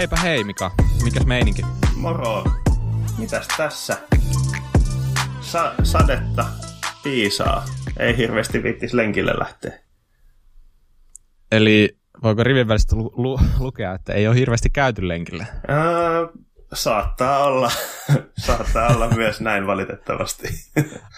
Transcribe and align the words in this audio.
heipä 0.00 0.16
hei 0.16 0.44
Mika, 0.44 0.70
mikäs 1.04 1.26
meininki? 1.26 1.62
Moro. 1.96 2.44
Mitäs 3.18 3.48
tässä? 3.56 3.98
Sa- 5.40 5.74
sadetta 5.82 6.46
piisaa. 7.02 7.64
Ei 7.98 8.16
hirveästi 8.16 8.62
viittis 8.62 8.92
lenkille 8.92 9.34
lähteä. 9.38 9.78
Eli 11.52 11.98
voiko 12.22 12.44
rivin 12.44 12.68
välistä 12.68 12.96
lu- 12.96 13.12
lu- 13.16 13.40
lukea, 13.58 13.94
että 13.94 14.12
ei 14.12 14.28
ole 14.28 14.36
hirveästi 14.36 14.70
käyty 14.70 15.08
lenkille? 15.08 15.46
Ää, 15.68 15.78
saattaa 16.72 17.44
olla. 17.44 17.70
saattaa 18.46 18.94
olla 18.94 19.08
myös 19.10 19.40
näin 19.40 19.66
valitettavasti. 19.66 20.48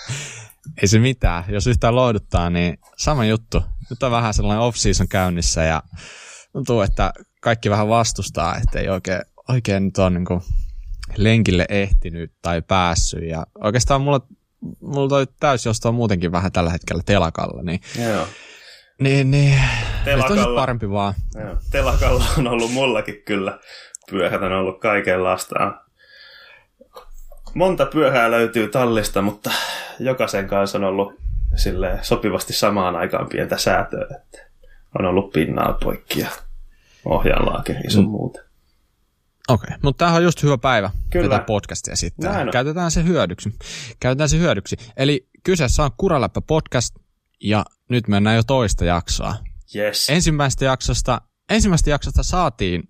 Ei 0.83 0.89
se 0.89 0.99
mitään. 0.99 1.45
Jos 1.49 1.67
yhtään 1.67 1.97
lohduttaa, 1.97 2.51
niin 2.51 2.79
sama 2.97 3.25
juttu. 3.25 3.63
Nyt 3.91 4.03
on 4.03 4.11
vähän 4.11 4.35
sellainen 4.35 4.63
off-season 4.63 5.09
käynnissä 5.09 5.65
ja 5.65 5.83
tuntuu, 6.53 6.81
että 6.81 7.13
kaikki 7.43 7.71
vähän 7.71 7.89
vastustaa, 7.89 8.57
että 8.57 8.81
ei 8.81 8.89
oikein, 8.89 9.23
oikein 9.49 9.85
nyt 9.85 9.99
ole 9.99 10.11
niin 10.11 10.25
kuin 10.25 10.41
lenkille 11.17 11.67
ehtinyt 11.69 12.33
tai 12.43 12.63
päässyt. 12.63 13.29
Ja 13.29 13.47
oikeastaan 13.65 14.01
mulla, 14.01 14.21
mulla 14.81 15.09
toi 15.09 15.27
täysjosto 15.41 15.93
muutenkin 15.93 16.33
vähän 16.33 16.53
tällä 16.53 16.71
hetkellä 16.71 17.03
telakalla, 17.07 17.63
niin, 17.63 17.81
Joo. 18.13 18.27
niin, 19.01 19.31
niin 19.31 19.61
Telakalla. 20.05 20.43
olisi 20.43 20.55
parempi 20.55 20.91
vaan. 20.91 21.15
Joo. 21.35 21.57
Telakalla 21.71 22.25
on 22.39 22.49
ollut 22.49 22.73
mullakin 22.73 23.23
kyllä. 23.25 23.59
Pyöhät 24.11 24.43
on 24.43 24.53
ollut 24.53 24.81
kaikenlaista. 24.81 25.73
Monta 27.55 27.87
pyöhää 27.87 28.31
löytyy 28.31 28.69
tallista, 28.69 29.23
mutta 29.23 29.51
jokaisen 29.99 30.49
kanssa 30.49 30.79
on 30.79 30.85
ollut 30.85 31.13
sille 31.57 31.99
sopivasti 32.03 32.53
samaan 32.53 32.97
aikaan 32.97 33.29
pientä 33.29 33.59
säätöä. 33.59 34.07
Että 34.17 34.39
on 34.99 35.05
ollut 35.05 35.33
pinnaa 35.33 35.79
poikki 35.83 36.21
ja 36.21 36.29
ohjaanlaakeri 37.05 37.91
sun 37.91 38.05
Mm. 38.05 38.11
muuta. 38.11 38.41
Okei, 39.49 39.67
okay. 39.67 39.79
mutta 39.83 39.99
tämähän 39.99 40.19
on 40.19 40.25
just 40.25 40.43
hyvä 40.43 40.59
päivä 40.59 40.91
Kyllä. 41.11 41.29
tätä 41.29 41.45
podcastia 41.45 41.97
sitten. 41.97 42.33
Näin 42.33 42.49
on. 42.49 42.53
Käytetään 42.53 42.91
se 42.91 43.05
hyödyksi. 43.05 43.55
Käytetään 44.01 44.29
se 44.29 44.39
hyödyksi. 44.39 44.77
Eli 44.97 45.29
kyseessä 45.45 45.85
on 45.85 45.91
Kuraläppä 45.97 46.41
podcast 46.41 46.95
ja 47.41 47.65
nyt 47.89 48.09
mennään 48.09 48.37
jo 48.37 48.43
toista 48.43 48.85
jaksoa. 48.85 49.35
Yes. 49.77 50.11
Ensimmäisestä 50.11 50.65
jaksosta, 50.65 51.21
ensimmäisestä 51.51 51.91
jaksosta 51.91 52.23
saatiin 52.23 52.89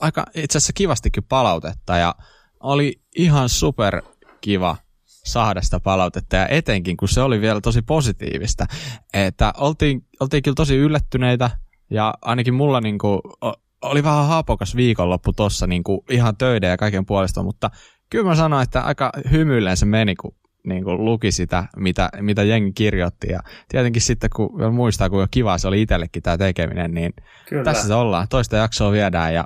aika 0.00 0.26
itse 0.34 0.58
asiassa 0.58 0.72
kivastikin 0.72 1.24
palautetta 1.24 1.96
ja 1.96 2.14
oli 2.60 3.00
ihan 3.16 3.48
super 3.48 4.02
kiva 4.40 4.76
saada 5.06 5.62
sitä 5.62 5.80
palautetta 5.80 6.36
ja 6.36 6.48
etenkin 6.48 6.96
kun 6.96 7.08
se 7.08 7.22
oli 7.22 7.40
vielä 7.40 7.60
tosi 7.60 7.82
positiivista, 7.82 8.66
että 9.14 9.52
oltiin, 9.56 10.06
oltiin 10.20 10.42
kyllä 10.42 10.54
tosi 10.54 10.76
yllättyneitä 10.76 11.50
ja 11.92 12.14
ainakin 12.22 12.54
mulla 12.54 12.80
niinku, 12.80 13.20
o- 13.44 13.62
oli 13.82 14.02
vähän 14.04 14.26
haapokas 14.26 14.76
viikonloppu 14.76 15.32
tossa 15.32 15.66
niinku 15.66 16.04
ihan 16.10 16.36
töiden 16.36 16.70
ja 16.70 16.76
kaiken 16.76 17.06
puolesta, 17.06 17.42
mutta 17.42 17.70
kyllä 18.10 18.24
mä 18.28 18.34
sanoin, 18.34 18.62
että 18.62 18.80
aika 18.80 19.12
hymyilleen 19.30 19.76
se 19.76 19.86
meni, 19.86 20.14
kun 20.14 20.34
niin 20.64 20.84
kuin 20.84 21.04
luki 21.04 21.32
sitä, 21.32 21.64
mitä, 21.76 22.08
mitä 22.20 22.42
jengi 22.42 22.72
kirjoitti. 22.72 23.32
Ja 23.32 23.40
tietenkin 23.68 24.02
sitten, 24.02 24.30
kun 24.36 24.74
muistaa, 24.74 25.10
kuinka 25.10 25.28
kiva 25.30 25.58
se 25.58 25.68
oli 25.68 25.82
itsellekin 25.82 26.22
tämä 26.22 26.38
tekeminen, 26.38 26.94
niin 26.94 27.12
Kyllä. 27.48 27.64
tässä 27.64 27.86
se 27.86 27.94
ollaan. 27.94 28.28
Toista 28.28 28.56
jaksoa 28.56 28.92
viedään 28.92 29.34
ja, 29.34 29.44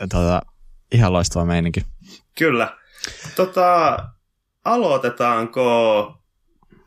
ja 0.00 0.08
tota, 0.08 0.42
ihan 0.92 1.12
loistava 1.12 1.44
meininki. 1.44 1.80
Kyllä. 2.38 2.76
Tota, 3.36 3.96
aloitetaanko 4.64 5.66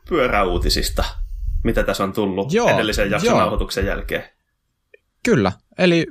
pyöräuutisista, 0.08 1.04
mitä 1.64 1.82
tässä 1.82 2.04
on 2.04 2.12
tullut 2.12 2.52
Joo, 2.52 2.68
edellisen 2.68 3.10
jakson 3.10 3.38
nauhoituksen 3.38 3.86
jälkeen? 3.86 4.24
Kyllä. 5.24 5.52
Eli 5.78 6.06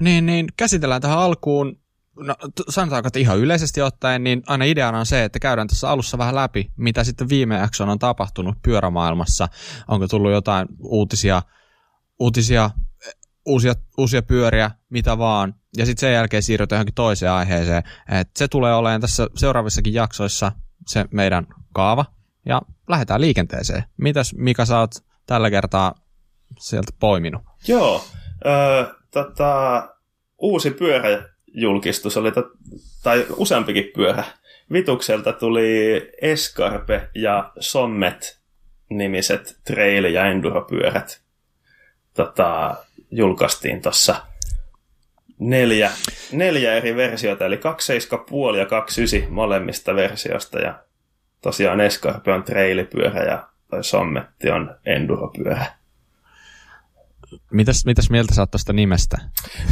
niin, 0.00 0.26
niin, 0.26 0.46
käsitellään 0.56 1.02
tähän 1.02 1.18
alkuun, 1.18 1.78
no, 2.16 2.34
sanotaanko, 2.68 3.06
että 3.06 3.18
ihan 3.18 3.38
yleisesti 3.38 3.82
ottaen, 3.82 4.24
niin 4.24 4.42
aina 4.46 4.64
ideana 4.64 4.98
on 4.98 5.06
se, 5.06 5.24
että 5.24 5.38
käydään 5.38 5.68
tässä 5.68 5.90
alussa 5.90 6.18
vähän 6.18 6.34
läpi, 6.34 6.70
mitä 6.76 7.04
sitten 7.04 7.28
viime 7.28 7.54
jakson 7.54 7.88
on 7.88 7.98
tapahtunut 7.98 8.62
pyörämaailmassa. 8.62 9.48
Onko 9.88 10.08
tullut 10.08 10.32
jotain 10.32 10.68
uutisia, 10.78 11.42
uutisia 12.18 12.70
eh, 13.06 13.14
uusia, 13.46 13.74
uusia 13.98 14.22
pyöriä, 14.22 14.70
mitä 14.90 15.18
vaan. 15.18 15.54
Ja 15.76 15.86
sitten 15.86 16.00
sen 16.00 16.12
jälkeen 16.12 16.42
siirrytään 16.42 16.76
johonkin 16.76 16.94
toiseen 16.94 17.32
aiheeseen. 17.32 17.82
Et 18.08 18.30
se 18.36 18.48
tulee 18.48 18.74
olemaan 18.74 19.00
tässä 19.00 19.26
seuraavissakin 19.36 19.94
jaksoissa 19.94 20.52
se 20.86 21.04
meidän 21.10 21.46
kaava. 21.72 22.04
Ja 22.46 22.62
lähdetään 22.88 23.20
liikenteeseen. 23.20 23.84
Mitäs 23.96 24.34
Mika 24.34 24.64
sä 24.64 24.78
oot 24.78 24.94
tällä 25.26 25.50
kertaa 25.50 25.94
sieltä 26.58 26.92
poiminut? 27.00 27.42
Joo. 27.68 28.04
Öö, 28.46 28.84
tota, 29.10 29.88
uusi 30.38 30.70
pyöräjulkistus 30.70 32.16
oli, 32.16 32.32
tot, 32.32 32.46
tai 33.02 33.26
useampikin 33.36 33.92
pyörä. 33.94 34.24
Vitukselta 34.72 35.32
tuli 35.32 36.10
Escarpe 36.22 37.08
ja 37.14 37.52
Sommet 37.60 38.38
nimiset 38.90 39.56
trail- 39.64 40.12
ja 40.12 40.26
enduropyörät. 40.26 41.20
Tota, 42.14 42.76
julkaistiin 43.10 43.82
tuossa 43.82 44.16
neljä, 45.38 45.90
neljä 46.32 46.74
eri 46.74 46.96
versiota, 46.96 47.46
eli 47.46 47.56
2.7,5 47.56 48.56
ja 48.58 48.64
2.9 48.64 49.30
molemmista 49.30 49.94
versiosta. 49.94 50.58
Ja 50.58 50.78
tosiaan 51.40 51.80
Escarpe 51.80 52.32
on 52.32 52.42
trailipyörä 52.42 53.22
ja 53.22 53.48
Sommetti 53.80 54.50
on 54.50 54.76
enduropyörä. 54.86 55.66
Mitäs, 57.52 57.86
mitäs 57.86 58.10
mieltä 58.10 58.34
sä 58.34 58.42
oot 58.42 58.50
tuosta 58.50 58.72
nimestä? 58.72 59.18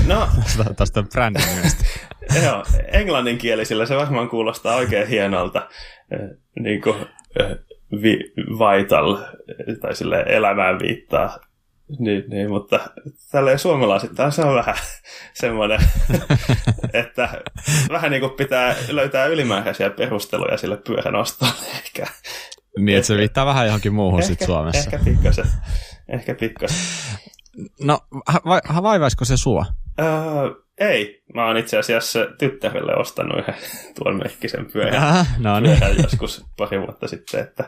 No, 0.06 0.28
Tuosta 0.76 1.02
brändin 1.02 1.42
nimestä. 1.56 1.84
Joo, 2.44 2.64
englanninkielisillä 2.92 3.86
se 3.86 3.96
varmaan 3.96 4.28
kuulostaa 4.28 4.76
oikein 4.76 5.08
hienolta, 5.08 5.68
niin 6.60 6.82
kuin 6.82 7.06
vi, 8.02 8.18
vital, 8.58 9.16
tai 9.80 9.96
sille 9.96 10.24
elämään 10.28 10.78
viittaa. 10.78 11.38
Niin, 11.98 12.24
niin, 12.28 12.50
mutta 12.50 12.80
tälleen 13.32 13.58
suomalaisittain 13.58 14.32
se 14.32 14.42
on 14.42 14.54
vähän 14.54 14.76
semmoinen, 15.40 15.80
että 16.92 17.42
vähän 17.90 18.10
niin 18.10 18.20
kuin 18.20 18.32
pitää 18.32 18.76
löytää 18.88 19.26
ylimääräisiä 19.26 19.90
perusteluja 19.90 20.56
sille 20.56 20.76
pyörän 20.76 21.14
ostolle 21.14 21.52
ehkä. 21.84 22.06
Niin, 22.78 22.98
että 22.98 23.06
se 23.06 23.16
viittaa 23.16 23.46
vähän 23.46 23.66
johonkin 23.66 23.94
muuhun 23.94 24.22
sit 24.22 24.40
Suomessa. 24.40 24.80
Ehkä 24.80 24.98
pikkasen. 25.04 25.46
Ehkä 26.08 26.34
pikkasen. 26.34 26.78
No, 27.80 27.98
ha- 28.64 28.82
vaivaisiko 28.82 29.24
se 29.24 29.36
sua? 29.36 29.66
Öö, 30.00 30.64
ei, 30.78 31.22
mä 31.34 31.46
oon 31.46 31.56
itse 31.56 31.78
asiassa 31.78 32.26
tyttärelle 32.38 32.94
ostanut 32.96 33.38
yhden 33.38 33.54
tuon 33.98 34.16
merkkisen 34.16 34.66
pyörän. 34.72 35.02
Äh, 35.02 35.38
no 35.38 35.60
niin. 35.60 35.78
pyörän 35.78 35.96
joskus 36.02 36.44
pari 36.56 36.80
vuotta 36.80 37.08
sitten. 37.08 37.40
Että, 37.40 37.64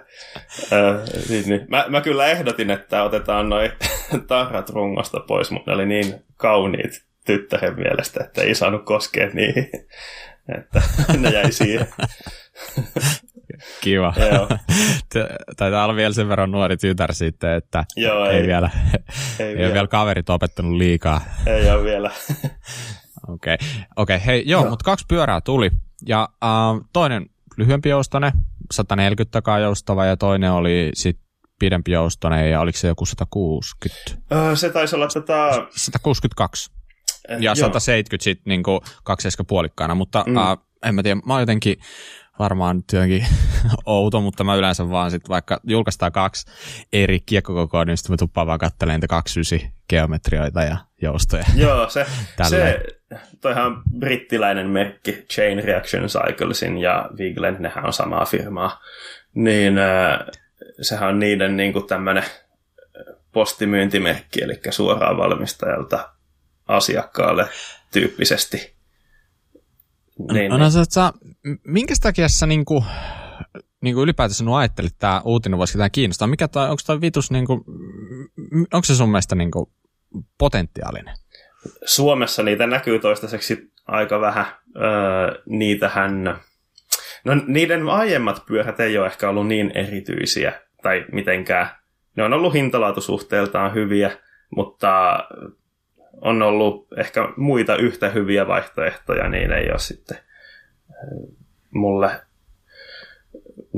ää, 0.72 1.04
niin, 1.28 1.48
niin. 1.48 1.66
Mä, 1.69 1.84
mä 1.88 2.00
kyllä 2.00 2.26
ehdotin, 2.26 2.70
että 2.70 3.02
otetaan 3.02 3.48
noin 3.48 3.72
tarrat 4.28 4.70
rungosta 4.70 5.20
pois, 5.20 5.50
mutta 5.50 5.70
ne 5.70 5.75
oli 5.75 5.86
niin 5.86 6.14
kauniit 6.36 7.04
tyttären 7.26 7.76
mielestä, 7.76 8.25
että 8.25 8.42
ei 8.42 8.54
saanut 8.54 8.84
koskea 8.84 9.28
niihin. 9.32 9.70
Että 10.58 10.82
ne 11.19 11.30
jäi 11.30 11.52
siihen. 11.52 11.86
Kiva. 13.81 14.15
Taitaa 15.56 15.84
olla 15.84 15.97
vielä 15.97 16.15
sen 16.15 16.28
verran 16.28 16.50
nuori 16.50 16.77
tytär 16.77 17.15
sitten, 17.15 17.55
että 17.55 17.84
Joo, 17.97 18.25
ei, 18.31 18.37
ei, 18.37 18.47
vielä, 18.47 18.71
ei, 19.39 19.47
ei 19.47 19.50
ole 19.53 19.59
vielä, 19.59 19.75
vielä 19.75 19.87
kaverit 19.87 20.31
opettanut 20.31 20.72
liikaa. 20.72 21.21
ei 21.47 21.71
ole 21.71 21.84
vielä. 21.84 22.11
Okei, 23.28 23.55
okay. 23.55 23.67
okay, 23.97 24.21
hei, 24.27 24.43
joo, 24.47 24.61
Joo. 24.62 24.71
mutta 24.71 24.84
kaksi 24.84 25.05
pyörää 25.09 25.41
tuli. 25.41 25.71
Ja 26.06 26.28
äh, 26.44 26.50
toinen 26.93 27.27
lyhyempi 27.56 27.89
joustone, 27.89 28.33
140 28.72 29.32
takaa 29.32 29.59
joustava, 29.59 30.06
ja 30.06 30.17
toinen 30.17 30.52
oli 30.52 30.91
sitten 30.94 31.26
pidempi 31.59 31.93
joustone, 31.93 32.49
ja 32.49 32.61
oliko 32.61 32.79
se 32.79 32.88
joku 32.88 33.06
160? 33.06 34.11
Öö, 34.32 34.56
se 34.56 34.70
taisi 34.70 34.97
olla 34.97 35.09
tota... 35.09 35.67
162. 35.70 36.70
eh, 37.29 37.38
Ja 37.41 37.43
joo. 37.50 37.55
170 37.55 38.25
sitten 38.25 38.50
niinku 38.50 38.81
kaksi 39.05 39.29
puolikkaana, 39.49 39.94
mutta 39.94 40.25
Mm. 40.26 40.37
uh, 40.37 40.67
en 40.87 40.94
mä 40.94 41.02
tiedä, 41.02 41.20
mä 41.26 41.32
oon 41.32 41.43
jotenkin 41.43 41.76
varmaan 42.38 42.77
nyt 42.77 42.93
jotenkin 42.93 43.27
outo, 43.87 44.21
mutta 44.21 44.44
mä 44.44 44.55
yleensä 44.55 44.91
vaan 44.91 45.11
sit 45.11 45.29
vaikka 45.29 45.61
julkaistaan 45.65 46.12
kaksi 46.12 46.47
eri 46.93 47.21
kiekkokokoa, 47.21 47.85
niin 47.85 47.97
sitten 47.97 48.12
mä 48.12 48.17
tuppaan 48.17 48.47
vaan 48.47 48.59
kattelemaan 48.59 48.97
niitä 48.97 49.09
29 49.09 49.73
geometrioita 49.88 50.62
ja 50.62 50.77
joustoja. 51.03 51.44
Joo, 51.56 51.91
se, 51.91 52.06
se 52.50 52.81
toihan 53.41 53.83
brittiläinen 53.99 54.67
merkki 54.67 55.12
Chain 55.12 55.65
Reaction 55.65 56.06
Cyclesin 56.06 56.79
ja 56.79 57.11
Viglen, 57.19 57.56
nehän 57.59 57.87
on 57.87 57.93
samaa 57.93 58.25
firmaa. 58.25 58.81
Niin 59.35 59.79
äh, 59.79 60.19
sehän 60.81 61.09
on 61.09 61.19
niiden 61.19 61.56
niin 61.56 61.73
kuin 61.73 61.87
tämmöinen 61.87 62.25
postimyyntimerkki, 63.33 64.43
eli 64.43 64.61
suoraan 64.71 65.17
valmistajalta 65.17 66.09
asiakkaalle 66.69 67.49
tyyppisesti. 67.93 68.75
Niin, 70.32 70.50
No, 70.50 70.58
no 70.58 70.70
sä, 70.70 71.12
minkä 71.66 71.94
takia 72.02 72.28
sä 72.28 72.46
niinku, 72.46 72.84
niinku 73.80 74.02
ylipäätänsä 74.02 74.44
nu 74.44 74.54
ajattelit, 74.54 74.92
että 74.92 75.00
tämä 75.00 75.22
uutinen 75.24 75.58
voisi 75.58 75.72
ketään 75.72 75.90
kiinnostaa? 75.90 76.28
Mikä 76.28 76.48
toi, 76.48 76.70
onko 76.70 76.82
toi 76.86 77.00
vitus, 77.00 77.30
niinku, 77.30 77.64
onko 78.72 78.84
se 78.84 78.94
sun 78.94 79.08
mielestä 79.08 79.34
niinku 79.34 79.72
potentiaalinen? 80.38 81.14
Suomessa 81.84 82.42
niitä 82.42 82.66
näkyy 82.66 82.98
toistaiseksi 82.98 83.72
aika 83.86 84.20
vähän. 84.20 84.46
Öö, 84.76 85.42
niitähän, 85.46 86.40
no 87.24 87.34
niiden 87.46 87.88
aiemmat 87.88 88.42
pyörät 88.46 88.80
ei 88.80 88.98
ole 88.98 89.06
ehkä 89.06 89.28
ollut 89.28 89.46
niin 89.46 89.72
erityisiä 89.74 90.52
tai 90.82 91.04
mitenkään. 91.12 91.68
Ne 92.16 92.22
on 92.22 92.32
ollut 92.32 92.54
hintalaatusuhteeltaan 92.54 93.74
hyviä, 93.74 94.10
mutta 94.56 95.18
on 96.20 96.42
ollut 96.42 96.86
ehkä 96.98 97.28
muita 97.36 97.76
yhtä 97.76 98.08
hyviä 98.08 98.48
vaihtoehtoja, 98.48 99.28
niin 99.28 99.52
ei 99.52 99.70
ole 99.70 99.78
sitten 99.78 100.18
mulle 101.70 102.20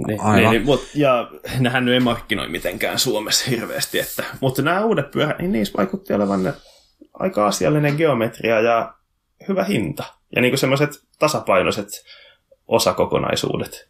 niin, 0.07 0.21
niin, 0.35 0.51
niin, 0.51 0.65
mut, 0.65 0.89
ja 0.95 1.31
nehän 1.59 1.89
ei 1.89 2.01
markkinoi 2.01 2.49
mitenkään 2.49 2.99
Suomessa 2.99 3.51
hirveästi, 3.51 3.99
että, 4.01 4.25
mutta 4.41 4.63
nämä 4.63 4.85
uudet 4.85 5.11
pyörät, 5.11 5.39
niin 5.39 5.53
niissä 5.53 5.75
vaikutti 5.77 6.15
olevan 6.15 6.55
aika 7.15 7.47
asiallinen 7.47 7.95
geometria 7.97 8.61
ja 8.61 8.95
hyvä 9.49 9.65
hinta. 9.65 10.05
Ja 10.37 10.43
niin 10.43 10.59
semmoiset 10.59 10.91
tasapainoiset 11.19 11.89
osakokonaisuudet. 12.67 13.89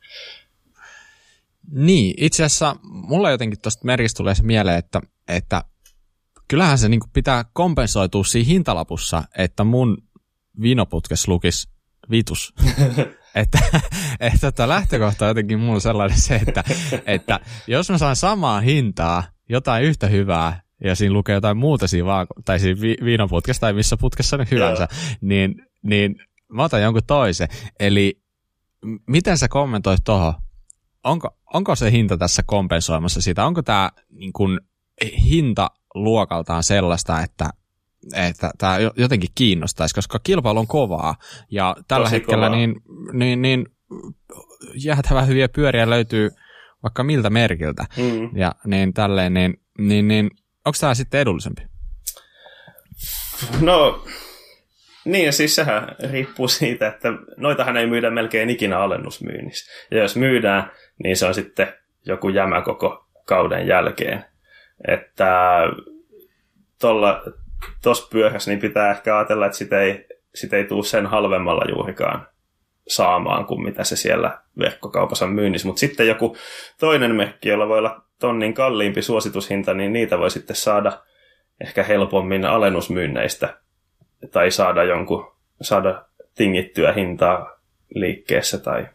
Niin, 1.72 2.14
itse 2.16 2.44
asiassa 2.44 2.76
mulla 2.82 3.30
jotenkin 3.30 3.60
tuosta 3.60 3.84
merkistä 3.84 4.16
tulee 4.16 4.34
se 4.34 4.42
mieleen, 4.42 4.78
että, 4.78 5.00
että 5.28 5.64
kyllähän 6.48 6.78
se 6.78 6.88
niin 6.88 7.00
pitää 7.12 7.44
kompensoitua 7.52 8.24
siinä 8.24 8.46
hintalapussa, 8.46 9.24
että 9.38 9.64
mun 9.64 9.98
vinoputkes 10.60 11.28
lukisi 11.28 11.68
vitus. 12.10 12.54
että, 13.34 13.58
että 14.20 14.48
että 14.48 14.68
lähtökohta 14.68 15.24
on 15.24 15.28
jotenkin 15.28 15.60
mulla 15.60 15.80
sellainen 15.80 16.18
se, 16.18 16.36
että, 16.36 16.64
että 17.06 17.40
jos 17.66 17.90
mä 17.90 17.98
saan 17.98 18.16
samaa 18.16 18.60
hintaa, 18.60 19.24
jotain 19.48 19.84
yhtä 19.84 20.06
hyvää, 20.06 20.60
ja 20.84 20.94
siinä 20.94 21.12
lukee 21.12 21.34
jotain 21.34 21.56
muuta 21.56 21.88
siinä 21.88 22.06
vaako- 22.06 22.42
tai 22.44 22.60
siinä 22.60 22.80
vi- 22.80 23.04
viinoputkessa 23.04 23.60
tai 23.60 23.72
missä 23.72 23.96
putkessa 23.96 24.36
nyt 24.36 24.50
hyvänsä, 24.50 24.88
niin, 25.20 25.66
niin 25.82 26.16
mä 26.52 26.64
otan 26.64 26.82
jonkun 26.82 27.02
toisen. 27.06 27.48
Eli 27.80 28.22
miten 29.06 29.38
sä 29.38 29.48
kommentoit 29.48 30.00
tuohon? 30.04 30.34
Onko, 31.04 31.36
onko 31.54 31.76
se 31.76 31.90
hinta 31.90 32.16
tässä 32.16 32.42
kompensoimassa 32.46 33.20
sitä? 33.20 33.46
Onko 33.46 33.62
tämä 33.62 33.90
niin 34.10 34.32
kun, 34.32 34.60
hinta 35.04 35.70
luokaltaan 35.94 36.62
sellaista, 36.62 37.20
että 37.22 37.50
että 38.14 38.50
tämä 38.58 38.78
jotenkin 38.96 39.30
kiinnostaisi, 39.34 39.94
koska 39.94 40.18
kilpailu 40.18 40.58
on 40.58 40.66
kovaa 40.66 41.14
ja 41.50 41.76
tällä 41.88 42.04
Tosi 42.04 42.16
hetkellä 42.16 42.46
kovaa. 42.46 42.58
niin, 42.58 42.76
niin, 43.12 43.42
niin 43.42 43.66
jäätävän 44.84 45.28
hyviä 45.28 45.48
pyöriä 45.48 45.90
löytyy 45.90 46.30
vaikka 46.82 47.04
miltä 47.04 47.30
merkiltä 47.30 47.86
mm. 47.96 48.36
ja 48.36 48.54
niin 48.64 48.94
tälleen, 48.94 49.34
niin, 49.34 49.60
niin, 49.78 50.08
niin 50.08 50.30
onko 50.64 50.76
tämä 50.80 50.94
sitten 50.94 51.20
edullisempi? 51.20 51.62
No, 53.60 54.04
niin 55.04 55.32
siis 55.32 55.54
sehän 55.54 55.96
riippuu 56.10 56.48
siitä, 56.48 56.88
että 56.88 57.08
noitahan 57.36 57.76
ei 57.76 57.86
myydä 57.86 58.10
melkein 58.10 58.50
ikinä 58.50 58.78
alennusmyynnissä. 58.78 59.72
Ja 59.90 59.98
jos 59.98 60.16
myydään, 60.16 60.70
niin 61.04 61.16
se 61.16 61.26
on 61.26 61.34
sitten 61.34 61.74
joku 62.06 62.28
jämä 62.28 62.62
koko 62.62 63.06
kauden 63.24 63.66
jälkeen. 63.66 64.24
Että 64.88 65.60
tuossa 67.82 68.08
pyörässä 68.10 68.50
niin 68.50 68.60
pitää 68.60 68.90
ehkä 68.90 69.16
ajatella, 69.16 69.46
että 69.46 69.58
sitä 69.58 69.80
ei, 69.80 70.06
sitä 70.34 70.56
ei 70.56 70.64
tule 70.64 70.84
sen 70.84 71.06
halvemmalla 71.06 71.64
juurikaan 71.68 72.26
saamaan 72.88 73.46
kuin 73.46 73.62
mitä 73.62 73.84
se 73.84 73.96
siellä 73.96 74.38
verkkokaupassa 74.58 75.26
myynnissä. 75.26 75.68
Mutta 75.68 75.80
sitten 75.80 76.08
joku 76.08 76.36
toinen 76.80 77.14
merkki, 77.14 77.48
jolla 77.48 77.68
voi 77.68 77.78
olla 77.78 78.02
tonnin 78.20 78.54
kalliimpi 78.54 79.02
suositushinta, 79.02 79.74
niin 79.74 79.92
niitä 79.92 80.18
voi 80.18 80.30
sitten 80.30 80.56
saada 80.56 80.92
ehkä 81.60 81.82
helpommin 81.82 82.44
alennusmyynneistä 82.44 83.58
tai 84.30 84.50
saada 84.50 84.84
jonkun, 84.84 85.32
saada 85.60 86.04
tingittyä 86.34 86.92
hintaa 86.92 87.60
liikkeessä 87.94 88.58
tai 88.58 88.86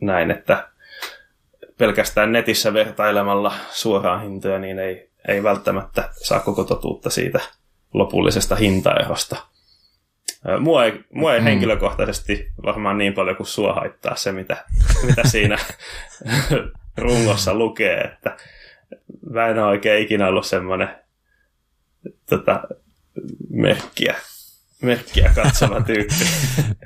näin, 0.00 0.30
että 0.30 0.68
pelkästään 1.78 2.32
netissä 2.32 2.72
vertailemalla 2.74 3.52
suoraan 3.70 4.22
hintoja, 4.22 4.58
niin 4.58 4.78
ei, 4.78 5.09
ei 5.28 5.42
välttämättä 5.42 6.08
saa 6.12 6.40
koko 6.40 6.64
totuutta 6.64 7.10
siitä 7.10 7.40
lopullisesta 7.94 8.56
hintaerosta. 8.56 9.36
Mua 10.60 10.84
ei, 10.84 11.04
mua 11.12 11.34
ei 11.34 11.40
mm. 11.40 11.44
henkilökohtaisesti 11.44 12.50
varmaan 12.64 12.98
niin 12.98 13.12
paljon 13.12 13.36
kuin 13.36 13.46
sua 13.46 13.72
haittaa 13.74 14.16
se, 14.16 14.32
mitä, 14.32 14.64
mitä 15.06 15.28
siinä 15.28 15.58
rungossa 16.96 17.54
lukee, 17.54 18.00
että 18.00 18.36
mä 19.30 19.46
en 19.46 19.58
ole 19.58 19.66
oikein 19.66 20.02
ikinä 20.02 20.28
ollut 20.28 20.46
semmoinen 20.46 20.88
tota, 22.30 22.62
merkkiä, 23.50 24.14
merkkiä 24.82 25.32
katsova 25.34 25.80
tyyppi. 25.86 26.14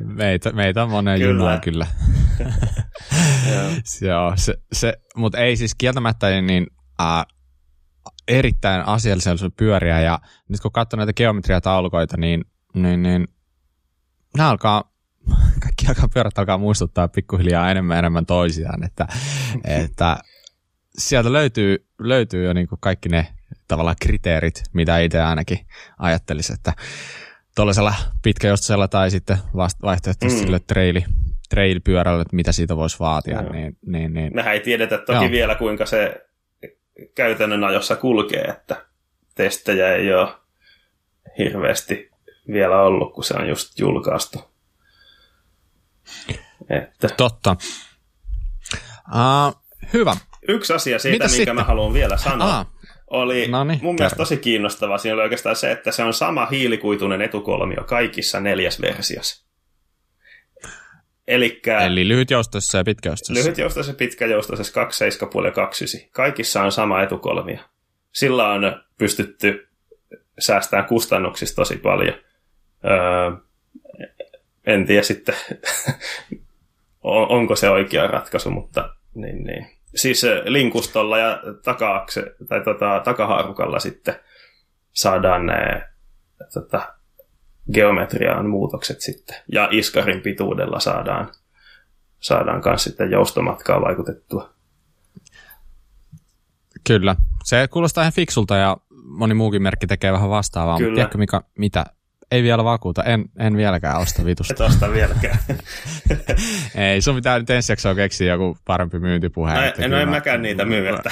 meitä, 0.01 0.53
meitä 0.53 0.83
on 0.83 0.91
monen 0.91 1.19
kyllä. 1.19 1.33
junua 1.33 1.59
kyllä. 1.59 1.87
Joo, 4.01 4.33
se, 4.37 4.55
se, 4.73 4.95
mutta 5.17 5.39
ei 5.39 5.57
siis 5.57 5.75
kieltämättä 5.75 6.41
niin 6.41 6.67
äh, 7.01 7.27
erittäin 8.29 8.87
asiallisen 8.87 9.53
pyöriä 9.57 10.01
ja 10.01 10.19
nyt 10.49 10.61
kun 10.61 10.73
katsoo 10.73 10.97
näitä 10.97 11.13
geometriataulukoita, 11.13 12.17
niin, 12.17 12.45
niin, 12.75 13.03
niin 13.03 13.29
nämä 14.37 14.51
alkaa, 14.51 14.93
kaikki 15.63 15.87
alkaa 15.89 16.09
pyörät 16.15 16.39
alkaa 16.39 16.59
muistuttaa 16.59 17.09
pikkuhiljaa 17.09 17.71
enemmän 17.71 17.99
enemmän 17.99 18.27
toisiaan, 18.27 18.85
että, 18.85 19.07
että 19.85 20.17
sieltä 20.99 21.33
löytyy, 21.33 21.87
löytyy 21.99 22.45
jo 22.45 22.53
niin 22.53 22.69
kuin 22.69 22.81
kaikki 22.81 23.09
ne 23.09 23.27
tavallaan 23.69 23.97
kriteerit, 24.03 24.63
mitä 24.73 24.99
itse 24.99 25.21
ainakin 25.23 25.59
ajattelisin, 25.99 26.55
että 26.55 26.73
tuollaisella 27.57 27.95
pitkäjostoisella 28.23 28.89
tai 28.89 29.11
sitten 29.11 29.39
vaihtoehtoisesti 29.83 30.41
mm. 30.41 30.47
sille 30.47 30.59
traili, 30.59 31.05
trail-pyörällä, 31.49 32.23
että 32.23 32.37
mitä 32.37 32.53
siitä 32.53 32.77
voisi 32.77 32.99
vaatia. 32.99 33.43
No. 33.43 33.53
Niin, 33.53 33.77
niin, 33.87 34.15
niin. 34.15 34.35
Mehän 34.35 34.55
ei 34.55 34.61
tiedetä 34.61 34.99
toki 34.99 35.25
Joo. 35.25 35.31
vielä, 35.31 35.55
kuinka 35.55 35.87
se 35.87 36.24
käytännön 37.15 37.65
ajossa 37.65 37.97
kulkee, 37.97 38.43
että 38.43 38.87
testejä 39.35 39.95
ei 39.95 40.15
ole 40.15 40.29
hirveästi 41.39 42.11
vielä 42.53 42.83
ollut, 42.83 43.15
kun 43.15 43.25
se 43.25 43.35
on 43.35 43.49
just 43.49 43.79
julkaistu. 43.79 44.55
Että. 46.71 47.09
Totta. 47.17 47.57
Uh, 49.09 49.63
hyvä. 49.93 50.17
Yksi 50.49 50.73
asia 50.73 50.99
siitä, 50.99 51.15
Mitä 51.15 51.25
minkä 51.25 51.37
sitten? 51.37 51.55
mä 51.55 51.65
haluan 51.65 51.93
vielä 51.93 52.17
sanoa, 52.17 52.59
ah. 52.59 52.67
oli 53.11 53.49
Noniin, 53.49 53.79
mun 53.83 53.95
mielestä 53.95 54.17
tosi 54.17 54.37
kiinnostavaa. 54.37 54.99
Siinä 54.99 55.15
oli 55.15 55.23
oikeastaan 55.23 55.57
se, 55.57 55.73
että 55.73 55.93
se 55.93 56.03
on 56.03 56.15
sama 56.15 56.47
hiilikuituinen 56.47 57.23
etukolmio 57.23 57.85
kaikissa 57.85 58.41
neljäs 58.41 58.81
versiossa. 58.81 59.45
Elikkä, 61.27 61.79
Eli 61.79 62.09
lyhytjoustoisessa 62.09 62.79
ja 62.79 62.85
pitkäjoustoisessa. 62.85 63.49
Lyhytjoustoisessa 63.49 63.93
ja 63.93 63.97
pitkäjoustoisessa 63.97 64.85
2.7,5 64.85 65.45
ja 65.45 65.51
2.9. 65.51 66.09
Kaikissa 66.13 66.63
on 66.63 66.73
sama 66.73 67.03
etukolmio. 67.03 67.59
Sillä 68.13 68.49
on 68.49 68.83
pystytty 68.99 69.69
säästämään 70.39 70.89
kustannuksista 70.89 71.57
tosi 71.57 71.77
paljon. 71.77 72.15
Öö, 72.85 73.45
en 74.67 74.87
tiedä 74.87 75.03
sitten, 75.03 75.35
onko 77.03 77.57
se 77.57 77.71
oikea 77.71 78.07
ratkaisu, 78.07 78.51
mutta 78.51 78.95
niin, 79.15 79.45
niin. 79.45 79.67
Siis 79.95 80.27
linkustolla 80.45 81.19
ja 81.19 81.43
takaakse, 81.65 82.35
tai 82.49 82.61
tota, 82.65 83.01
takahaarukalla 83.05 83.79
sitten 83.79 84.15
saadaan 84.93 85.47
ne 85.47 85.83
tota, 86.55 86.95
geometriaan 87.73 88.47
muutokset 88.47 89.01
sitten. 89.01 89.37
Ja 89.53 89.69
iskarin 89.71 90.21
pituudella 90.21 90.81
saadaan, 90.81 91.29
saadaan 92.21 92.63
myös 92.65 92.85
sitten 92.85 93.11
joustomatkaa 93.11 93.81
vaikutettua. 93.81 94.55
Kyllä. 96.87 97.17
Se 97.45 97.69
kuulostaa 97.71 98.03
ihan 98.03 98.13
fiksulta 98.13 98.57
ja 98.57 98.77
moni 99.05 99.35
muukin 99.35 99.63
merkki 99.63 99.87
tekee 99.87 100.13
vähän 100.13 100.31
vastaavaa. 100.31 100.77
Kyllä. 100.77 100.89
Mutta 100.89 100.97
tiedätkö 100.97 101.19
mikä, 101.19 101.41
mitä? 101.59 101.85
Ei 102.31 102.43
vielä 102.43 102.65
vakuuta. 102.65 103.03
En, 103.03 103.25
en 103.39 103.57
vieläkään 103.57 104.01
osta 104.01 104.25
vitusta. 104.25 104.55
Et 104.55 104.61
osta 104.61 104.93
vieläkään. 104.93 105.39
ei, 106.75 107.01
sun 107.03 107.15
pitää 107.15 107.39
nyt 107.39 107.51
ensi 107.51 107.73
jaksoa 107.73 107.95
keksiä 107.95 108.33
joku 108.33 108.59
parempi 108.65 108.99
myyntipuhe. 108.99 109.55
No, 109.55 109.61
en, 109.79 109.91
no 109.91 109.97
en 109.97 110.09
mäkään 110.09 110.43
niitä 110.43 110.65
myy. 110.65 110.89
Että... 110.95 111.11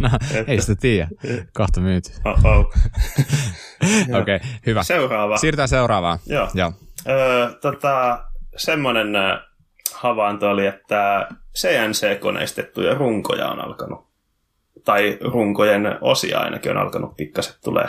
no, 0.00 0.10
ei 0.46 0.60
sitä 0.60 0.74
tiedä. 0.74 1.08
Kohta 1.54 1.80
myyty. 1.80 2.10
Oh, 2.24 2.74
Okei, 4.20 4.36
okay, 4.36 4.48
hyvä. 4.66 4.82
Seuraava. 4.82 5.36
Siirrytään 5.36 5.68
seuraavaan. 5.68 6.18
Joo. 6.26 6.48
Joo. 6.54 6.72
Öö, 7.08 7.50
tota, 7.60 8.24
semmoinen 8.56 9.08
havainto 9.94 10.50
oli, 10.50 10.66
että 10.66 11.28
CNC-koneistettuja 11.58 12.94
runkoja 12.94 13.48
on 13.48 13.60
alkanut, 13.60 14.06
tai 14.84 15.18
runkojen 15.20 15.98
osia 16.00 16.38
ainakin 16.38 16.70
on 16.70 16.76
alkanut 16.76 17.16
pikkaset 17.16 17.58
tulee, 17.64 17.88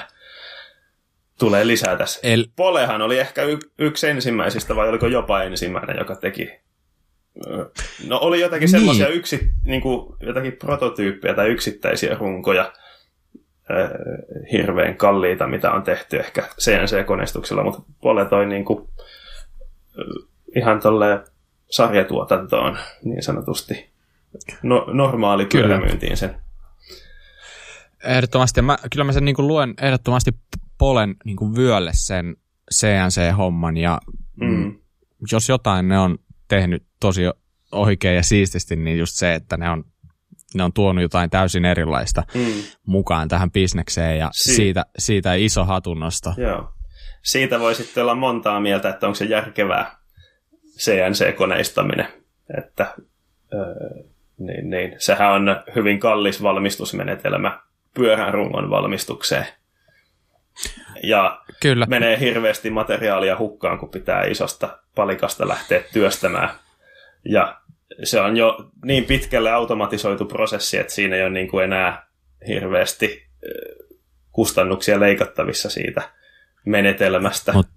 tulee 1.40 1.68
lisää 1.68 1.98
tässä. 1.98 2.20
El... 2.24 2.46
Polehan 2.56 3.02
oli 3.02 3.20
ehkä 3.20 3.44
y- 3.44 3.60
yksi 3.80 4.08
ensimmäisistä, 4.08 4.76
vai 4.76 4.90
oliko 4.90 5.08
jopa 5.08 5.44
ensimmäinen, 5.44 5.98
joka 5.98 6.16
teki 6.16 6.62
No 8.08 8.20
oli 8.22 8.42
jotakin 8.42 8.66
niin. 8.66 8.70
semmoisia 8.70 9.08
yksi, 9.08 9.52
niin 9.66 9.82
kuin, 9.82 10.16
jotakin 10.20 10.52
prototyyppejä 10.54 11.34
tai 11.34 11.48
yksittäisiä 11.48 12.16
runkoja, 12.16 12.74
hirveän 14.52 14.98
kalliita, 14.98 15.48
mitä 15.48 15.72
on 15.72 15.84
tehty 15.84 16.20
ehkä 16.20 16.42
CNC-koneistuksella, 16.42 17.64
mutta 17.64 17.82
Pole 18.02 18.26
toi 18.26 18.46
niin 18.46 18.66
kuin, 18.66 18.88
ihan 20.56 20.80
tolle 20.80 21.24
sarjatuotantoon 21.70 22.78
niin 23.04 23.24
sanotusti 23.24 23.90
no, 24.64 24.86
normaali 24.94 25.46
pyörämyyntiin 25.46 26.18
sen. 26.18 26.36
Ehdottomasti. 28.04 28.62
Mä, 28.62 28.78
kyllä 28.92 29.04
mä 29.04 29.12
sen 29.12 29.26
niin 29.26 29.36
kuin 29.36 29.48
luen 29.48 29.74
ehdottomasti 29.82 30.32
Polen 30.78 31.16
niin 31.26 31.38
kuin 31.38 31.56
vyölle 31.56 31.92
sen 31.94 32.36
CNC-homman 32.74 33.78
ja 33.78 34.00
mm. 34.42 34.76
jos 35.32 35.50
jotain 35.50 35.88
ne 35.88 36.00
on 36.00 36.18
tehnyt 36.48 36.84
tosi 37.00 37.22
oikein 37.72 38.16
ja 38.16 38.24
siististi, 38.24 38.76
niin 38.76 38.98
just 38.98 39.16
se, 39.16 39.34
että 39.34 39.58
ne 39.58 39.70
on, 39.70 39.84
ne 40.56 40.64
on 40.64 40.74
tuonut 40.74 41.02
jotain 41.02 41.30
täysin 41.30 41.66
erilaista 41.66 42.24
mm. 42.34 42.64
mukaan 42.86 43.28
tähän 43.28 43.52
bisnekseen 43.52 44.18
ja 44.18 44.30
si- 44.32 44.56
siitä, 44.56 44.86
siitä 44.98 45.34
iso 45.34 45.66
hatunnosto. 45.66 46.34
Joo. 46.38 46.74
Siitä 47.24 47.60
voi 47.60 47.76
sitten 47.76 48.04
olla 48.04 48.16
montaa 48.16 48.60
mieltä, 48.60 48.90
että 48.90 49.08
onko 49.08 49.16
se 49.16 49.26
järkevää 49.26 49.96
CNC-koneistaminen. 50.78 52.08
Että, 52.58 52.94
öö, 53.54 54.04
niin, 54.38 54.70
niin. 54.70 54.96
Sehän 54.98 55.32
on 55.32 55.64
hyvin 55.76 56.00
kallis 56.00 56.44
valmistusmenetelmä 56.44 57.60
pyörän 57.94 58.34
rungon 58.34 58.70
valmistukseen. 58.70 59.48
Ja 61.04 61.42
Kyllä. 61.62 61.86
menee 61.86 62.20
hirveästi 62.20 62.70
materiaalia 62.70 63.38
hukkaan, 63.38 63.80
kun 63.80 63.90
pitää 63.90 64.24
isosta 64.24 64.80
palikasta 64.96 65.48
lähteä 65.48 65.82
työstämään. 65.94 66.50
Ja 67.26 67.61
se 68.04 68.22
on 68.22 68.38
jo 68.38 68.72
niin 68.86 69.06
pitkälle 69.06 69.52
automatisoitu 69.52 70.26
prosessi, 70.26 70.78
että 70.78 70.94
siinä 70.94 71.16
ei 71.16 71.22
ole 71.22 71.30
niin 71.30 71.48
kuin 71.48 71.64
enää 71.64 72.08
hirveästi 72.48 73.28
kustannuksia 74.32 75.00
leikattavissa 75.00 75.70
siitä 75.70 76.02
menetelmästä. 76.66 77.54
Mut 77.54 77.68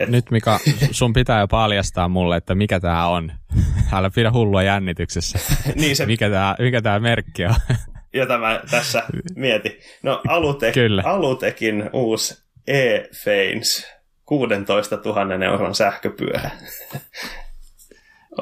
Et... 0.00 0.08
Nyt 0.08 0.30
Mika, 0.30 0.58
sun 0.90 1.12
pitää 1.12 1.40
jo 1.40 1.48
paljastaa 1.48 2.08
mulle, 2.08 2.36
että 2.36 2.54
mikä 2.54 2.80
tämä 2.80 3.06
on. 3.06 3.32
Älä 3.92 4.10
pidä 4.14 4.32
hullua 4.32 4.62
jännityksessä. 4.62 5.38
niin 5.74 5.96
se... 5.96 6.06
mikä 6.06 6.30
tämä 6.30 6.56
mikä 6.58 6.82
tää 6.82 7.00
merkki 7.00 7.44
on? 7.46 7.54
jota 8.12 8.38
mä 8.38 8.60
tässä 8.70 9.02
mietin. 9.36 9.78
No 10.02 10.22
Alute, 10.28 10.72
Kyllä. 10.72 11.02
Alutekin 11.06 11.90
uusi 11.92 12.42
e-Fains 12.66 13.86
16 14.24 14.98
000 15.04 15.44
euron 15.44 15.74
sähköpyörä. 15.74 16.50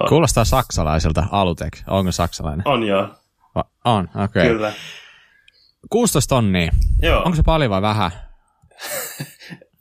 On. 0.01 0.09
Kuulostaa 0.09 0.45
saksalaiselta 0.45 1.27
Alutek. 1.31 1.79
Onko 1.87 2.13
saksalainen? 2.13 2.69
On 2.69 2.83
joo. 2.83 3.09
Va- 3.55 3.71
on, 3.85 4.05
okei. 4.05 4.43
Okay. 4.43 4.49
Kyllä. 4.49 4.73
16 5.91 6.35
tonnia. 6.35 6.73
Joo. 7.03 7.23
Onko 7.23 7.37
se 7.37 7.43
paljon 7.43 7.71
vai 7.71 7.83
vähän? 7.83 8.11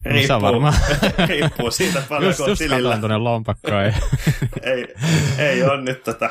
Riippuu, 0.05 0.41
varmaan. 0.41 0.73
riippuu 1.29 1.71
siitä 1.71 2.03
paljon 2.09 2.29
just, 2.29 2.47
just 2.47 2.59
tilillä. 2.59 2.97
tuonne 2.97 3.17
lompakkoon. 3.17 3.93
ei, 4.61 4.95
ei 5.37 5.63
ole 5.63 5.81
nyt 5.81 6.03
tota 6.03 6.29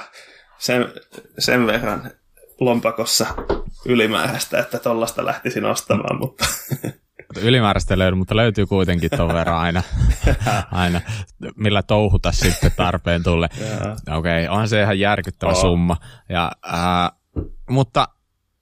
sen, 0.58 0.92
sen 1.38 1.66
verran 1.66 2.10
lompakossa 2.60 3.26
ylimääräistä, 3.84 4.58
että 4.58 4.78
tollasta 4.78 5.24
lähtisin 5.24 5.64
ostamaan, 5.64 6.18
mutta... 6.18 6.46
Ylimääräistä 7.40 7.98
löydy, 7.98 8.16
mutta 8.16 8.36
löytyy 8.36 8.66
kuitenkin 8.66 9.10
tuon 9.16 9.34
verran 9.34 9.56
aina, 9.56 9.82
aina, 10.72 11.00
millä 11.56 11.82
touhuta 11.82 12.32
sitten 12.32 12.72
tarpeen 12.76 13.22
tulle. 13.22 13.48
Okei, 14.16 14.46
okay, 14.46 14.58
on 14.58 14.68
se 14.68 14.82
ihan 14.82 14.98
järkyttävä 14.98 15.52
oh. 15.52 15.60
summa. 15.60 15.96
Ja, 16.28 16.52
äh, 16.66 17.10
mutta 17.70 18.08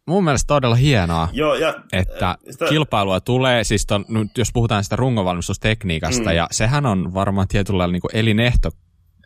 mun 0.07 0.25
mielestä 0.25 0.47
todella 0.47 0.75
hienoa, 0.75 1.29
Joo, 1.33 1.55
ja, 1.55 1.75
että 1.93 2.39
sitä... 2.51 2.67
kilpailua 2.67 3.21
tulee, 3.21 3.65
siis 3.65 3.87
ton, 3.87 4.05
nyt 4.09 4.39
jos 4.39 4.53
puhutaan 4.53 4.85
sitä 4.85 4.97
rungonvalmistustekniikasta, 4.97 6.31
mm. 6.31 6.37
ja 6.37 6.49
sehän 6.51 6.87
on 6.87 7.15
varmaan 7.15 7.49
tietyllä 7.49 7.79
lailla 7.79 7.93
niin 7.93 8.03
elinehto 8.13 8.71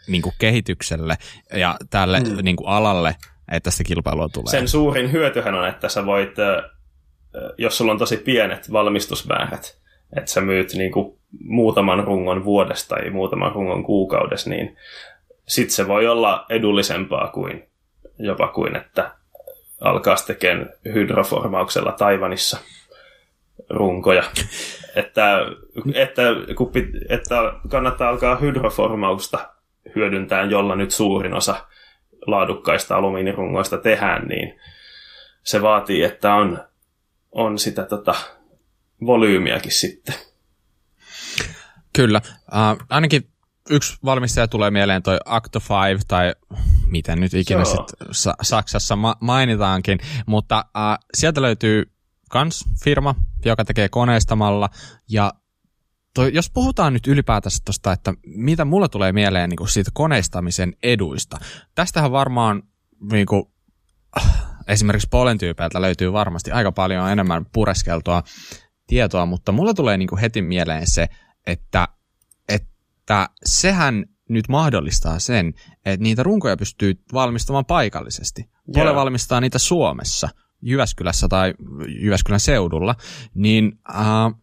niin 0.08 0.22
kehitykselle 0.38 1.16
ja 1.52 1.76
tälle 1.90 2.20
mm. 2.20 2.36
niin 2.42 2.56
alalle, 2.64 3.16
että 3.50 3.70
sitä 3.70 3.84
kilpailua 3.84 4.28
tulee. 4.28 4.50
Sen 4.50 4.68
suurin 4.68 5.12
hyötyhän 5.12 5.54
on, 5.54 5.68
että 5.68 5.88
sä 5.88 6.06
voit, 6.06 6.34
jos 7.58 7.78
sulla 7.78 7.92
on 7.92 7.98
tosi 7.98 8.16
pienet 8.16 8.72
valmistusmäärät, 8.72 9.78
että 10.16 10.30
sä 10.30 10.40
myyt 10.40 10.74
niin 10.74 10.92
kuin 10.92 11.18
muutaman 11.44 12.04
rungon 12.04 12.44
vuodesta 12.44 12.94
tai 12.94 13.10
muutaman 13.10 13.52
rungon 13.52 13.84
kuukaudessa, 13.84 14.50
niin 14.50 14.76
sit 15.48 15.70
se 15.70 15.88
voi 15.88 16.06
olla 16.06 16.46
edullisempaa 16.48 17.28
kuin 17.28 17.68
jopa 18.18 18.48
kuin, 18.48 18.76
että 18.76 19.10
alkaa 19.80 20.16
tekemään 20.26 20.70
hydroformauksella 20.94 21.92
Taivanissa 21.92 22.58
runkoja. 23.70 24.22
että, 24.96 25.38
että, 25.94 26.22
kun 26.56 26.72
pit, 26.72 26.86
että 27.08 27.34
kannattaa 27.68 28.08
alkaa 28.08 28.36
hydroformausta 28.36 29.48
hyödyntää, 29.96 30.42
jolla 30.42 30.76
nyt 30.76 30.90
suurin 30.90 31.34
osa 31.34 31.66
laadukkaista 32.26 32.96
alumiinirungoista 32.96 33.78
tehdään, 33.78 34.28
niin 34.28 34.60
se 35.42 35.62
vaatii, 35.62 36.02
että 36.02 36.34
on, 36.34 36.58
on 37.34 37.58
sitä 37.58 37.84
tota, 37.84 38.14
volyymiakin 39.06 39.72
sitten. 39.72 40.14
Kyllä. 41.92 42.20
Uh, 42.26 42.86
ainakin 42.90 43.28
yksi 43.70 43.96
valmistaja 44.04 44.48
tulee 44.48 44.70
mieleen 44.70 45.02
toi 45.02 45.18
Acto 45.24 45.60
5 45.92 46.04
tai 46.08 46.34
miten 46.86 47.20
nyt 47.20 47.34
ikinä 47.34 47.64
sit 47.64 48.08
Sa- 48.10 48.34
Saksassa 48.42 48.96
ma- 48.96 49.16
mainitaankin, 49.20 49.98
mutta 50.26 50.64
uh, 50.66 51.06
sieltä 51.14 51.42
löytyy 51.42 51.90
kans 52.30 52.64
firma, 52.84 53.14
joka 53.44 53.64
tekee 53.64 53.88
koneistamalla 53.88 54.70
ja 55.10 55.32
toi, 56.14 56.30
jos 56.34 56.50
puhutaan 56.50 56.92
nyt 56.92 57.06
ylipäätänsä 57.06 57.58
tuosta, 57.64 57.92
että 57.92 58.14
mitä 58.26 58.64
mulle 58.64 58.88
tulee 58.88 59.12
mieleen 59.12 59.50
niin 59.50 59.68
siitä 59.68 59.90
koneistamisen 59.94 60.76
eduista. 60.82 61.38
Tästähän 61.74 62.12
varmaan 62.12 62.62
niin 63.12 63.26
kuin, 63.26 63.44
esimerkiksi 64.68 65.08
polentyypeiltä 65.10 65.80
löytyy 65.80 66.12
varmasti 66.12 66.50
aika 66.50 66.72
paljon 66.72 67.10
enemmän 67.10 67.46
pureskeltua 67.52 68.22
tietoa, 68.86 69.26
mutta 69.26 69.52
mulle 69.52 69.74
tulee 69.74 69.96
niin 69.96 70.08
kuin 70.08 70.20
heti 70.20 70.42
mieleen 70.42 70.90
se, 70.90 71.08
että, 71.46 71.88
että 72.48 73.28
sehän 73.44 74.04
nyt 74.28 74.48
mahdollistaa 74.48 75.18
sen, 75.18 75.54
että 75.84 76.02
niitä 76.02 76.22
runkoja 76.22 76.56
pystyy 76.56 76.94
valmistamaan 77.12 77.64
paikallisesti. 77.64 78.50
Pole 78.74 78.84
yeah. 78.84 78.96
valmistaa 78.96 79.40
niitä 79.40 79.58
Suomessa, 79.58 80.28
Jyväskylässä 80.62 81.28
tai 81.28 81.54
Jyväskylän 82.00 82.40
seudulla, 82.40 82.94
niin 83.34 83.78
äh, 83.90 84.40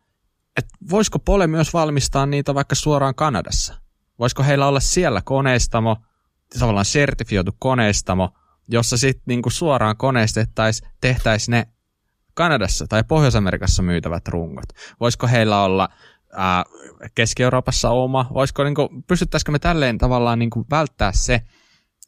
että 0.57 0.77
voisiko 0.89 1.19
Pole 1.19 1.47
myös 1.47 1.73
valmistaa 1.73 2.25
niitä 2.25 2.55
vaikka 2.55 2.75
suoraan 2.75 3.15
Kanadassa? 3.15 3.81
Voisiko 4.19 4.43
heillä 4.43 4.67
olla 4.67 4.79
siellä 4.79 5.21
koneistamo, 5.21 5.97
tavallaan 6.59 6.85
sertifioitu 6.85 7.51
koneistamo, 7.59 8.29
jossa 8.67 8.97
sitten 8.97 9.23
niinku 9.27 9.49
suoraan 9.49 9.97
koneistettaisiin, 9.97 10.89
tehtäisiin 11.01 11.51
ne 11.51 11.67
Kanadassa 12.33 12.87
tai 12.87 13.03
Pohjois-Amerikassa 13.07 13.83
myytävät 13.83 14.27
rungot? 14.27 14.65
Voisiko 14.99 15.27
heillä 15.27 15.63
olla 15.63 15.89
ää, 16.33 16.63
Keski-Euroopassa 17.15 17.89
oma? 17.89 18.29
Voisiko, 18.33 18.63
niinku, 18.63 18.89
pystyttäisikö 19.07 19.51
me 19.51 19.59
tälleen 19.59 19.97
tavallaan 19.97 20.39
niinku 20.39 20.65
välttää 20.69 21.11
se, 21.11 21.41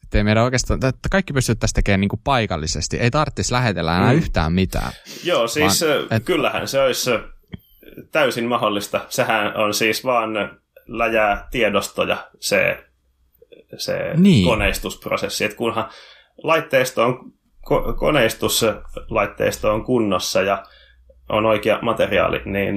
että 0.02 0.24
meidän 0.24 0.44
oikeastaan, 0.44 0.80
että 0.84 1.08
kaikki 1.10 1.32
pystyttäisiin 1.32 1.74
tekemään 1.74 2.00
niinku 2.00 2.20
paikallisesti. 2.24 2.96
Ei 2.96 3.10
tarvitsisi 3.10 3.52
lähetellä 3.52 3.96
enää 3.96 4.12
mm. 4.12 4.18
yhtään 4.18 4.52
mitään. 4.52 4.92
Joo, 5.24 5.48
siis 5.48 5.82
vaan, 5.82 6.06
et, 6.10 6.24
kyllähän 6.24 6.68
se 6.68 6.80
olisi 6.80 7.10
täysin 8.12 8.44
mahdollista. 8.44 9.06
Sehän 9.08 9.56
on 9.56 9.74
siis 9.74 10.04
vaan 10.04 10.30
läjää 10.86 11.48
tiedostoja 11.50 12.30
se, 12.40 12.84
se 13.76 14.14
niin. 14.16 14.46
koneistusprosessi. 14.46 15.44
Et 15.44 15.54
kunhan 15.54 15.88
laitteisto 16.42 17.04
on, 17.04 17.32
ko, 17.64 17.94
koneistuslaitteisto 17.94 19.74
on 19.74 19.84
kunnossa 19.84 20.42
ja 20.42 20.64
on 21.28 21.46
oikea 21.46 21.78
materiaali, 21.82 22.42
niin 22.44 22.76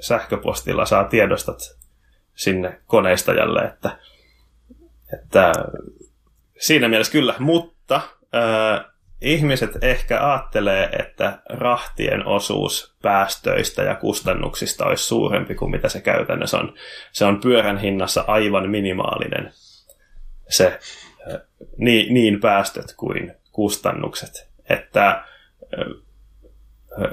sähköpostilla 0.00 0.86
saa 0.86 1.04
tiedostot 1.04 1.58
sinne 2.34 2.80
koneistajalle, 2.86 3.60
että, 3.60 3.98
että 5.12 5.52
siinä 6.58 6.88
mielessä 6.88 7.12
kyllä, 7.12 7.34
mutta 7.38 8.00
ää, 8.32 8.84
ihmiset 9.20 9.84
ehkä 9.84 10.28
ajattelee, 10.28 10.88
että 10.98 11.38
rahtien 11.48 12.26
osuus 12.26 12.96
päästöistä 13.02 13.82
ja 13.82 13.94
kustannuksista 13.94 14.86
olisi 14.86 15.04
suurempi 15.04 15.54
kuin 15.54 15.70
mitä 15.70 15.88
se 15.88 16.00
käytännössä 16.00 16.58
on. 16.58 16.74
Se 17.12 17.24
on 17.24 17.40
pyörän 17.40 17.78
hinnassa 17.78 18.24
aivan 18.26 18.70
minimaalinen 18.70 19.52
se 20.48 20.78
niin, 21.76 22.14
niin 22.14 22.40
päästöt 22.40 22.94
kuin 22.96 23.34
kustannukset. 23.52 24.48
Että 24.68 25.24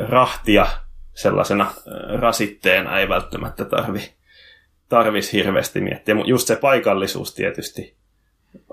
rahtia 0.10 0.68
sellaisena 1.14 1.74
rasitteena 2.20 3.00
ei 3.00 3.10
välttämättä 3.10 3.66
tarvi, 3.66 4.14
tarvisi 4.90 5.34
hirveästi 5.34 5.82
miettiä, 5.82 6.16
just 6.26 6.48
se 6.48 6.56
paikallisuus 6.56 7.34
tietysti 7.34 7.96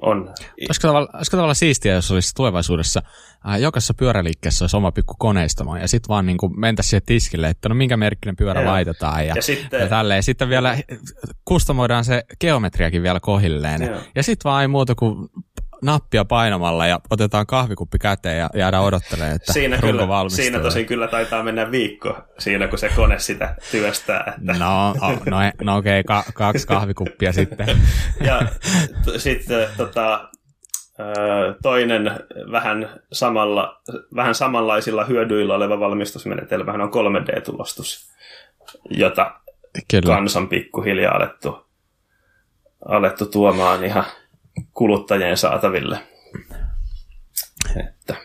on. 0.03 0.29
Olisiko 0.69 0.89
tavallaan, 0.89 1.17
olisiko 1.17 1.37
tavallaan 1.37 1.55
siistiä, 1.57 1.95
jos 1.95 2.11
olisi 2.11 2.35
tulevaisuudessa 2.35 3.03
äh, 3.49 3.61
jokaisessa 3.61 3.95
pyöräliikkeessä 3.95 4.65
olisi 4.65 4.77
oma 4.77 4.93
pikku 4.93 5.15
koneistomo 5.19 5.77
ja 5.77 5.89
sitten 5.89 6.09
vaan 6.09 6.27
niin 6.27 6.39
mentäisiin 6.57 6.91
siihen 6.91 7.03
tiskille, 7.07 7.49
että 7.49 7.69
no 7.69 7.75
minkä 7.75 7.97
merkkinen 7.97 8.37
pyörä 8.37 8.61
Joo. 8.62 8.71
laitetaan 8.73 9.27
ja, 9.27 9.35
Ja 9.37 9.43
sitten- 9.43 9.81
ja 9.81 9.89
tälleen. 9.89 10.23
Sitten 10.23 10.49
vielä 10.49 10.79
kustomoidaan 11.45 12.05
se 12.05 12.25
geometriakin 12.41 13.03
vielä 13.03 13.21
kohilleen. 13.21 13.83
Joo. 13.83 14.01
Ja 14.15 14.23
sitten 14.23 14.51
vaan 14.51 14.62
ei 14.62 14.69
muuta 14.69 14.95
kuin 14.95 15.29
nappia 15.83 16.25
painamalla 16.25 16.87
ja 16.87 17.01
otetaan 17.11 17.47
kahvikuppi 17.47 17.99
käteen 17.99 18.39
ja 18.39 18.51
jäädään 18.55 18.83
odottelemaan, 18.83 19.37
että 19.37 19.53
Siinä, 19.53 19.77
runko 19.77 19.87
kyllä, 19.87 20.09
valmistuu. 20.09 20.43
siinä 20.43 20.59
tosin 20.59 20.87
kyllä 20.87 21.09
taitaa 21.09 21.43
mennä 21.43 21.71
viikko 21.71 22.17
siinä, 22.39 22.69
kun 22.69 22.79
se 22.79 22.89
kone 22.97 23.19
sitä 23.19 23.55
työstää. 23.71 24.35
Että. 24.39 24.53
No, 24.59 24.95
no, 25.31 25.39
no 25.62 25.77
okei, 25.77 26.01
okay, 26.01 26.23
ka, 26.25 26.33
kaksi 26.35 26.67
kahvikuppia 26.67 27.33
sitten. 27.33 27.67
Ja 28.21 28.43
t- 29.05 29.21
sitten 29.21 29.69
tota, 29.77 30.31
ö, 31.01 31.05
toinen 31.62 32.11
vähän, 32.53 33.01
samalla, 33.12 33.81
vähän 34.17 34.35
samanlaisilla 34.35 35.05
hyödyillä 35.05 35.55
oleva 35.55 35.81
valmistusmenetelmähän 35.81 36.81
on 36.81 36.91
3D-tulostus, 36.91 38.12
jota 38.91 39.35
Kyllä. 39.91 40.15
kansan 40.15 40.49
pikkuhiljaa 40.49 41.17
alettu, 41.17 41.67
alettu 42.89 43.27
tuomaan 43.27 43.85
ihan 43.85 44.05
kuluttajien 44.73 45.37
saataville. 45.37 45.99
Että, 47.76 48.16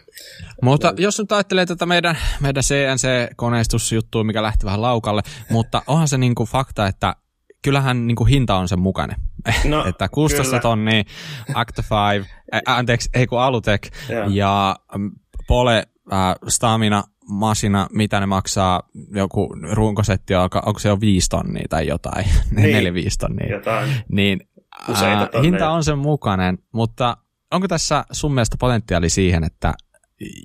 Mutta 0.62 0.94
jos 0.98 1.20
nyt 1.20 1.32
ajattelee 1.32 1.66
tätä 1.66 1.86
meidän, 1.86 2.18
meidän 2.40 2.64
CNC-koneistusjuttua, 2.64 4.24
mikä 4.24 4.42
lähti 4.44 4.66
vähän 4.66 4.82
laukalle, 4.82 5.22
mutta 5.50 5.82
onhan 5.88 6.08
se 6.08 6.18
niinku 6.18 6.46
fakta, 6.46 6.88
että 6.88 7.16
kyllähän 7.62 8.08
niinku 8.08 8.26
hinta 8.26 8.56
on 8.56 8.68
sen 8.68 8.80
mukainen. 8.80 9.16
No, 9.66 9.86
että 9.86 10.10
16 10.10 10.44
kyllä. 10.50 10.62
tonnia, 10.62 11.04
Acta 11.54 11.84
5, 12.16 12.30
ä, 12.56 12.60
anteeksi, 12.66 13.10
ei 13.14 13.28
kun 13.28 13.42
Alutek 13.42 13.88
Joo. 14.10 14.28
ja 14.30 14.76
mm, 14.98 15.12
Pole, 15.48 15.84
äh, 16.14 16.36
Stamina, 16.48 17.04
Masina, 17.30 17.88
mitä 17.92 18.20
ne 18.20 18.26
maksaa, 18.26 18.84
joku 19.12 19.56
runkosetti, 19.72 20.36
onko, 20.36 20.62
onko 20.66 20.80
se 20.80 20.90
jo 20.90 21.00
5 21.02 21.30
tonnia 21.30 21.66
tai 21.70 21.88
jotain, 21.88 22.26
Niin. 22.56 22.94
4-5 22.94 23.08
tonnia. 23.20 23.52
jotain. 23.52 23.90
Niin 24.10 24.47
Useita 24.90 25.30
ää, 25.34 25.42
hinta 25.42 25.70
on 25.70 25.84
sen 25.84 25.98
mukainen, 25.98 26.58
mutta 26.72 27.18
onko 27.52 27.68
tässä 27.68 28.06
sun 28.12 28.34
mielestä 28.34 28.56
potentiaali 28.60 29.10
siihen, 29.10 29.44
että 29.44 29.74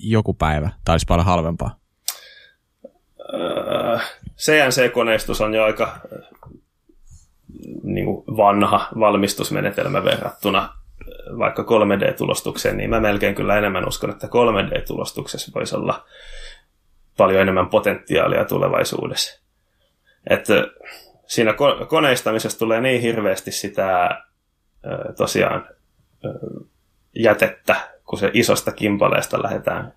joku 0.02 0.34
päivä 0.34 0.70
tämä 0.84 0.94
olisi 0.94 1.06
paljon 1.08 1.26
halvempaa? 1.26 1.76
Öö, 3.34 3.98
CNC-koneistus 4.36 5.40
on 5.40 5.54
jo 5.54 5.64
aika 5.64 6.00
niin 7.82 8.04
kuin 8.04 8.36
vanha 8.36 8.88
valmistusmenetelmä 9.00 10.04
verrattuna 10.04 10.68
vaikka 11.38 11.62
3D-tulostukseen, 11.62 12.76
niin 12.76 12.90
mä 12.90 13.00
melkein 13.00 13.34
kyllä 13.34 13.58
enemmän 13.58 13.88
uskon, 13.88 14.10
että 14.10 14.26
3D-tulostuksessa 14.26 15.52
voisi 15.54 15.76
olla 15.76 16.04
paljon 17.16 17.40
enemmän 17.40 17.68
potentiaalia 17.68 18.44
tulevaisuudessa. 18.44 19.42
Että 20.30 20.54
siinä 21.32 21.52
ko- 21.52 21.86
koneistamisessa 21.86 22.58
tulee 22.58 22.80
niin 22.80 23.00
hirveästi 23.00 23.52
sitä 23.52 24.20
tosiaan 25.16 25.68
jätettä, 27.14 27.76
kun 28.04 28.18
se 28.18 28.30
isosta 28.34 28.72
kimpaleesta 28.72 29.42
lähdetään, 29.42 29.94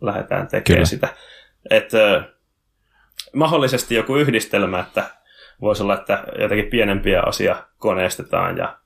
lähdetään 0.00 0.48
tekemään 0.48 0.76
Kyllä. 0.76 0.84
sitä. 0.84 1.08
Että 1.70 2.22
mahdollisesti 3.34 3.94
joku 3.94 4.16
yhdistelmä, 4.16 4.80
että 4.80 5.04
voisi 5.60 5.82
olla, 5.82 5.94
että 5.94 6.24
jotakin 6.38 6.70
pienempiä 6.70 7.22
osia 7.22 7.64
koneistetaan 7.78 8.56
ja 8.56 8.78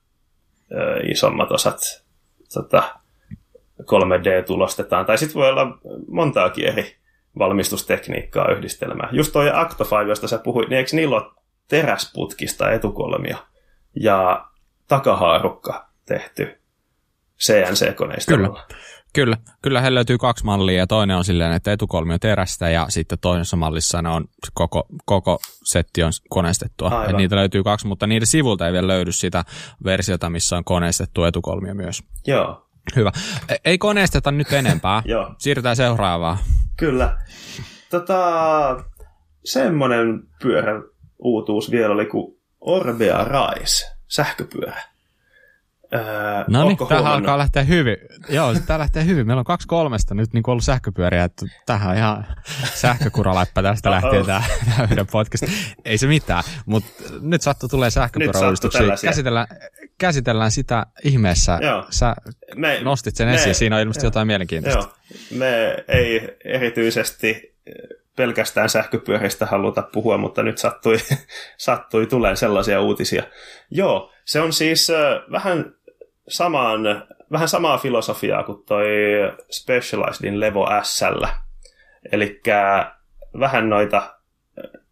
ö, 0.71 0.99
isommat 1.11 1.51
osat 1.51 1.79
tota, 2.53 2.99
3D-tulostetaan. 3.81 5.05
Tai 5.05 5.17
sitten 5.17 5.41
voi 5.41 5.49
olla 5.49 5.77
montaakin 6.07 6.67
eri 6.67 6.95
valmistustekniikkaa 7.39 8.51
yhdistelmää. 8.51 9.09
Just 9.11 9.33
toi 9.33 9.51
Acto 9.53 9.83
5, 9.83 10.09
josta 10.09 10.27
sä 10.27 10.37
puhuit, 10.37 10.69
niin 10.69 10.77
eikö 10.77 10.89
niillä 10.93 11.15
ole 11.15 11.42
teräsputkista 11.67 12.71
etukolmia 12.71 13.37
ja 13.95 14.45
takahaarukka 14.87 15.89
tehty 16.05 16.61
CNC-koneistolla? 17.39 18.67
Kyllä, 19.13 19.37
kyllä 19.61 19.81
heillä 19.81 19.95
löytyy 19.95 20.17
kaksi 20.17 20.45
mallia 20.45 20.77
ja 20.77 20.87
toinen 20.87 21.17
on 21.17 21.25
silleen, 21.25 21.51
että 21.51 21.71
etukolmi 21.71 22.13
on 22.13 22.19
terästä 22.19 22.69
ja 22.69 22.85
sitten 22.89 23.19
toisessa 23.19 23.57
mallissa 23.57 24.01
ne 24.01 24.09
on 24.09 24.25
koko, 24.53 24.85
koko 25.05 25.39
setti 25.63 26.03
on 26.03 26.11
koneistettua. 26.29 27.05
Et 27.09 27.15
niitä 27.17 27.35
löytyy 27.35 27.63
kaksi, 27.63 27.87
mutta 27.87 28.07
niiden 28.07 28.27
sivulta 28.27 28.67
ei 28.67 28.73
vielä 28.73 28.87
löydy 28.87 29.11
sitä 29.11 29.43
versiota, 29.83 30.29
missä 30.29 30.57
on 30.57 30.63
koneistettu 30.63 31.23
etukolmio 31.23 31.73
myös. 31.75 32.03
Joo, 32.27 32.63
Hyvä. 32.95 33.11
E- 33.49 33.55
Ei 33.65 33.77
koneisteta 33.77 34.31
nyt 34.31 34.53
enempää. 34.53 35.01
joo. 35.13 35.35
Siirrytään 35.37 35.75
seuraavaan. 35.75 36.37
Kyllä. 36.77 37.17
Tota, 37.89 38.19
semmonen 39.45 40.23
pyörä 40.41 40.81
uutuus 41.19 41.71
vielä 41.71 41.93
oli 41.93 42.05
kuin 42.05 42.37
Orbea 42.61 43.23
Rise, 43.25 43.85
sähköpyörä. 44.07 44.81
Öö, 45.93 46.01
No 46.47 46.63
niin, 46.67 46.77
tähän 46.77 46.89
huomannut? 46.89 47.05
alkaa 47.19 47.37
lähteä 47.37 47.63
hyvin. 47.63 47.97
Joo, 48.29 48.53
tämä 48.67 48.79
lähtee 48.79 49.05
hyvin. 49.05 49.27
Meillä 49.27 49.39
on 49.39 49.45
kaksi 49.45 49.67
kolmesta 49.67 50.15
nyt 50.15 50.33
niin 50.33 50.49
ollut 50.49 50.63
sähköpyöriä. 50.63 51.23
Että 51.23 51.45
tähän 51.65 51.89
on 51.91 51.97
ihan 51.97 52.25
sähkökuraläppä 52.73 53.63
tästä 53.63 53.89
Uh-oh. 53.89 54.03
lähtien 54.03 54.25
tämä 54.25 54.43
meidän 54.87 55.07
podcast. 55.11 55.43
Ei 55.85 55.97
se 55.97 56.07
mitään, 56.07 56.43
mutta 56.65 57.03
nyt 57.21 57.41
sattuu 57.41 57.69
tulee 57.69 57.89
sähköpyöräuudistuksia. 57.89 58.81
Käsitellään, 59.03 59.47
käsitellään 59.97 60.51
sitä 60.51 60.85
ihmeessä. 61.03 61.59
Joo. 61.61 61.85
Sä 61.89 62.15
Me, 62.55 62.79
nostit 62.83 63.15
sen 63.15 63.27
me- 63.27 63.33
esiin, 63.35 63.55
siinä 63.55 63.75
on 63.75 63.81
ilmeisesti 63.81 64.05
joo. 64.05 64.07
jotain 64.07 64.27
mielenkiintoista. 64.27 64.79
Joo, 64.81 65.39
me 65.39 65.83
ei 65.87 66.37
erityisesti 66.45 67.55
pelkästään 68.15 68.69
sähköpyöristä 68.69 69.45
haluta 69.45 69.81
puhua, 69.81 70.17
mutta 70.17 70.43
nyt 70.43 70.57
sattui, 70.57 70.97
sattui 71.57 72.07
tulee 72.07 72.35
sellaisia 72.35 72.81
uutisia. 72.81 73.23
Joo, 73.71 74.11
se 74.25 74.41
on 74.41 74.53
siis 74.53 74.89
äh, 74.89 75.21
vähän, 75.31 75.75
samaan, 76.27 76.81
vähän 77.31 77.47
samaa 77.47 77.77
filosofiaa 77.77 78.43
kuin 78.43 78.63
toi 78.65 78.85
Specializedin 79.49 80.39
Levo 80.39 80.67
SL. 80.83 81.23
Eli 82.11 82.41
vähän 83.39 83.69
noita 83.69 84.13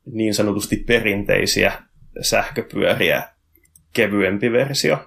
niin 0.06 0.34
sanotusti 0.34 0.76
perinteisiä 0.88 1.72
sähköpyöriä 2.22 3.24
kevyempi 3.94 4.52
versio. 4.52 4.98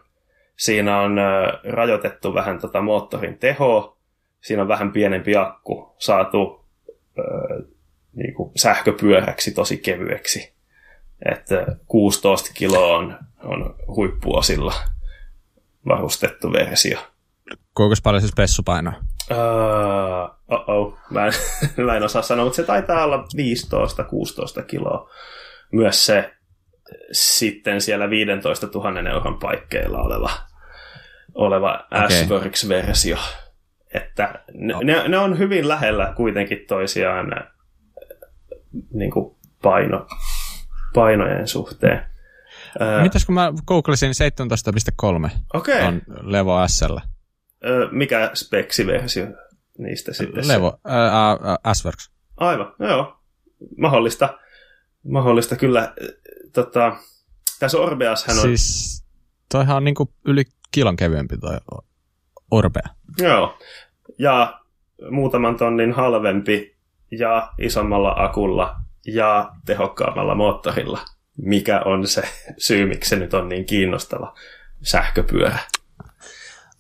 Siinä 0.57 1.01
on 1.01 1.17
rajoitettu 1.65 2.35
vähän 2.35 2.61
tota 2.61 2.81
moottorin 2.81 3.39
tehoa, 3.39 3.97
siinä 4.41 4.63
on 4.63 4.69
vähän 4.69 4.93
pienempi 4.93 5.37
akku, 5.37 5.95
saatu 5.99 6.65
niin 8.15 8.35
kuin 8.35 8.53
sähköpyöräksi 8.57 9.51
tosi 9.51 9.77
kevyeksi. 9.77 10.55
Että 11.31 11.67
16 11.87 12.51
kiloa 12.55 12.97
on, 12.97 13.19
on 13.45 13.75
huippuosilla 13.87 14.75
varustettu 15.89 16.53
versio. 16.53 16.99
Kuinka 17.75 17.97
paljon 18.03 18.21
se 18.23 18.29
spessu 18.29 18.63
painaa? 18.63 18.95
Öö, 19.31 19.37
oh 20.49 20.99
mä, 21.11 21.27
en, 21.27 21.33
mä 21.87 21.97
en 21.97 22.03
osaa 22.03 22.23
sanoa, 22.23 22.45
mutta 22.45 22.57
se 22.57 22.63
taitaa 22.63 23.05
olla 23.05 23.27
15-16 24.61 24.65
kiloa. 24.65 25.11
Myös 25.73 26.07
se 26.07 26.35
sitten 27.13 27.81
siellä 27.81 28.11
15 28.11 28.67
000 28.75 29.11
euron 29.11 29.39
paikkeilla 29.39 29.99
oleva, 29.99 30.31
oleva 31.35 31.87
Okei. 32.05 32.23
Ashworks-versio. 32.23 33.19
Että 33.95 34.45
ne, 34.53 34.73
No. 34.73 34.81
ne, 34.85 35.09
ne, 35.09 35.19
on 35.19 35.39
hyvin 35.39 35.69
lähellä 35.69 36.13
kuitenkin 36.17 36.65
toisiaan 36.69 37.27
niin 38.93 39.11
kuin 39.11 39.37
paino, 39.63 40.07
painojen 40.95 41.49
suhteen. 41.49 42.07
Öö, 42.81 43.03
Mitäs 43.03 43.25
kun 43.25 43.35
mä 43.35 43.53
googlesin 43.67 44.13
17.3 45.27 45.31
Okei, 45.55 45.83
on 45.83 46.03
Levo 46.21 46.69
SL. 46.69 46.97
öö, 47.65 47.89
mikä 47.91 48.31
speksiversio 48.35 49.27
niistä 49.79 50.13
sitten? 50.13 50.49
Levo, 50.49 50.81
ää, 50.85 51.75
S-Works. 51.75 52.11
Aivan, 52.37 52.75
joo. 52.79 53.17
Mahdollista, 53.79 54.39
mahdollista 55.09 55.57
kyllä. 55.57 55.95
Tota, 56.53 56.97
tässä 57.61 57.79
Orbeashän 57.79 58.37
on, 58.37 58.43
siis... 58.43 58.85
Siis 58.91 59.07
toihan 59.53 59.77
on 59.77 59.85
niinku 59.85 60.13
yli 60.25 60.45
kilon 60.71 60.97
kevyempi 60.97 61.39
toi 61.39 61.57
Orbea. 62.51 62.89
joo, 63.19 63.59
ja 64.19 64.61
muutaman 65.11 65.57
tonnin 65.57 65.93
halvempi 65.93 66.74
ja 67.19 67.53
isommalla 67.59 68.15
akulla 68.17 68.77
ja 69.07 69.51
tehokkaammalla 69.67 70.35
moottorilla, 70.35 71.01
mikä 71.37 71.81
on 71.81 72.07
se 72.07 72.23
syy, 72.59 72.87
miksi 72.87 73.11
se 73.11 73.17
nyt 73.17 73.35
on 73.35 73.49
niin 73.49 73.65
kiinnostava 73.65 74.35
sähköpyörä. 74.83 75.59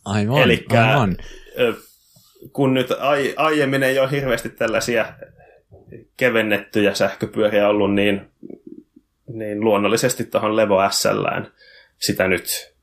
Aivan, 0.05 0.43
Elikkä- 0.43 0.85
aivan. 0.91 1.17
Kun 2.53 2.75
nyt 2.75 2.91
ai, 3.01 3.35
aiemmin 3.37 3.83
ei 3.83 3.99
ole 3.99 4.11
hirveästi 4.11 4.49
tällaisia 4.49 5.07
kevennettyjä 6.17 6.95
sähköpyöriä 6.95 7.69
ollut, 7.69 7.95
niin, 7.95 8.31
niin 9.27 9.61
luonnollisesti 9.61 10.25
tuohon 10.25 10.57
Levo 10.57 10.91
SLään 10.91 11.53
sitä 11.99 12.29
nyt 12.29 12.75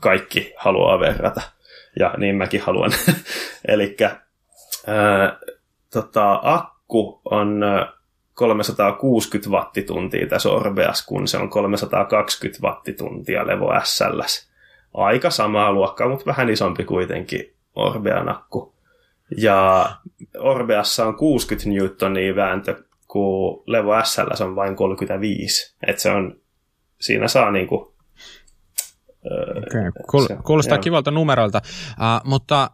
kaikki 0.00 0.54
haluaa 0.56 1.00
verrata. 1.00 1.40
Ja 1.98 2.14
niin 2.18 2.36
mäkin 2.36 2.60
haluan. 2.60 2.92
Eli 3.68 3.96
tota, 5.92 6.40
akku 6.84 7.20
on 7.24 7.62
360 8.34 9.50
wattituntia 9.50 10.26
tässä 10.26 10.48
Orbeas, 10.48 11.06
kun 11.06 11.28
se 11.28 11.38
on 11.38 11.50
320 11.50 12.66
wattituntia 12.66 13.46
Levo 13.46 13.72
SLS. 13.84 14.50
Aika 14.94 15.30
samaa 15.30 15.72
luokkaa, 15.72 16.08
mutta 16.08 16.26
vähän 16.26 16.50
isompi 16.50 16.84
kuitenkin 16.84 17.54
Orbean 17.74 18.28
akku. 18.28 18.74
Ja 19.36 19.90
Orbeassa 20.38 21.06
on 21.06 21.16
60 21.16 21.68
newtonia 21.68 22.36
vääntö, 22.36 22.84
kun 23.08 23.62
Levo 23.66 24.04
SLS 24.04 24.40
on 24.40 24.56
vain 24.56 24.76
35. 24.76 25.76
Et 25.86 25.98
se 25.98 26.10
on, 26.10 26.36
siinä 27.00 27.28
saa 27.28 27.50
niinku... 27.50 27.94
Okay. 29.66 29.90
Kuul- 29.90 30.42
kuulostaa 30.42 30.78
kivalta 30.78 31.10
numeroilta, 31.10 31.60
uh, 31.64 32.30
mutta 32.30 32.70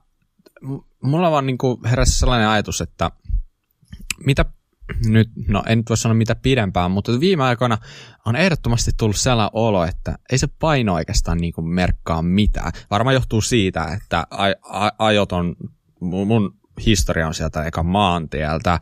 mulla 1.03 1.31
vaan 1.31 1.47
niinku 1.47 1.81
heräsi 1.91 2.19
sellainen 2.19 2.49
ajatus, 2.49 2.81
että 2.81 3.11
mitä 4.27 4.45
nyt, 5.07 5.31
no 5.49 5.63
en 5.67 5.79
nyt 5.79 5.89
voi 5.89 5.97
sanoa 5.97 6.15
mitä 6.15 6.35
pidempään, 6.35 6.91
mutta 6.91 7.21
viime 7.21 7.45
aikoina 7.45 7.79
on 8.27 8.37
ehdottomasti 8.37 8.91
tullut 8.99 9.17
sellainen 9.17 9.51
olo, 9.53 9.85
että 9.85 10.19
ei 10.33 10.39
se 10.39 10.49
paino 10.59 10.95
oikeastaan 10.95 11.39
niin 11.39 11.53
kuin 11.53 11.69
merkkaa 11.69 12.23
mitään. 12.23 12.73
Varmaan 12.91 13.15
johtuu 13.15 13.41
siitä, 13.41 13.85
että 13.85 14.27
ajot 14.99 15.33
on, 15.33 15.57
mun 16.01 16.55
historia 16.87 17.27
on 17.27 17.35
sieltä 17.35 17.65
eka 17.65 17.83
maantieltä, 17.83 18.81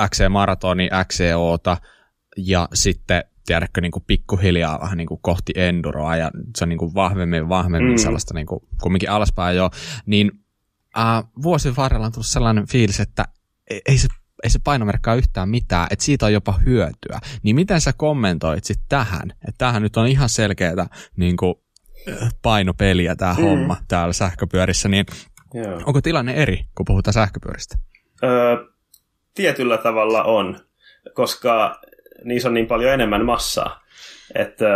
XC-maratoni, 0.00 0.88
XCOta 1.04 1.76
ja 2.36 2.68
sitten 2.74 3.24
tiedätkö, 3.46 3.80
niin 3.80 3.92
kuin 3.92 4.04
pikkuhiljaa 4.06 4.80
vähän 4.80 4.98
niin 4.98 5.08
kuin 5.08 5.20
kohti 5.22 5.52
enduroa 5.56 6.16
ja 6.16 6.30
se 6.56 6.64
on 6.64 6.68
niin 6.68 6.78
kuin 6.78 6.94
vahvemmin 6.94 7.48
vahvemmin 7.48 7.92
mm. 7.92 7.98
sellaista 7.98 8.34
niin 8.34 8.46
kuin, 8.46 8.60
kumminkin 8.82 9.10
alaspäin 9.10 9.56
jo, 9.56 9.70
niin 10.06 10.30
äh, 10.98 11.24
vuosien 11.42 11.76
varrella 11.76 12.06
on 12.06 12.12
tullut 12.12 12.26
sellainen 12.26 12.68
fiilis, 12.68 13.00
että 13.00 13.24
ei 13.70 13.98
se 13.98 14.08
ei 14.42 14.50
se 14.50 14.58
paino 14.64 14.84
merkkaa 14.84 15.14
yhtään 15.14 15.48
mitään, 15.48 15.86
että 15.90 16.04
siitä 16.04 16.26
on 16.26 16.32
jopa 16.32 16.52
hyötyä. 16.66 17.18
Niin 17.42 17.56
miten 17.56 17.80
sä 17.80 17.92
kommentoit 17.96 18.64
sitten 18.64 18.86
tähän? 18.88 19.30
Että 19.30 19.58
tämähän 19.58 19.82
nyt 19.82 19.96
on 19.96 20.06
ihan 20.06 20.28
selkeää 20.28 20.86
niin 21.16 21.36
kuin, 21.36 21.54
painopeliä 22.42 23.16
tämä 23.16 23.34
mm. 23.34 23.42
homma 23.42 23.76
täällä 23.88 24.12
sähköpyörissä, 24.12 24.88
niin 24.88 25.06
Joo. 25.54 25.80
onko 25.86 26.00
tilanne 26.00 26.34
eri, 26.34 26.64
kun 26.74 26.86
puhutaan 26.86 27.14
sähköpyöristä? 27.14 27.78
Öö, 28.22 28.56
tietyllä 29.34 29.78
tavalla 29.78 30.22
on, 30.22 30.60
koska 31.14 31.80
niissä 32.24 32.48
on 32.48 32.54
niin 32.54 32.66
paljon 32.66 32.92
enemmän 32.92 33.24
massaa, 33.24 33.82
että 34.34 34.66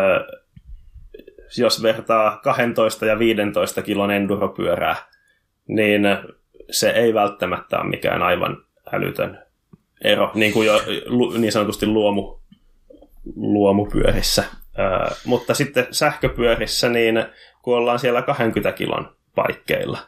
jos 1.57 1.83
vertaa 1.83 2.37
12 2.37 3.07
ja 3.07 3.19
15 3.19 3.83
kilon 3.83 4.11
enduropyörää, 4.11 4.97
niin 5.69 6.03
se 6.71 6.91
ei 6.91 7.15
välttämättä 7.15 7.79
ole 7.79 7.91
mikään 7.91 8.23
aivan 8.23 8.68
älytön 8.93 9.39
ero, 10.05 10.31
niin 10.35 10.53
kuin 10.53 10.67
jo 10.67 10.83
niin 11.39 11.53
sanotusti 11.53 11.87
luomu, 11.87 12.39
luomupyörissä. 13.37 14.45
Ää, 14.77 15.15
mutta 15.25 15.55
sitten 15.55 15.87
sähköpyörissä, 15.91 16.89
niin 16.89 17.25
kun 17.63 17.77
ollaan 17.77 17.99
siellä 17.99 18.23
20 18.23 18.73
kilon 18.73 19.17
paikkeilla, 19.35 19.99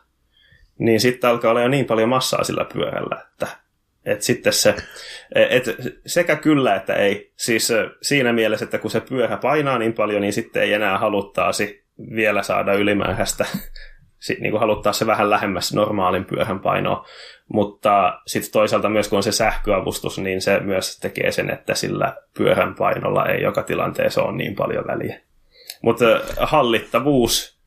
niin 0.79 1.01
sitten 1.01 1.31
alkaa 1.31 1.51
olla 1.51 1.63
jo 1.63 1.69
niin 1.69 1.87
paljon 1.87 2.09
massaa 2.09 2.45
sillä 2.45 2.67
pyörällä, 2.73 3.25
että 3.33 3.47
et 4.05 4.23
sitten 4.23 4.53
se, 4.53 4.75
et 5.35 5.65
sekä 6.07 6.37
kyllä 6.37 6.75
että 6.75 6.95
ei. 6.95 7.33
Siis 7.37 7.73
siinä 8.03 8.33
mielessä, 8.33 8.65
että 8.65 8.79
kun 8.79 8.91
se 8.91 9.01
pyörä 9.01 9.37
painaa 9.37 9.79
niin 9.79 9.93
paljon, 9.93 10.21
niin 10.21 10.33
sitten 10.33 10.63
ei 10.63 10.73
enää 10.73 10.99
haluttaasi 10.99 11.85
vielä 12.15 12.43
saada 12.43 12.73
ylimääräistä 12.73 13.47
niin 14.41 14.51
kuin 14.51 14.61
haluttaa 14.61 14.93
se 14.93 15.07
vähän 15.07 15.31
lähemmäs 15.31 15.75
normaalin 15.75 16.25
pyörän 16.25 16.61
painoa. 16.61 17.07
Mutta 17.49 18.21
sitten 18.27 18.53
toisaalta 18.53 18.89
myös 18.89 19.09
kun 19.09 19.17
on 19.17 19.23
se 19.23 19.33
sähköavustus, 19.33 20.19
niin 20.19 20.41
se 20.41 20.61
myös 20.61 20.99
tekee 20.99 21.33
sen, 21.33 21.51
että 21.51 21.75
sillä 21.75 22.17
pyörän 22.39 22.75
painolla 22.75 23.27
ei 23.27 23.43
joka 23.43 23.63
tilanteessa 23.63 24.23
ole 24.23 24.37
niin 24.37 24.55
paljon 24.55 24.87
väliä. 24.87 25.21
Mutta 25.83 26.05
hallittavuus 26.41 27.61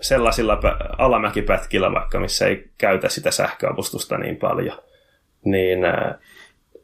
sellaisilla 0.00 0.60
alamäkipätkillä 0.98 1.92
vaikka, 1.92 2.20
missä 2.20 2.46
ei 2.46 2.70
käytä 2.78 3.08
sitä 3.08 3.30
sähköavustusta 3.30 4.18
niin 4.18 4.36
paljon, 4.36 4.78
niin, 5.44 5.78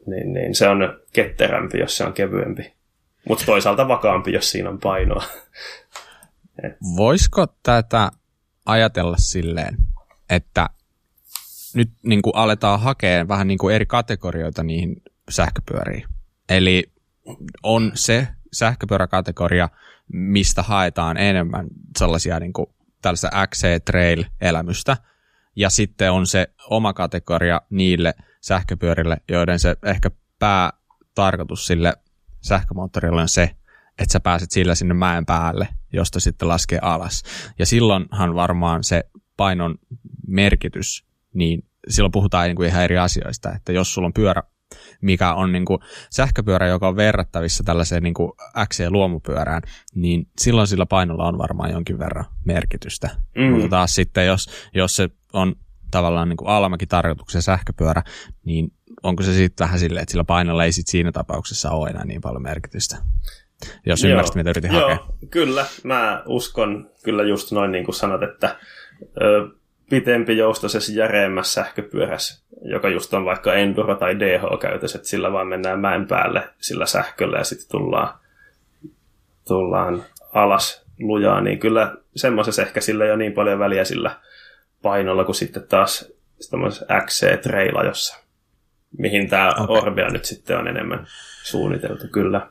niin, 0.07 0.33
niin 0.33 0.55
se 0.55 0.69
on 0.69 0.99
ketterämpi, 1.13 1.79
jos 1.79 1.97
se 1.97 2.03
on 2.05 2.13
kevyempi. 2.13 2.73
Mutta 3.29 3.45
toisaalta 3.45 3.87
vakaampi, 3.87 4.33
jos 4.33 4.51
siinä 4.51 4.69
on 4.69 4.79
painoa. 4.79 5.23
Voisiko 6.97 7.47
tätä 7.63 8.11
ajatella 8.69 9.17
silleen, 9.17 9.77
että 10.29 10.69
nyt 11.73 11.91
niin 12.03 12.21
kuin 12.21 12.35
aletaan 12.35 12.79
hakea 12.79 13.27
vähän 13.27 13.47
niin 13.47 13.57
kuin 13.57 13.75
eri 13.75 13.85
kategorioita 13.85 14.63
niihin 14.63 15.01
sähköpyöriin. 15.29 16.03
Eli 16.49 16.91
on 17.63 17.91
se 17.93 18.27
sähköpyöräkategoria, 18.53 19.69
mistä 20.13 20.63
haetaan 20.63 21.17
enemmän 21.17 21.67
sellaisia 21.97 22.39
niin 22.39 22.53
kuin 22.53 22.67
tällaista 23.01 23.29
XC-trail-elämystä, 23.47 24.97
ja 25.55 25.69
sitten 25.69 26.11
on 26.11 26.27
se 26.27 26.47
oma 26.69 26.93
kategoria 26.93 27.61
niille 27.69 28.13
sähköpyörille, 28.41 29.17
joiden 29.29 29.59
se 29.59 29.75
ehkä 29.83 30.11
päätarkoitus 30.39 31.65
sille 31.67 31.93
sähkömoottorille 32.41 33.21
on 33.21 33.29
se, 33.29 33.55
että 33.99 34.13
sä 34.13 34.19
pääset 34.19 34.51
sillä 34.51 34.75
sinne 34.75 34.93
mäen 34.93 35.25
päälle, 35.25 35.67
josta 35.93 36.19
sitten 36.19 36.47
laskee 36.47 36.79
alas. 36.81 37.23
Ja 37.59 37.65
silloinhan 37.65 38.35
varmaan 38.35 38.83
se 38.83 39.03
painon 39.37 39.75
merkitys 40.27 41.05
niin 41.33 41.63
silloin 41.89 42.11
puhutaan 42.11 42.47
niin 42.47 42.55
kuin 42.55 42.69
ihan 42.69 42.83
eri 42.83 42.97
asioista, 42.97 43.53
että 43.55 43.71
jos 43.71 43.93
sulla 43.93 44.05
on 44.05 44.13
pyörä, 44.13 44.43
mikä 45.01 45.33
on 45.33 45.51
niin 45.51 45.65
kuin 45.65 45.79
sähköpyörä, 46.09 46.67
joka 46.67 46.87
on 46.87 46.95
verrattavissa 46.95 47.63
tällaiseen 47.63 48.03
niin 48.03 48.13
kuin 48.13 48.31
XC-luomupyörään, 48.67 49.61
niin 49.95 50.27
silloin 50.39 50.67
sillä 50.67 50.85
painolla 50.85 51.27
on 51.27 51.37
varmaan 51.37 51.71
jonkin 51.71 51.99
verran 51.99 52.25
merkitystä. 52.45 53.09
Mm. 53.35 53.51
Mutta 53.51 53.69
taas 53.69 53.95
sitten, 53.95 54.27
jos, 54.27 54.49
jos 54.73 54.95
se 54.95 55.09
on 55.33 55.55
tavallaan 55.91 56.29
niin 56.29 56.37
kuin 56.37 56.49
alamäki 56.49 56.87
tarkoituksen 56.87 57.41
sähköpyörä, 57.41 58.03
niin 58.45 58.73
onko 59.03 59.23
se 59.23 59.33
sitten 59.33 59.65
vähän 59.65 59.79
silleen, 59.79 60.01
että 60.03 60.11
sillä 60.11 60.23
painolla 60.23 60.63
ei 60.63 60.71
sit 60.71 60.87
siinä 60.87 61.11
tapauksessa 61.11 61.71
ole 61.71 61.89
enää 61.89 62.05
niin 62.05 62.21
paljon 62.21 62.43
merkitystä? 62.43 62.97
Jos 63.85 64.03
ymmärsit, 64.03 64.35
mitä 64.35 64.49
yritin 64.49 64.73
Joo, 64.73 64.81
hakea. 64.89 65.05
kyllä. 65.29 65.65
Mä 65.83 66.23
uskon 66.25 66.89
kyllä 67.03 67.23
just 67.23 67.51
noin 67.51 67.71
niin 67.71 67.85
kuin 67.85 67.95
sanot, 67.95 68.23
että 68.23 68.55
ö, 69.21 69.47
pitempi 69.89 70.37
joustoisessa 70.37 70.93
järeemmässä 70.93 71.53
sähköpyörässä, 71.53 72.43
joka 72.61 72.89
just 72.89 73.13
on 73.13 73.25
vaikka 73.25 73.53
Enduro 73.53 73.95
tai 73.95 74.19
DH-käytös, 74.19 74.95
että 74.95 75.07
sillä 75.07 75.31
vaan 75.31 75.47
mennään 75.47 75.79
mäen 75.79 76.07
päälle 76.07 76.49
sillä 76.57 76.85
sähköllä 76.85 77.37
ja 77.37 77.43
sitten 77.43 77.69
tullaan, 77.71 78.19
tullaan 79.47 80.03
alas 80.33 80.85
lujaa, 80.99 81.41
niin 81.41 81.59
kyllä 81.59 81.95
semmoisessa 82.15 82.61
ehkä 82.61 82.81
sillä 82.81 83.05
ei 83.05 83.11
ole 83.11 83.17
niin 83.17 83.33
paljon 83.33 83.59
väliä 83.59 83.83
sillä 83.83 84.15
painolla 84.81 85.23
kuin 85.23 85.35
sitten 85.35 85.67
taas 85.67 86.11
XC-treila, 87.05 87.85
jossa 87.85 88.23
mihin 88.97 89.29
tämä 89.29 89.49
okay. 89.57 89.77
Orbea 89.77 90.09
nyt 90.09 90.25
sitten 90.25 90.57
on 90.57 90.67
enemmän 90.67 91.07
suunniteltu, 91.43 92.07
kyllä. 92.11 92.47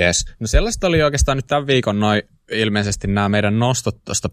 Yes. 0.00 0.24
No 0.40 0.46
sellaista 0.46 0.86
oli 0.86 1.02
oikeastaan 1.02 1.38
nyt 1.38 1.46
tämän 1.46 1.66
viikon 1.66 2.00
noin 2.00 2.22
ilmeisesti 2.52 3.06
nämä 3.06 3.28
meidän 3.28 3.58
nostot 3.58 4.04
tuosta 4.04 4.30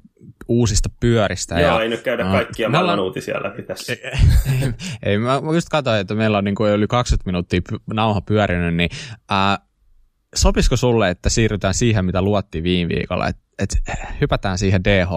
uusista 0.47 0.89
pyöristä. 0.99 1.59
Joo, 1.59 1.75
ja, 1.75 1.83
ei 1.83 1.89
nyt 1.89 2.01
käydä 2.01 2.23
kaikkia 2.23 2.67
uh, 2.67 2.71
maailman 2.71 2.99
uutisia 2.99 3.43
läpi 3.43 3.63
tässä. 3.63 3.93
Ei, 3.93 3.99
ei, 4.61 4.73
ei 5.03 5.17
mä 5.17 5.41
just 5.53 5.69
katsoin, 5.69 5.99
että 5.99 6.15
meillä 6.15 6.37
on 6.37 6.43
niin 6.43 6.55
kuin 6.55 6.71
yli 6.71 6.87
20 6.87 7.27
minuuttia 7.27 7.61
nauha 7.93 8.21
pyörinyt, 8.21 8.75
niin 8.75 8.89
uh, 9.13 9.65
sopisiko 10.35 10.77
sulle, 10.77 11.09
että 11.09 11.29
siirrytään 11.29 11.73
siihen, 11.73 12.05
mitä 12.05 12.21
luottiin 12.21 12.63
viime 12.63 12.89
viikolla, 12.89 13.27
että 13.27 13.41
et 13.59 13.69
hypätään 14.21 14.57
siihen 14.57 14.83
DH, 14.83 15.09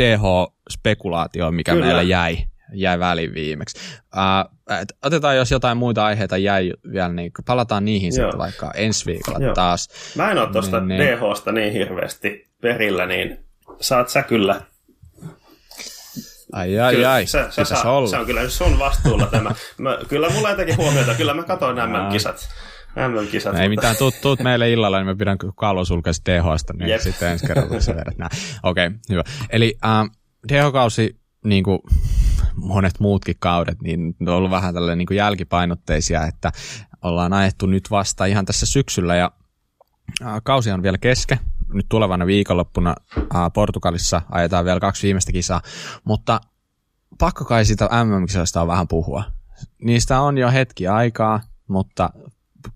DH-spekulaatioon, 0.00 1.54
mikä 1.54 1.72
Kyllä. 1.72 1.86
meillä 1.86 2.02
jäi? 2.02 2.38
Jäi 2.72 2.98
väliin 2.98 3.34
viimeksi. 3.34 3.78
Uh, 4.14 4.90
otetaan, 5.02 5.36
jos 5.36 5.50
jotain 5.50 5.76
muita 5.76 6.04
aiheita 6.04 6.36
jäi 6.36 6.72
vielä, 6.92 7.08
niin 7.08 7.32
palataan 7.46 7.84
niihin 7.84 8.12
Joo. 8.16 8.26
sitten 8.26 8.38
vaikka 8.38 8.72
ensi 8.74 9.06
viikolla 9.06 9.38
Joo. 9.38 9.54
taas. 9.54 9.88
Mä 10.16 10.30
en 10.30 10.38
ole 10.38 10.52
tuosta 10.52 10.80
niin, 10.80 11.00
DHsta 11.00 11.52
niin 11.52 11.72
hirveästi 11.72 12.50
perillä, 12.60 13.06
niin 13.06 13.38
saat 13.80 14.08
sä 14.08 14.22
kyllä 14.22 14.60
Ai 16.52 16.78
ai 16.78 16.94
kyllä, 16.94 17.12
ai, 17.12 17.26
se, 17.26 17.46
se, 17.50 17.64
saa, 17.64 17.92
olla. 17.92 18.08
se 18.08 18.16
on 18.16 18.26
kyllä 18.26 18.48
sun 18.48 18.78
vastuulla 18.78 19.26
tämä. 19.26 19.54
Mä, 19.78 19.98
kyllä 20.08 20.30
mulla 20.30 20.50
jotenkin 20.50 20.76
huomiota, 20.76 21.14
kyllä 21.14 21.34
mä 21.34 21.42
katsoin 21.42 21.76
nämä 21.76 22.08
kisat. 22.12 22.48
MM-kisat. 22.96 23.56
Ei 23.56 23.68
mitään, 23.68 23.96
tuut, 23.96 24.14
tuut 24.22 24.40
meille 24.40 24.70
illalla, 24.70 24.98
niin 24.98 25.06
mä 25.06 25.14
pidän 25.14 25.38
kalvon 25.56 25.86
sulkeista 25.86 26.32
DHsta, 26.32 26.72
niin 26.72 26.88
Jep. 26.88 27.00
sitten 27.00 27.28
ensi 27.28 27.46
kerralla 27.46 27.80
sä 27.80 27.96
vedät 27.96 28.32
Okei, 28.62 28.86
okay, 28.86 28.98
hyvä. 29.10 29.22
Eli 29.50 29.78
ähm, 29.84 30.06
DH-kausi, 30.48 31.16
niin 31.44 31.64
kuin 31.64 31.78
monet 32.54 33.00
muutkin 33.00 33.36
kaudet, 33.38 33.82
niin 33.82 34.16
on 34.20 34.28
ollut 34.28 34.50
vähän 34.50 34.74
tällainen 34.74 34.98
niin 34.98 35.06
kuin 35.06 35.16
jälkipainotteisia, 35.16 36.26
että 36.26 36.52
ollaan 37.02 37.32
ajettu 37.32 37.66
nyt 37.66 37.90
vasta 37.90 38.24
ihan 38.24 38.44
tässä 38.44 38.66
syksyllä 38.66 39.16
ja 39.16 39.30
kausi 40.42 40.70
on 40.70 40.82
vielä 40.82 40.98
keske. 40.98 41.38
nyt 41.72 41.86
tulevana 41.88 42.26
viikonloppuna 42.26 42.94
Portugalissa 43.54 44.22
ajetaan 44.30 44.64
vielä 44.64 44.80
kaksi 44.80 45.06
viimeistä 45.06 45.32
kisaa, 45.32 45.62
mutta 46.04 46.40
pakko 47.18 47.44
kai 47.44 47.64
sitä 47.64 47.88
MM-kisoista 48.04 48.62
on 48.62 48.68
vähän 48.68 48.88
puhua. 48.88 49.24
Niistä 49.78 50.20
on 50.20 50.38
jo 50.38 50.50
hetki 50.50 50.88
aikaa, 50.88 51.40
mutta 51.68 52.10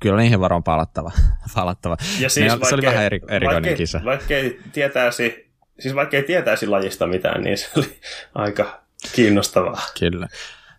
kyllä 0.01 0.17
niihin 0.17 0.41
varmaan 0.41 0.63
palattava. 0.63 1.13
palattava. 1.55 1.97
Ja 2.21 2.29
siis 2.29 2.53
ne, 2.53 2.69
se 2.69 2.75
oli 2.75 2.87
vähän 2.87 3.05
eri, 3.05 3.21
erikoinen 3.29 3.63
vaikkei, 3.63 3.77
kisa. 3.77 4.01
Vaikkei 4.05 4.61
tietäisi, 4.73 5.53
siis 5.79 5.95
vaikkei 5.95 6.23
tietäisi 6.23 6.67
lajista 6.67 7.07
mitään, 7.07 7.43
niin 7.43 7.59
se 7.59 7.69
oli 7.77 8.01
aika 8.35 8.84
kiinnostavaa. 9.13 9.81
Kyllä. 9.99 10.29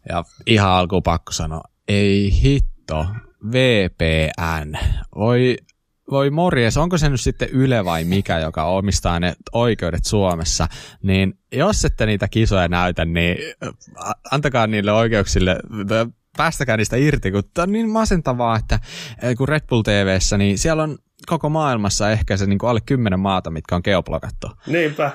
Ja 0.09 0.23
ihan 0.45 0.71
alkuun 0.71 1.03
pakko 1.03 1.31
sanoa, 1.31 1.61
ei 1.88 2.41
hitto, 2.43 3.05
VPN. 3.51 4.77
Voi, 5.15 5.57
voi 6.11 6.29
morjes, 6.29 6.77
onko 6.77 6.97
se 6.97 7.09
nyt 7.09 7.21
sitten 7.21 7.49
Yle 7.49 7.85
vai 7.85 8.03
mikä, 8.03 8.39
joka 8.39 8.63
omistaa 8.63 9.19
ne 9.19 9.35
oikeudet 9.53 10.05
Suomessa, 10.05 10.67
niin 11.03 11.39
jos 11.51 11.85
ette 11.85 12.05
niitä 12.05 12.27
kisoja 12.27 12.67
näytä, 12.67 13.05
niin 13.05 13.38
antakaa 14.31 14.67
niille 14.67 14.91
oikeuksille, 14.91 15.57
päästäkää 16.38 16.77
niistä 16.77 16.95
irti, 16.95 17.31
kun 17.31 17.43
tämä 17.53 17.63
on 17.63 17.71
niin 17.71 17.89
masentavaa, 17.89 18.57
että 18.57 18.79
kun 19.38 19.47
Red 19.47 19.63
Bull 19.69 19.81
TVssä, 19.81 20.38
niin 20.38 20.57
siellä 20.57 20.83
on 20.83 20.97
koko 21.25 21.49
maailmassa 21.49 22.11
ehkä 22.11 22.38
se 22.38 22.45
niin 22.45 22.59
kuin 22.59 22.69
alle 22.69 22.81
kymmenen 22.85 23.19
maata, 23.19 23.51
mitkä 23.51 23.75
on 23.75 23.81
geoblokattu. 23.83 24.47
Niinpä. 24.67 25.11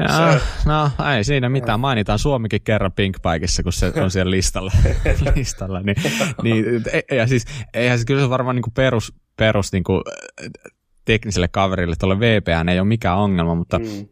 Ja, 0.00 0.38
se... 0.38 0.44
No, 0.66 0.90
ei 1.16 1.24
siinä 1.24 1.48
mitään. 1.48 1.80
Mainitaan 1.80 2.18
Suomikin 2.18 2.62
kerran 2.62 2.92
Pink 2.92 3.16
Bikeissa, 3.22 3.62
kun 3.62 3.72
se 3.72 3.92
on 4.02 4.10
siellä 4.10 4.30
listalla. 4.30 4.72
listalla 5.36 5.80
niin, 5.80 5.96
niin, 6.42 6.82
e, 6.92 7.16
ja 7.16 7.26
siis, 7.26 7.44
eihän 7.74 7.98
se 7.98 8.04
kyllä 8.04 8.22
se 8.22 8.30
varmaan 8.30 8.56
niin 8.56 8.62
kuin 8.62 8.74
perus, 8.74 9.14
perus 9.36 9.72
niin 9.72 9.84
kuin, 9.84 10.02
tekniselle 11.04 11.48
kaverille, 11.48 11.96
tuolle 11.98 12.20
VPN 12.20 12.68
ei 12.68 12.80
ole 12.80 12.88
mikään 12.88 13.18
ongelma, 13.18 13.54
mutta 13.54 13.78
mm 13.78 14.08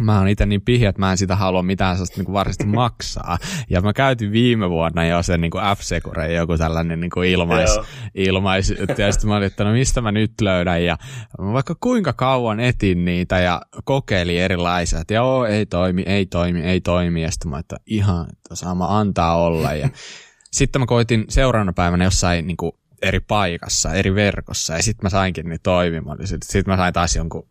mä 0.00 0.18
oon 0.18 0.28
itse 0.28 0.46
niin 0.46 0.62
pihiä, 0.62 0.88
että 0.88 1.00
mä 1.00 1.10
en 1.10 1.18
sitä 1.18 1.36
halua 1.36 1.62
mitään 1.62 1.96
sellaista 1.96 2.22
niin 2.22 2.32
varsinaisesti 2.32 2.76
maksaa. 2.76 3.38
Ja 3.70 3.80
mä 3.80 3.92
käytin 3.92 4.32
viime 4.32 4.70
vuonna 4.70 5.06
jo 5.06 5.22
sen 5.22 5.40
niin 5.40 5.52
F-Secure, 5.52 6.32
joku 6.32 6.58
tällainen 6.58 7.00
niin 7.00 7.10
kuin 7.10 7.28
ilmais, 7.28 7.80
ilmais. 8.14 8.70
Ja 8.98 9.12
sitten 9.12 9.28
mä 9.28 9.36
olin, 9.36 9.46
että 9.46 9.64
no 9.64 9.72
mistä 9.72 10.00
mä 10.00 10.12
nyt 10.12 10.40
löydän. 10.40 10.84
Ja 10.84 10.96
vaikka 11.38 11.76
kuinka 11.80 12.12
kauan 12.12 12.60
etin 12.60 13.04
niitä 13.04 13.40
ja 13.40 13.62
kokeilin 13.84 14.40
erilaisia, 14.40 15.00
että 15.00 15.14
joo, 15.14 15.46
ei 15.46 15.66
toimi, 15.66 16.02
ei 16.06 16.26
toimi, 16.26 16.62
ei 16.62 16.80
toimi. 16.80 17.22
Ja 17.22 17.30
sitten 17.30 17.50
mä 17.50 17.58
että 17.58 17.76
ihan, 17.86 18.26
että 18.32 18.54
saa 18.54 18.98
antaa 19.00 19.36
olla. 19.36 19.74
Ja 19.74 19.88
sitten 20.52 20.80
mä 20.82 20.86
koitin 20.86 21.24
seuraavana 21.28 21.72
päivänä 21.72 22.04
jossain 22.04 22.46
niin 22.46 22.56
kuin 22.56 22.72
eri 23.04 23.20
paikassa, 23.20 23.94
eri 23.94 24.14
verkossa, 24.14 24.74
ja 24.74 24.82
sitten 24.82 25.04
mä 25.04 25.10
sainkin 25.10 25.48
ne 25.48 25.58
toimimaan. 25.62 26.26
Sitten 26.26 26.50
sit 26.50 26.66
mä 26.66 26.76
sain 26.76 26.94
taas 26.94 27.16
jonkun, 27.16 27.46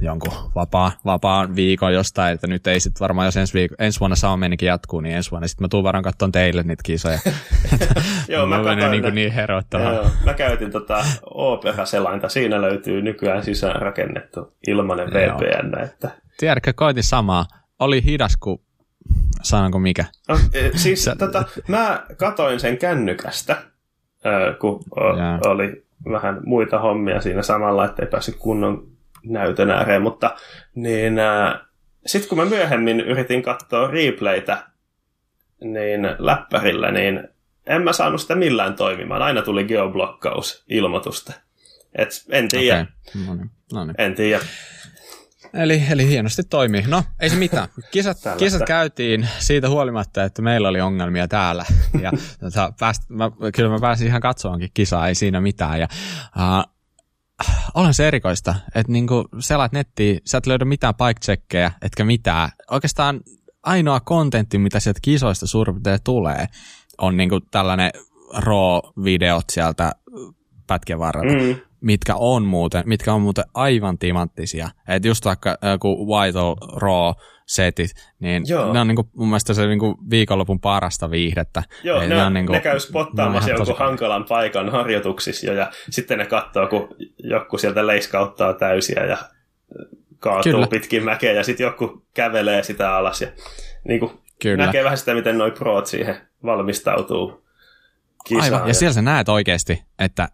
jonkun 0.00 0.32
vapaa, 0.54 0.92
vapaan 1.04 1.56
viikon 1.56 1.94
jostain, 1.94 2.34
että 2.34 2.46
nyt 2.46 2.66
ei 2.66 2.80
sitten 2.80 3.00
varmaan, 3.00 3.26
jos 3.26 3.36
ensi, 3.36 3.54
viikko, 3.54 3.76
ensi 3.78 4.00
vuonna 4.00 4.16
saa 4.16 4.36
menikin 4.36 4.66
jatkuu, 4.66 5.00
niin 5.00 5.16
ensi 5.16 5.30
vuonna 5.30 5.48
sitten 5.48 5.64
mä 5.64 5.68
tuun 5.68 5.84
varmaan 5.84 6.02
katsomaan 6.02 6.32
teille 6.32 6.62
niitä 6.62 6.82
kisoja. 6.84 7.18
joo, 8.28 8.46
mä, 8.46 8.62
mä 8.62 8.74
niin, 8.90 9.02
kuin 9.02 9.14
niin. 9.14 9.32
Joo, 9.72 10.10
mä 10.24 10.34
käytin 10.34 10.70
tota 10.70 11.04
Opera-selainta, 11.24 12.28
siinä 12.28 12.60
löytyy 12.60 13.02
nykyään 13.02 13.44
sisäänrakennettu 13.44 14.56
ilmanen 14.66 15.08
VPN. 15.08 15.84
Että... 15.84 16.10
Tiedätkö, 16.38 16.72
koitin 16.72 17.04
samaa. 17.04 17.46
Oli 17.78 18.04
hidas 18.04 18.36
kuin 18.36 18.60
sanonko 19.42 19.78
mikä? 19.78 20.04
No, 20.28 20.38
e, 20.52 20.70
siis 20.78 21.04
Sä... 21.04 21.16
tota, 21.16 21.44
mä 21.68 22.06
katoin 22.16 22.60
sen 22.60 22.78
kännykästä, 22.78 23.62
kun 24.60 24.84
yeah. 25.16 25.40
oli 25.46 25.84
vähän 26.10 26.40
muita 26.44 26.78
hommia 26.78 27.20
siinä 27.20 27.42
samalla, 27.42 27.84
ettei 27.84 28.06
päässyt 28.06 28.36
kunnon 28.38 28.86
näytön 29.24 29.70
ääreen, 29.70 30.02
mutta 30.02 30.34
niin 30.74 31.14
sitten 32.06 32.28
kun 32.28 32.38
mä 32.38 32.44
myöhemmin 32.44 33.00
yritin 33.00 33.42
katsoa 33.42 33.90
replaytä 33.90 34.64
niin 35.60 36.00
läppärillä, 36.18 36.90
niin 36.90 37.28
en 37.66 37.82
mä 37.82 37.92
saanut 37.92 38.20
sitä 38.20 38.34
millään 38.34 38.74
toimimaan. 38.74 39.22
Aina 39.22 39.42
tuli 39.42 39.64
geoblokkaus 39.64 40.64
ilmoitusta. 40.68 41.32
Et 41.94 42.08
en 42.30 42.48
tiedä. 42.48 42.80
Okay. 42.80 43.26
No 43.26 43.34
niin. 43.34 43.50
No 43.72 43.84
niin. 43.84 43.94
En 43.98 44.14
tiedä. 44.14 44.44
Eli, 45.54 45.82
eli 45.90 46.08
hienosti 46.08 46.42
toimii. 46.42 46.82
No, 46.82 47.04
ei 47.20 47.30
se 47.30 47.36
mitään. 47.36 47.68
Kisat, 47.90 48.18
kisat 48.38 48.62
käytiin 48.66 49.28
siitä 49.38 49.68
huolimatta, 49.68 50.24
että 50.24 50.42
meillä 50.42 50.68
oli 50.68 50.80
ongelmia 50.80 51.28
täällä. 51.28 51.64
Ja 52.02 52.12
tota, 52.40 52.72
pääst, 52.80 53.02
mä, 53.08 53.30
kyllä 53.54 53.70
mä 53.70 53.78
pääsin 53.80 54.06
ihan 54.06 54.20
katsoankin 54.20 54.70
kisaa, 54.74 55.08
ei 55.08 55.14
siinä 55.14 55.40
mitään. 55.40 55.80
Ja, 55.80 55.88
uh, 56.36 56.72
olen 57.74 57.94
se 57.94 58.08
erikoista, 58.08 58.54
että 58.74 58.92
niinku 58.92 59.28
selaat 59.38 59.72
nettiin, 59.72 60.20
sä 60.26 60.38
et 60.38 60.46
löydä 60.46 60.64
mitään 60.64 60.94
bike 60.94 61.72
etkä 61.82 62.04
mitään. 62.04 62.50
Oikeastaan 62.70 63.20
ainoa 63.62 64.00
kontentti, 64.00 64.58
mitä 64.58 64.80
sieltä 64.80 65.00
kisoista 65.02 65.46
suurin 65.46 65.76
tulee, 66.04 66.46
on 66.98 67.16
niinku 67.16 67.40
tällainen 67.40 67.90
raw-videot 68.36 69.44
sieltä 69.50 69.92
pätkän 70.66 70.98
varrelta. 70.98 71.44
Mm 71.44 71.71
mitkä 71.82 72.14
on 72.16 72.42
muuten, 72.42 72.82
mitkä 72.86 73.14
on 73.14 73.20
muuten 73.20 73.44
aivan 73.54 73.98
timanttisia. 73.98 74.68
Että 74.88 75.08
just 75.08 75.24
vaikka 75.24 75.56
joku 75.72 76.06
White 76.06 76.38
Raw 76.76 77.12
setit, 77.46 77.90
niin 78.20 78.42
Joo. 78.46 78.72
ne 78.72 78.80
on 78.80 78.88
niinku, 78.88 79.10
mun 79.16 79.28
mielestä 79.28 79.54
se 79.54 79.66
niinku 79.66 79.98
viikonlopun 80.10 80.60
parasta 80.60 81.10
viihdettä. 81.10 81.62
Joo, 81.82 82.00
ne, 82.00 82.06
ne, 82.06 82.22
on 82.22 82.34
niinku, 82.34 82.52
ne 82.52 82.60
käy 82.60 82.80
spottaamassa 82.80 83.50
jonkun 83.50 83.66
tosi... 83.66 83.78
hankalan 83.78 84.24
paikan 84.24 84.68
harjoituksissa 84.68 85.46
jo, 85.46 85.52
ja 85.52 85.70
sitten 85.90 86.18
ne 86.18 86.26
katsoo, 86.26 86.66
kun 86.66 86.88
joku 87.18 87.58
sieltä 87.58 87.86
leiskauttaa 87.86 88.52
täysiä 88.52 89.04
ja 89.04 89.16
kaatuu 90.18 90.52
Kyllä. 90.52 90.66
pitkin 90.66 91.04
mäkeä, 91.04 91.32
ja 91.32 91.44
sitten 91.44 91.64
joku 91.64 92.06
kävelee 92.14 92.62
sitä 92.62 92.96
alas, 92.96 93.20
ja 93.20 93.28
niinku, 93.88 94.22
Kyllä. 94.42 94.66
näkee 94.66 94.84
vähän 94.84 94.98
sitä, 94.98 95.14
miten 95.14 95.38
noi 95.38 95.50
proot 95.50 95.86
siihen 95.86 96.16
valmistautuu 96.44 97.44
kisaan. 98.24 98.44
Aivan, 98.44 98.60
ja, 98.60 98.68
ja 98.68 98.74
siellä 98.74 98.92
sä 98.92 99.02
näet 99.02 99.28
oikeasti, 99.28 99.82
että 99.98 100.28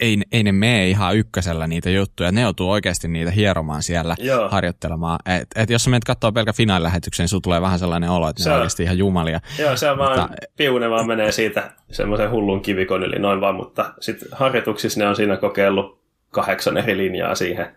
ei, 0.00 0.18
ei 0.32 0.42
ne 0.42 0.52
mene 0.52 0.88
ihan 0.88 1.16
ykkösellä 1.16 1.66
niitä 1.66 1.90
juttuja, 1.90 2.32
ne 2.32 2.40
joutuu 2.40 2.70
oikeasti 2.70 3.08
niitä 3.08 3.30
hieromaan 3.30 3.82
siellä 3.82 4.14
Joo. 4.18 4.48
harjoittelemaan. 4.48 5.18
Et, 5.26 5.48
et 5.56 5.70
jos 5.70 5.84
sä 5.84 5.90
menet 5.90 6.04
katsoa 6.04 6.32
pelkä 6.32 6.52
finaalilähetyksen, 6.52 7.22
niin 7.22 7.28
sulla 7.28 7.40
tulee 7.40 7.60
vähän 7.60 7.78
sellainen 7.78 8.10
olo, 8.10 8.28
että 8.28 8.42
se 8.42 8.48
ne 8.48 8.54
on 8.54 8.58
oikeasti 8.58 8.82
ihan 8.82 8.98
jumalia. 8.98 9.40
Joo, 9.58 9.76
se 9.76 9.90
on 9.90 9.98
mutta, 9.98 10.16
vaan, 10.16 10.30
piune 10.56 10.90
vaan 10.90 11.06
menee 11.06 11.32
siitä 11.32 11.72
semmoisen 11.90 12.30
hullun 12.30 12.62
kivikon 12.62 13.02
yli 13.02 13.18
noin 13.18 13.40
vaan, 13.40 13.54
mutta 13.54 13.94
sitten 14.00 14.28
harjoituksissa 14.32 15.00
ne 15.00 15.06
on 15.06 15.16
siinä 15.16 15.36
kokeillut 15.36 16.00
kahdeksan 16.30 16.76
eri 16.76 16.96
linjaa 16.96 17.34
siihen 17.34 17.76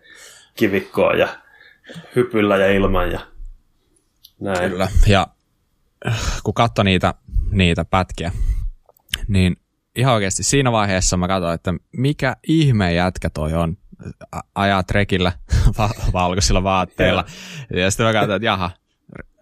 kivikkoon 0.54 1.18
ja 1.18 1.28
hypyllä 2.16 2.56
ja 2.56 2.72
ilman 2.72 3.12
ja 3.12 3.20
näin. 4.40 4.70
Kyllä, 4.70 4.88
ja 5.06 5.26
kun 6.44 6.54
katsoi 6.54 6.84
niitä, 6.84 7.14
niitä 7.50 7.84
pätkiä, 7.84 8.32
niin 9.28 9.56
ihan 9.96 10.14
oikeasti 10.14 10.42
siinä 10.42 10.72
vaiheessa 10.72 11.16
mä 11.16 11.28
katsoin, 11.28 11.54
että 11.54 11.74
mikä 11.96 12.36
ihme 12.48 12.94
jätkä 12.94 13.30
toi 13.30 13.52
on. 13.52 13.76
Ajaa 14.54 14.82
trekillä 14.82 15.32
valkoisilla 16.12 16.62
vaatteilla. 16.62 17.24
ja 17.76 17.90
sitten 17.90 18.06
mä 18.06 18.12
katsoin, 18.12 18.36
että 18.36 18.46
jaha, 18.46 18.70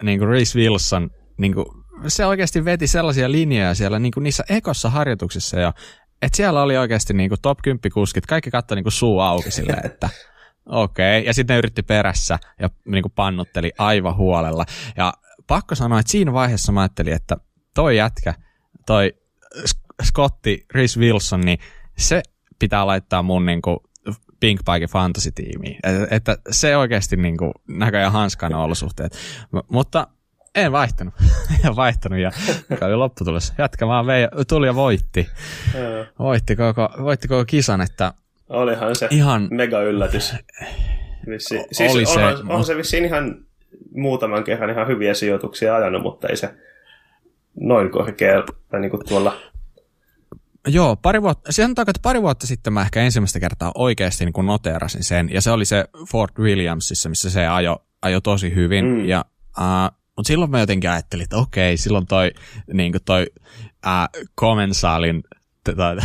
niin 0.02 0.18
kuin 0.18 0.28
Reese 0.28 0.58
Wilson, 0.58 1.10
niin 1.38 1.54
kuin, 1.54 1.66
se 2.06 2.26
oikeasti 2.26 2.64
veti 2.64 2.86
sellaisia 2.86 3.32
linjoja 3.32 3.74
siellä 3.74 3.98
niin 3.98 4.12
kuin 4.12 4.24
niissä 4.24 4.44
ekossa 4.48 4.90
harjoituksissa 4.90 5.60
jo, 5.60 5.72
että 6.22 6.36
siellä 6.36 6.62
oli 6.62 6.76
oikeasti 6.76 7.14
niin 7.14 7.28
kuin 7.28 7.40
top 7.42 7.58
10 7.62 7.92
kuskit, 7.94 8.26
kaikki 8.26 8.50
katsoi 8.50 8.76
niin 8.76 8.84
kuin 8.84 8.92
suu 8.92 9.20
auki 9.20 9.50
silleen, 9.50 9.86
että 9.86 10.08
okei. 10.66 11.18
Okay. 11.18 11.26
Ja 11.26 11.34
sitten 11.34 11.54
ne 11.54 11.58
yritti 11.58 11.82
perässä 11.82 12.38
ja 12.60 12.70
niin 12.86 13.02
kuin 13.02 13.12
pannutteli 13.12 13.72
aivan 13.78 14.16
huolella. 14.16 14.64
Ja 14.96 15.12
pakko 15.46 15.74
sanoa, 15.74 16.00
että 16.00 16.12
siinä 16.12 16.32
vaiheessa 16.32 16.72
mä 16.72 16.80
ajattelin, 16.80 17.12
että 17.12 17.36
toi 17.74 17.96
jätkä, 17.96 18.34
toi 18.86 19.14
Scotti, 20.02 20.66
Chris 20.70 20.98
Wilson, 20.98 21.40
niin 21.40 21.58
se 21.98 22.22
pitää 22.58 22.86
laittaa 22.86 23.22
mun 23.22 23.46
niin 23.46 23.62
kuin, 23.62 23.78
Pink 24.40 24.60
Pike 24.72 24.86
Fantasy-tiimiin. 24.86 25.78
Et, 25.82 26.12
että 26.12 26.36
se 26.50 26.76
oikeasti 26.76 27.16
niin 27.16 27.36
kuin, 27.36 27.52
näköjään 27.68 28.12
hanskan 28.12 28.54
olosuhteet. 28.54 29.12
M- 29.52 29.58
mutta 29.68 30.06
en 30.54 30.72
vaihtanut. 30.72 31.14
en 31.66 31.76
vaihtanut 31.76 32.18
ja 32.18 32.30
oli 32.80 32.96
lopputulos. 32.96 33.52
Jatka 33.58 33.88
vaan 33.88 34.06
vei, 34.06 34.28
tuli 34.48 34.66
ja 34.66 34.74
voitti. 34.74 35.28
voitti, 36.18 36.56
koko, 36.56 36.88
voitti 37.02 37.28
koko 37.28 37.44
kisan, 37.44 37.80
että 37.80 38.12
Olihan 38.48 38.96
se 38.96 39.08
ihan 39.10 39.48
mega 39.50 39.82
yllätys. 39.82 40.34
Vissi. 41.28 41.64
Siis 41.72 41.92
oli 41.92 42.04
onhan, 42.16 42.36
se, 42.36 42.42
on 42.48 42.64
se 42.64 42.76
vissiin 42.76 43.04
ihan 43.04 43.36
muutaman 43.94 44.44
kerran 44.44 44.70
ihan 44.70 44.88
hyviä 44.88 45.14
sijoituksia 45.14 45.76
ajanut, 45.76 46.02
mutta 46.02 46.28
ei 46.28 46.36
se 46.36 46.54
noin 47.60 47.90
korkea 47.90 48.42
tai 48.68 48.80
niin 48.80 48.90
kuin 48.90 49.08
tuolla 49.08 49.36
Joo, 50.66 50.96
pari 50.96 51.22
vuotta, 51.22 51.52
sen 51.52 51.74
takia, 51.74 51.90
että 51.90 52.02
pari 52.02 52.22
vuotta 52.22 52.46
sitten 52.46 52.72
mä 52.72 52.82
ehkä 52.82 53.00
ensimmäistä 53.00 53.40
kertaa 53.40 53.72
oikeasti 53.74 54.24
niin 54.24 54.46
noteerasin 54.46 55.04
sen, 55.04 55.30
ja 55.32 55.40
se 55.40 55.50
oli 55.50 55.64
se 55.64 55.84
Fort 56.10 56.38
Williamsissa, 56.38 57.08
missä 57.08 57.30
se 57.30 57.46
ajo, 57.46 57.84
ajo 58.02 58.20
tosi 58.20 58.54
hyvin, 58.54 58.84
mm. 58.84 59.08
ja 59.08 59.24
uh, 59.58 59.96
mutta 60.16 60.26
silloin 60.26 60.50
mä 60.50 60.60
jotenkin 60.60 60.90
ajattelin, 60.90 61.24
että 61.24 61.36
okei, 61.36 61.76
silloin 61.76 62.06
toi, 62.06 62.30
niin 62.72 62.92
toi 63.04 63.26
uh, 63.86 64.26
Komensaalin 64.34 65.22
toi, 65.64 65.96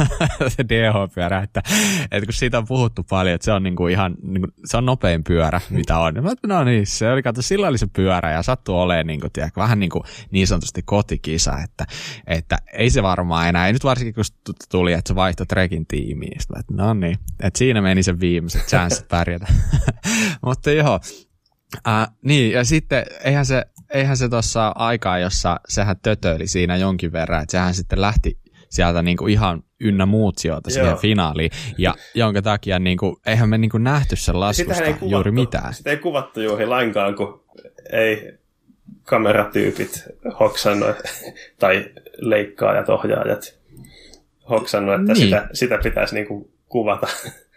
se 0.56 0.64
DH-pyörä, 0.68 1.42
että, 1.42 1.62
että 2.02 2.26
kun 2.26 2.32
siitä 2.32 2.58
on 2.58 2.66
puhuttu 2.66 3.02
paljon, 3.02 3.34
että 3.34 3.44
se 3.44 3.52
on 3.52 3.62
niinku 3.62 3.86
ihan, 3.86 4.14
niinku, 4.22 4.48
se 4.64 4.76
on 4.76 4.86
nopein 4.86 5.24
pyörä, 5.24 5.60
mitä 5.70 5.98
on. 5.98 6.14
Mä, 6.22 6.30
no 6.46 6.64
niin, 6.64 6.86
se 6.86 7.12
oli, 7.12 7.22
kato, 7.22 7.42
sillä 7.42 7.68
oli 7.68 7.78
se 7.78 7.86
pyörä 7.86 8.32
ja 8.32 8.42
sattuu 8.42 8.78
olemaan 8.78 9.06
niinku, 9.06 9.28
tiedä, 9.32 9.50
vähän 9.56 9.80
niin 9.80 9.90
kuin 9.90 10.02
niin 10.30 10.46
sanotusti 10.46 10.82
kotikisa, 10.82 11.58
että, 11.64 11.86
että 12.26 12.58
ei 12.72 12.90
se 12.90 13.02
varmaan 13.02 13.48
enää, 13.48 13.66
ei 13.66 13.72
nyt 13.72 13.84
varsinkin 13.84 14.14
kun 14.14 14.24
tuli, 14.70 14.92
että 14.92 15.08
se 15.08 15.14
vaihtoi 15.14 15.46
Trekin 15.46 15.86
tiimiin, 15.86 16.38
että 16.58 16.74
no 16.74 16.94
niin, 16.94 17.18
että 17.40 17.58
siinä 17.58 17.82
meni 17.82 18.02
se 18.02 18.20
viimeiset 18.20 18.66
chanssit 18.66 19.08
pärjätä. 19.08 19.46
Mutta 20.46 20.70
joo, 20.70 21.00
Äh, 21.88 22.08
niin, 22.24 22.52
ja 22.52 22.64
sitten 22.64 23.04
eihän 23.24 23.46
se, 23.46 23.64
eihän 23.90 24.16
se 24.16 24.28
tuossa 24.28 24.72
aikaa, 24.74 25.18
jossa 25.18 25.60
sehän 25.68 25.96
tötöili 26.02 26.46
siinä 26.46 26.76
jonkin 26.76 27.12
verran, 27.12 27.42
että 27.42 27.50
sehän 27.50 27.74
sitten 27.74 28.00
lähti 28.00 28.38
sieltä 28.72 29.02
niinku 29.02 29.26
ihan 29.26 29.62
ynnä 29.80 30.06
muut 30.06 30.38
sijoita 30.38 30.70
siihen 30.70 30.96
finaaliin, 30.96 31.50
ja 31.78 31.94
jonka 32.14 32.42
takia 32.42 32.78
niinku, 32.78 33.20
eihän 33.26 33.48
me 33.48 33.58
niinku 33.58 33.78
nähty 33.78 34.16
sen 34.16 34.40
laskusta 34.40 34.84
ei 34.84 34.92
kuvattu, 34.92 35.06
juuri 35.08 35.30
mitään. 35.30 35.74
Sitä 35.74 35.90
ei 35.90 35.96
kuvattu 35.96 36.40
juuri 36.40 36.66
lainkaan, 36.66 37.14
kun 37.14 37.44
ei 37.92 38.38
kameratyypit 39.02 40.04
hoksannut, 40.40 40.96
tai 41.58 41.90
leikkaajat, 42.16 42.88
ohjaajat 42.88 43.58
hoksannut, 44.50 45.00
että 45.00 45.12
niin. 45.12 45.24
sitä, 45.24 45.48
sitä 45.52 45.78
pitäisi 45.82 46.14
niinku 46.14 46.50
kuvata. 46.68 47.06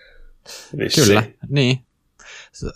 Vissiin. 0.78 1.08
Kyllä, 1.08 1.24
niin. 1.50 1.85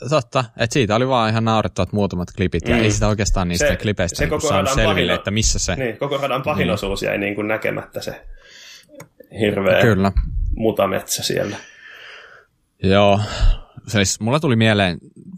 Totta, 0.10 0.46
että 0.58 0.74
siitä 0.74 0.96
oli 0.96 1.08
vaan 1.08 1.30
ihan 1.30 1.46
naurettavat 1.46 1.94
muutamat 1.94 2.28
klipit, 2.38 2.66
mm. 2.66 2.72
ja 2.72 2.78
ei 2.78 2.92
sitä 2.92 3.08
oikeastaan 3.08 3.48
niistä 3.48 3.68
se, 3.68 3.76
klipeistä 3.76 4.18
se 4.18 4.26
niin 4.26 4.42
saanut 4.42 4.70
selville, 4.70 4.94
pahino, 4.94 5.14
että 5.14 5.32
missä 5.32 5.60
se... 5.60 5.76
Niin, 5.76 5.98
koko 5.98 6.18
radan 6.18 6.42
pahin 6.42 6.64
niin. 6.64 6.74
osuus 6.74 7.04
jäi 7.04 7.18
niin 7.18 7.36
kuin 7.36 7.48
näkemättä 7.48 8.02
se 8.02 8.26
hirveä 9.40 9.82
Kyllä. 9.82 10.12
mutametsä 10.56 11.24
siellä. 11.24 11.58
Joo, 12.84 13.20
siis 13.88 14.20
mulla 14.20 14.40
tuli 14.40 14.56
mieleen 14.56 14.98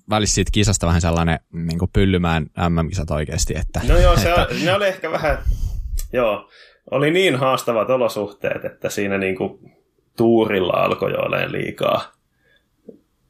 välissä 0.10 0.36
siitä 0.36 0.52
kisasta 0.52 0.88
vähän 0.88 1.02
sellainen 1.02 1.40
niin 1.54 1.80
kuin 1.80 1.92
pyllymään 1.94 2.46
MM-kisat 2.70 3.12
oikeasti. 3.12 3.54
Että, 3.58 3.82
no 3.88 3.98
joo, 3.98 4.18
se, 4.18 4.30
että... 4.42 4.56
ne 4.64 4.74
oli 4.74 4.88
ehkä 4.88 5.12
vähän, 5.12 5.38
joo, 6.14 6.50
oli 6.92 7.12
niin 7.12 7.36
haastavat 7.36 7.90
olosuhteet, 7.90 8.66
että 8.66 8.90
siinä 8.90 9.18
niin 9.18 9.36
kuin 9.36 9.60
tuurilla 10.18 10.74
alkoi 10.74 11.12
jo 11.12 11.18
olemaan 11.18 11.52
liikaa 11.52 12.21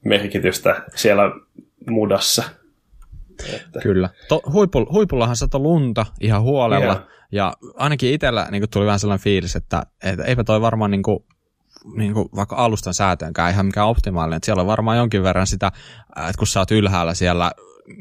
merkitystä 0.05 0.83
siellä 0.95 1.23
mudassa. 1.89 2.43
Että. 3.53 3.79
Kyllä. 3.79 4.09
To, 4.27 4.41
huipul, 4.51 4.85
huipullahan 4.91 5.35
sato 5.35 5.59
lunta 5.59 6.05
ihan 6.21 6.41
huolella, 6.41 6.93
yeah. 6.93 7.07
ja 7.31 7.53
ainakin 7.75 8.13
itsellä 8.13 8.47
niin 8.51 8.69
tuli 8.73 8.85
vähän 8.85 8.99
sellainen 8.99 9.23
fiilis, 9.23 9.55
että, 9.55 9.83
että 10.03 10.23
eipä 10.23 10.43
toi 10.43 10.61
varmaan 10.61 10.91
niin 10.91 11.03
kuin, 11.03 11.25
niin 11.95 12.13
kuin 12.13 12.29
vaikka 12.35 12.55
alustan 12.55 12.93
säätöönkään 12.93 13.51
ihan 13.51 13.65
mikään 13.65 13.87
optimaalinen. 13.87 14.37
Että 14.37 14.45
siellä 14.45 14.61
on 14.61 14.67
varmaan 14.67 14.97
jonkin 14.97 15.23
verran 15.23 15.47
sitä, 15.47 15.71
että 16.09 16.37
kun 16.37 16.47
sä 16.47 16.59
oot 16.59 16.71
ylhäällä 16.71 17.13
siellä, 17.13 17.51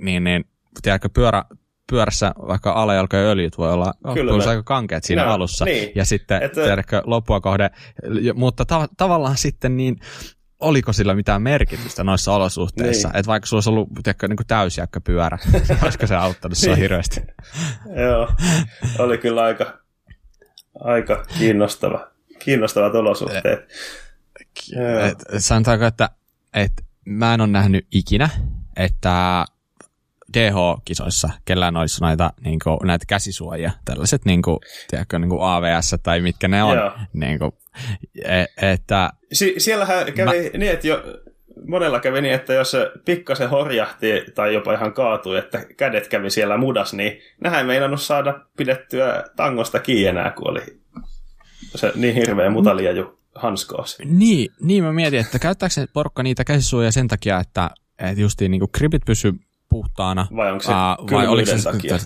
niin, 0.03 0.25
niin 0.25 0.45
tiedätkö, 0.83 1.09
pyörä, 1.15 1.45
pyörässä 1.91 2.33
vaikka 2.47 2.73
alajalkojen 2.73 3.27
öljyt 3.27 3.59
voi 3.59 3.73
olla 3.73 3.93
Kyllä. 4.15 4.49
aika 4.49 4.63
kankeat 4.63 5.05
siinä 5.05 5.25
no, 5.25 5.33
alussa. 5.33 5.65
Niin. 5.65 5.93
Ja 5.95 6.05
sitten, 6.05 6.43
että... 6.43 6.65
tiedätkö, 6.65 7.03
loppua 7.05 7.41
kohde. 7.41 7.71
Mutta 8.35 8.65
ta- 8.65 8.89
tavallaan 8.97 9.37
sitten 9.37 9.77
niin, 9.77 9.97
oliko 10.61 10.93
sillä 10.93 11.15
mitään 11.15 11.43
merkitystä 11.43 12.05
noissa 12.05 12.33
olosuhteissa, 12.33 13.09
niin. 13.09 13.17
että 13.17 13.27
vaikka 13.27 13.47
sulla 13.47 13.59
olisi 13.59 13.71
ollut 13.71 13.89
tiedätkö, 14.03 14.29
niin 14.29 14.39
täysjäkkä 14.47 15.01
pyörä, 15.01 15.39
olisiko 15.83 16.07
se 16.07 16.17
auttanut 16.17 16.59
niin. 16.63 16.77
hirveästi? 16.77 17.21
Joo, 18.05 18.29
oli 18.99 19.19
kyllä 19.19 19.43
aika, 19.43 19.79
aika 20.81 21.25
kiinnostava, 21.39 22.09
kiinnostavat 22.39 22.95
olosuhteet. 22.95 23.69
Et, 25.09 25.25
et, 25.33 25.45
sanotaanko, 25.45 25.85
että 25.85 26.11
et, 26.55 26.73
mä 27.05 27.35
en 27.35 27.41
ole 27.41 27.49
nähnyt 27.49 27.87
ikinä, 27.93 28.29
että 28.77 29.45
DH-kisoissa 30.39 31.31
kellään 31.45 31.77
olisi 31.77 32.01
näitä, 32.01 32.31
niin 32.45 32.59
kuin, 32.65 32.79
näitä 32.85 33.05
käsisuojia, 33.09 33.71
tällaiset 33.85 34.25
niin 34.25 34.43
kuin, 34.43 34.59
tiedätkö, 34.91 35.19
niin 35.19 35.31
kuin 35.31 35.43
AVS 35.43 35.97
tai 36.03 36.21
mitkä 36.21 36.49
ne 36.49 36.63
on. 36.63 36.77
Niin 37.13 37.39
kuin, 37.39 37.53
e, 38.25 38.45
että, 38.73 39.11
si- 39.33 39.55
siellähän 39.59 40.13
kävi 40.13 40.43
mä... 40.43 40.59
niin, 40.59 40.73
että 40.73 40.87
jo, 40.87 41.03
monella 41.69 42.01
kävi 42.01 42.21
niin, 42.21 42.35
että 42.35 42.55
jos 42.55 42.71
se 42.71 42.91
pikkasen 43.05 43.51
horjahti 43.51 44.25
tai 44.35 44.55
jopa 44.55 44.75
ihan 44.75 44.93
kaatui, 44.93 45.39
että 45.39 45.65
kädet 45.77 46.09
kävi 46.09 46.31
siellä 46.31 46.57
mudas, 46.57 46.95
niin 46.95 47.21
nähän 47.45 47.61
ei 47.61 47.67
meinannut 47.67 48.03
saada 48.03 48.41
pidettyä 48.57 49.25
tangosta 49.37 49.79
kiinni 49.79 50.07
enää, 50.07 50.31
kun 50.31 50.51
oli 50.51 50.61
se 51.75 51.93
niin 51.95 52.15
hirveä 52.15 52.51
mutaliaju 52.51 53.19
hanskoos. 53.35 53.99
Niin, 54.05 54.53
niin 54.61 54.85
mä 54.85 54.93
mietin, 54.93 55.21
että 55.21 55.39
käyttääkö 55.39 55.73
se 55.73 55.87
porukka 55.93 56.23
niitä 56.23 56.45
käsisuojia 56.45 56.93
sen 56.93 57.09
takia, 57.09 57.39
että, 57.39 57.71
että 57.99 58.21
justiin 58.21 58.51
niin 58.51 58.71
kripit 58.73 59.03
pysy 59.07 59.33
puhtaana. 59.71 60.27
Vai 60.37 60.53
onko 60.53 60.63
se 60.63 60.73
uh, 60.73 61.11
vai 61.11 61.27
oliko 61.27 61.57
se, 61.57 61.63
takia? 61.63 61.99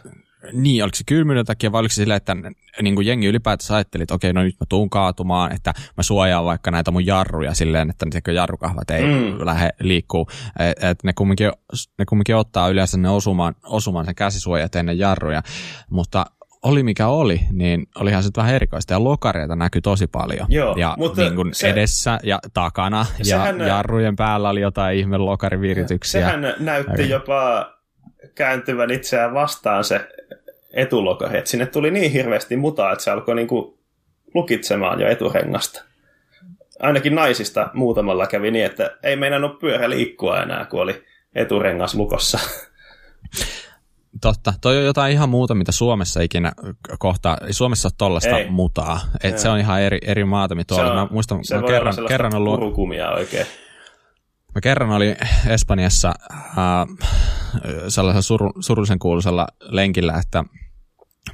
Niin, 0.52 0.82
oliko 0.82 0.96
se 0.96 1.04
kylmyyden 1.06 1.44
takia 1.44 1.72
vai 1.72 1.80
oliko 1.80 1.92
se 1.92 1.94
silleen, 1.94 2.16
että 2.16 2.36
niin 2.82 2.94
kuin 2.94 3.06
jengi 3.06 3.26
ylipäätänsä 3.26 3.74
ajatteli, 3.74 4.02
että 4.02 4.14
okei, 4.14 4.32
no 4.32 4.42
nyt 4.42 4.56
mä 4.60 4.66
tuun 4.68 4.90
kaatumaan, 4.90 5.52
että 5.52 5.74
mä 5.96 6.02
suojaan 6.02 6.44
vaikka 6.44 6.70
näitä 6.70 6.90
mun 6.90 7.06
jarruja 7.06 7.54
silleen, 7.54 7.90
että 7.90 8.06
ne 8.06 8.32
jarrukahvat 8.32 8.90
ei 8.90 9.02
mm. 9.02 9.46
lähde 9.46 9.70
liikkuu. 9.80 10.28
Et, 10.58 10.84
et 10.84 11.04
ne, 11.04 11.12
kumminkin, 11.12 11.52
ne 11.98 12.04
kumminkin 12.08 12.36
ottaa 12.36 12.68
yleensä 12.68 12.98
ne 12.98 13.08
osumaan, 13.08 13.54
osumaan 13.64 14.04
sen 14.04 14.14
käsisuojat 14.14 14.74
ennen 14.74 14.98
jarruja, 14.98 15.42
mutta 15.90 16.26
oli 16.64 16.82
mikä 16.82 17.08
oli, 17.08 17.40
niin 17.52 17.86
olihan 18.00 18.22
se 18.22 18.30
vähän 18.36 18.54
erikoista. 18.54 18.92
Ja 18.92 19.04
lokareita 19.04 19.56
näkyi 19.56 19.80
tosi 19.80 20.06
paljon. 20.06 20.46
Joo, 20.48 20.74
ja 20.78 20.94
mutta 20.98 21.22
niin 21.22 21.34
kuin 21.34 21.54
se, 21.54 21.70
edessä 21.70 22.18
ja 22.22 22.38
takana 22.54 23.06
sehän, 23.22 23.60
ja 23.60 23.66
jarrujen 23.66 24.16
päällä 24.16 24.48
oli 24.48 24.60
jotain 24.60 24.98
ihme 24.98 25.18
lokarivirityksiä. 25.18 26.20
Sehän 26.20 26.54
näytti 26.58 27.08
jopa 27.08 27.72
kääntyvän 28.34 28.90
itseään 28.90 29.34
vastaan 29.34 29.84
se 29.84 30.08
etulokari. 30.72 31.38
Et 31.38 31.46
sinne 31.46 31.66
tuli 31.66 31.90
niin 31.90 32.12
hirveästi 32.12 32.56
mutaa, 32.56 32.92
että 32.92 33.04
se 33.04 33.10
alkoi 33.10 33.34
niin 33.34 33.48
kuin 33.48 33.78
lukitsemaan 34.34 35.00
jo 35.00 35.08
eturengasta. 35.08 35.84
Ainakin 36.80 37.14
naisista 37.14 37.70
muutamalla 37.74 38.26
kävi 38.26 38.50
niin, 38.50 38.64
että 38.64 38.96
ei 39.02 39.16
meinannut 39.16 39.58
pyörä 39.58 39.90
liikkua 39.90 40.42
enää, 40.42 40.64
kun 40.64 40.80
oli 40.80 41.04
eturengas 41.34 41.94
lukossa. 41.94 42.38
Totta. 44.20 44.54
Toi 44.60 44.78
on 44.78 44.84
jotain 44.84 45.12
ihan 45.12 45.28
muuta, 45.28 45.54
mitä 45.54 45.72
Suomessa 45.72 46.20
ikinä 46.20 46.52
kohtaa. 46.98 47.38
Suomessa 47.50 47.88
on 47.88 47.92
tollasta 47.98 48.38
Ei. 48.38 48.50
mutaa. 48.50 49.00
Et 49.22 49.38
se 49.38 49.48
on 49.48 49.58
ihan 49.58 49.80
eri, 49.80 49.98
eri 50.02 50.24
maata, 50.24 50.54
mitä 50.54 50.74
tuolla. 50.74 50.94
Mä 50.94 51.08
muistan, 51.10 51.44
se 51.44 51.56
mä 51.56 51.66
kerran, 51.66 51.94
kerran 52.08 52.34
ollut... 52.34 52.60
oikein. 53.16 53.46
Mä 54.54 54.60
kerran 54.60 54.90
olin 54.90 55.16
Espanjassa 55.46 56.14
äh, 56.32 57.08
sellaisella 57.88 58.22
suru, 58.22 58.52
surullisen 58.60 58.98
kuuluisella 58.98 59.46
lenkillä, 59.60 60.14
että 60.14 60.44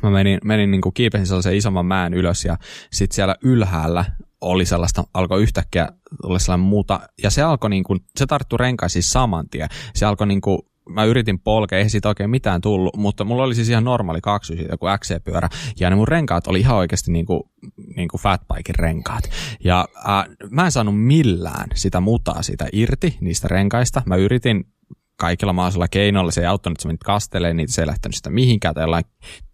mä 0.03 0.11
menin, 0.11 0.39
menin 0.45 0.71
niin 0.71 0.81
kuin 0.81 0.95
kiipesin 0.95 1.27
sellaisen 1.27 1.57
isomman 1.57 1.87
mäen 1.87 2.15
ylös 2.15 2.45
ja 2.45 2.57
sitten 2.93 3.15
siellä 3.15 3.37
ylhäällä 3.43 4.05
oli 4.41 4.65
sellaista, 4.65 5.05
alkoi 5.15 5.43
yhtäkkiä 5.43 5.89
olla 6.23 6.39
sellainen 6.39 6.67
muuta, 6.67 7.01
ja 7.23 7.31
se 7.31 7.43
alkoi 7.43 7.71
niin 7.71 7.85
kuin, 7.85 8.01
se 8.17 8.27
tarttu 8.27 8.57
renkaisiin 8.57 9.03
saman 9.03 9.49
tien. 9.49 9.69
Se 9.95 10.07
alkoi 10.07 10.27
niin 10.27 10.41
kuin 10.41 10.59
mä 10.89 11.05
yritin 11.05 11.39
polkea, 11.39 11.79
ei 11.79 11.89
siitä 11.89 12.09
oikein 12.09 12.31
mitään 12.31 12.61
tullut, 12.61 12.97
mutta 12.97 13.25
mulla 13.25 13.43
oli 13.43 13.55
siis 13.55 13.69
ihan 13.69 13.85
normaali 13.85 14.21
kaksi 14.21 14.57
siitä 14.57 14.77
kuin 14.77 14.99
XC-pyörä, 14.99 15.49
ja 15.81 15.91
ne 15.91 15.97
mun 15.97 16.09
renkaat 16.09 16.47
oli 16.47 16.61
ihan 16.61 16.77
oikeasti 16.77 17.13
niin 17.13 17.27
kuin, 17.27 17.43
niin 17.97 18.09
kuin 18.09 18.21
fatbiken 18.21 18.75
renkaat. 18.75 19.25
Ja 19.65 19.89
äh, 20.09 20.25
mä 20.51 20.65
en 20.65 20.73
saanut 20.73 21.01
millään 21.01 21.69
sitä 21.75 22.01
mutaa 22.01 22.43
siitä 22.43 22.67
irti, 22.73 23.17
niistä 23.21 23.49
renkaista. 23.49 24.03
Mä 24.07 24.17
yritin 24.17 24.65
kaikilla 25.17 25.53
mahdollisilla 25.53 25.89
keinoilla, 25.89 26.31
se 26.31 26.41
ei 26.41 26.47
auttanut, 26.47 26.77
että 26.77 26.83
se 26.83 26.89
menit 26.89 27.03
kasteleen 27.05 27.57
niitä, 27.57 27.73
se 27.73 27.83
ei 27.83 27.87
lähtenyt 27.87 28.15
sitä 28.15 28.31
mihinkään, 28.31 28.75
tai 28.75 28.83
jollain 28.83 29.05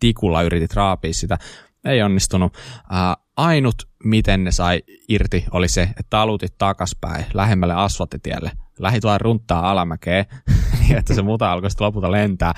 tikulla 0.00 0.42
yritit 0.42 0.74
raapia 0.74 1.12
sitä, 1.12 1.38
ei 1.84 2.02
onnistunut. 2.02 2.54
Äh, 2.78 3.16
ainut, 3.36 3.74
miten 4.04 4.44
ne 4.44 4.50
sai 4.50 4.82
irti, 5.08 5.44
oli 5.50 5.68
se, 5.68 5.82
että 5.82 6.06
talutit 6.10 6.58
takaspäin 6.58 7.26
lähemmälle 7.34 7.74
asfalttitielle, 7.74 8.50
lähit 8.78 9.04
vaan 9.04 9.20
runttaa 9.20 9.70
alamäkeä, 9.70 10.24
niin 10.88 10.98
että 10.98 11.14
se 11.14 11.22
muta 11.22 11.52
alkoi 11.52 11.70
sitten 11.70 11.84
lopulta 11.84 12.12
lentää. 12.12 12.52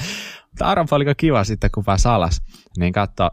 Mutta 0.51 0.64
arvoa 0.64 0.87
oliko 0.91 1.12
kiva 1.16 1.45
sitten, 1.45 1.70
kun 1.74 1.85
pääsi 1.85 2.09
alas, 2.09 2.43
niin 2.79 2.93
katso 2.93 3.31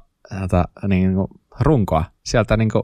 niin 0.88 1.16
runkoa 1.60 2.04
sieltä 2.26 2.58
niin 2.58 2.70
kuin 2.70 2.84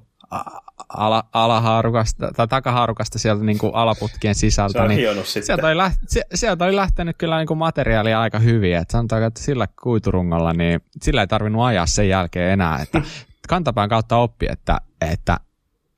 ala, 0.90 1.24
alahaarukasta 1.34 2.32
tai 2.36 2.48
takahaarukasta 2.48 3.20
sieltä 3.20 3.44
niin 3.44 3.58
kuin 3.58 3.76
alaputkien 3.76 4.36
sisältä. 4.36 4.74
Se 4.74 4.82
on 4.82 4.90
niin 4.90 5.26
sieltä, 5.26 5.68
oli 5.68 5.78
läht, 5.78 6.00
sieltä 6.34 6.66
oli 6.66 6.76
lähtenyt 6.76 7.18
kyllä 7.18 7.38
niin 7.38 7.48
kuin 7.48 7.58
materiaalia 7.58 8.22
aika 8.22 8.40
hyvin. 8.40 8.76
Että 8.76 8.92
sanotaan, 8.92 9.24
että 9.24 9.42
sillä 9.42 9.68
kuiturungolla, 9.84 10.54
niin 10.54 10.82
sillä 11.02 11.22
ei 11.22 11.28
tarvinnut 11.28 11.64
ajaa 11.64 11.86
sen 11.86 12.10
jälkeen 12.10 12.54
enää. 12.54 12.82
Että 12.82 13.02
kantapään 13.50 13.90
kautta 13.90 14.18
oppi, 14.18 14.46
että, 14.50 14.82
että 15.02 15.38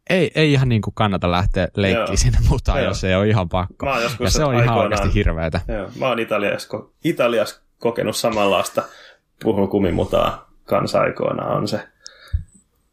ei, 0.09 0.31
ei 0.35 0.53
ihan 0.53 0.69
niin 0.69 0.81
kuin 0.81 0.93
kannata 0.93 1.31
lähteä 1.31 1.67
leikkiin 1.75 2.17
sinne 2.17 2.37
mutaan, 2.49 2.79
joo. 2.79 2.87
jos 2.87 3.03
ei 3.03 3.15
ole 3.15 3.27
ihan 3.27 3.49
pakko. 3.49 3.85
Ja 4.19 4.29
se 4.29 4.43
on 4.43 4.55
ihan 4.55 4.77
oikeasti 4.77 5.13
hirveätä. 5.13 5.61
Joo. 5.67 5.89
Mä 5.99 6.07
oon 6.07 6.19
Italiassa, 6.19 6.79
Italiassa 7.03 7.61
kokenut 7.79 8.15
samanlaista 8.15 8.83
puhukumimutaa 9.43 10.51
kanssa 10.63 10.99
aikoinaan. 10.99 11.57
On 11.57 11.67
se 11.67 11.79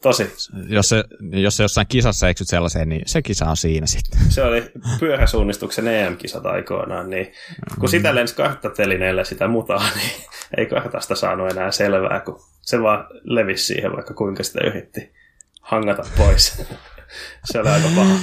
Tosi. 0.02 0.32
Jos 0.68 0.88
se, 0.88 1.04
jos 1.32 1.56
se 1.56 1.62
jossain 1.62 1.86
kisassa 1.86 2.28
eksyt 2.28 2.48
sellaiseen, 2.48 2.88
niin 2.88 3.02
se 3.06 3.22
kisa 3.22 3.46
on 3.46 3.56
siinä 3.56 3.86
sitten. 3.86 4.20
Se 4.28 4.42
oli 4.42 4.70
pyöräsuunnistuksen 5.00 5.88
EM-kisat 5.88 6.46
aikoinaan, 6.46 7.11
niin 7.11 7.32
kun 7.80 7.88
sitä 7.88 8.14
lensi 8.14 8.34
karttatelineellä 8.34 9.24
sitä 9.24 9.48
mutaa, 9.48 9.82
niin 9.96 10.12
ei 10.56 10.66
kartasta 10.66 11.14
saanut 11.14 11.50
enää 11.50 11.70
selvää, 11.70 12.20
kun 12.20 12.40
se 12.62 12.82
vaan 12.82 13.06
levisi 13.22 13.64
siihen, 13.64 13.92
vaikka 13.92 14.14
kuinka 14.14 14.42
sitä 14.42 14.61
yritti 14.66 15.12
hangata 15.61 16.02
pois. 16.16 16.62
se 17.44 17.61
oli 17.61 17.68
aika 17.68 17.88
paha. 17.96 18.14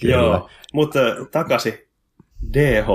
Kyllä. 0.00 0.14
Joo, 0.14 0.50
mutta 0.72 1.00
takaisin 1.30 1.88
DH. 2.52 2.86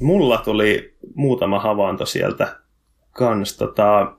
Mulla 0.00 0.38
tuli 0.38 0.96
muutama 1.14 1.60
havainto 1.60 2.06
sieltä 2.06 2.56
kans. 3.10 3.56
Tota, 3.56 4.12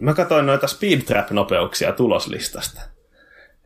mä 0.00 0.14
katsoin 0.14 0.46
noita 0.46 0.66
speed 0.66 1.00
trap-nopeuksia 1.00 1.92
tuloslistasta. 1.92 2.80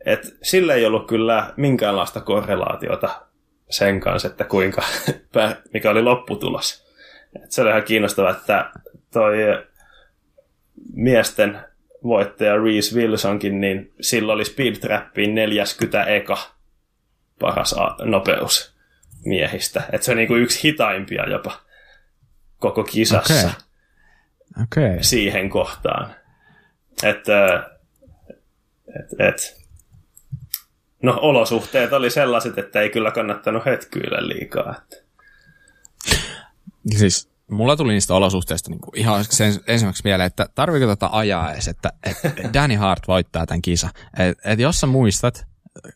Et 0.05 0.37
sillä 0.43 0.73
ei 0.73 0.85
ollut 0.85 1.07
kyllä 1.07 1.53
minkäänlaista 1.57 2.21
korrelaatiota 2.21 3.21
sen 3.69 3.99
kanssa, 3.99 4.27
että 4.27 4.43
kuinka, 4.43 4.81
mikä 5.73 5.89
oli 5.89 6.01
lopputulos. 6.01 6.85
Et 7.43 7.51
se 7.51 7.61
oli 7.61 7.69
ihan 7.69 7.83
kiinnostavaa, 7.83 8.31
että 8.31 8.71
toi 9.13 9.37
miesten 10.93 11.59
voittaja 12.03 12.57
Reese 12.57 12.95
Wilsonkin, 12.95 13.61
niin 13.61 13.93
sillä 14.01 14.33
oli 14.33 14.45
Speed 14.45 14.75
Trappiin 14.75 15.35
40 15.35 16.03
eka 16.03 16.37
paras 17.39 17.75
nopeus 18.03 18.75
miehistä. 19.25 19.83
Et 19.91 20.03
se 20.03 20.11
on 20.11 20.17
niinku 20.17 20.35
yksi 20.35 20.63
hitaimpia 20.63 21.29
jopa 21.29 21.61
koko 22.57 22.83
kisassa 22.83 23.33
okay. 23.33 23.51
Okay. 24.63 24.97
siihen 25.03 25.49
kohtaan. 25.49 26.15
Että 27.03 27.69
et, 28.99 29.19
et. 29.19 29.59
No 31.03 31.19
olosuhteet 31.21 31.93
oli 31.93 32.09
sellaiset, 32.09 32.57
että 32.57 32.81
ei 32.81 32.89
kyllä 32.89 33.11
kannattanut 33.11 33.65
hetkyillä 33.65 34.27
liikaa. 34.27 34.75
Että. 34.77 34.95
Siis 36.97 37.29
mulla 37.49 37.75
tuli 37.75 37.93
niistä 37.93 38.13
olosuhteista 38.13 38.69
niin 38.69 38.81
kuin 38.81 38.97
ihan 38.97 39.25
sen, 39.29 39.53
ensimmäiseksi 39.67 40.03
mieleen, 40.03 40.27
että 40.27 40.49
tarviiko 40.55 40.87
tätä 40.87 41.09
ajaa 41.11 41.53
edes, 41.53 41.67
että, 41.67 41.89
että 42.03 42.31
Danny 42.53 42.75
Hart 42.75 43.07
voittaa 43.07 43.45
tämän 43.45 43.61
kisa. 43.61 43.89
Et, 44.19 44.37
et 44.45 44.59
jos 44.59 44.79
sä 44.79 44.87
muistat 44.87 45.49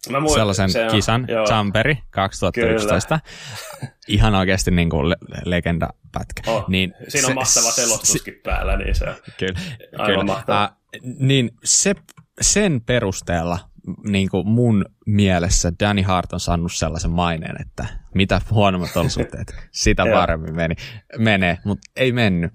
Mä 0.09 0.19
muistan, 0.19 0.39
sellaisen 0.39 0.69
se 0.69 0.85
on, 0.85 0.91
kisan, 0.91 1.25
joo. 1.27 1.57
Jumperi 1.57 1.97
2011, 2.09 3.19
Kyllä. 3.19 3.91
ihan 4.07 4.35
oikeasti 4.35 4.71
niin 4.71 4.89
kuin 4.89 5.09
le- 5.09 5.15
legendapätkä. 5.45 6.51
Oh, 6.51 6.65
niin 6.67 6.93
siinä 7.07 7.27
on 7.27 7.31
se, 7.31 7.33
mahtava 7.33 7.71
selostuskin 7.71 8.33
se, 8.33 8.39
päällä, 8.43 8.77
niin 8.77 8.95
se 8.95 9.05
on 9.05 9.15
kyllä, 9.37 9.59
aivan 9.97 10.11
kyllä. 10.11 10.23
mahtava. 10.23 10.63
Äh, 10.63 10.71
niin 11.19 11.51
se, 11.63 11.95
sen 12.41 12.81
perusteella 12.81 13.59
niin 14.07 14.29
kuin 14.29 14.47
mun 14.47 14.85
mielessä 15.05 15.71
Danny 15.79 16.01
Hart 16.01 16.33
on 16.33 16.39
saanut 16.39 16.73
sellaisen 16.73 17.11
maineen, 17.11 17.61
että 17.61 17.85
mitä 18.13 18.41
huonommat 18.51 18.97
olosuhteet, 18.97 19.55
sitä 19.71 20.05
paremmin 20.13 20.55
meni, 20.55 20.75
menee, 21.17 21.57
mutta 21.65 21.91
ei 21.95 22.11
mennyt. 22.11 22.51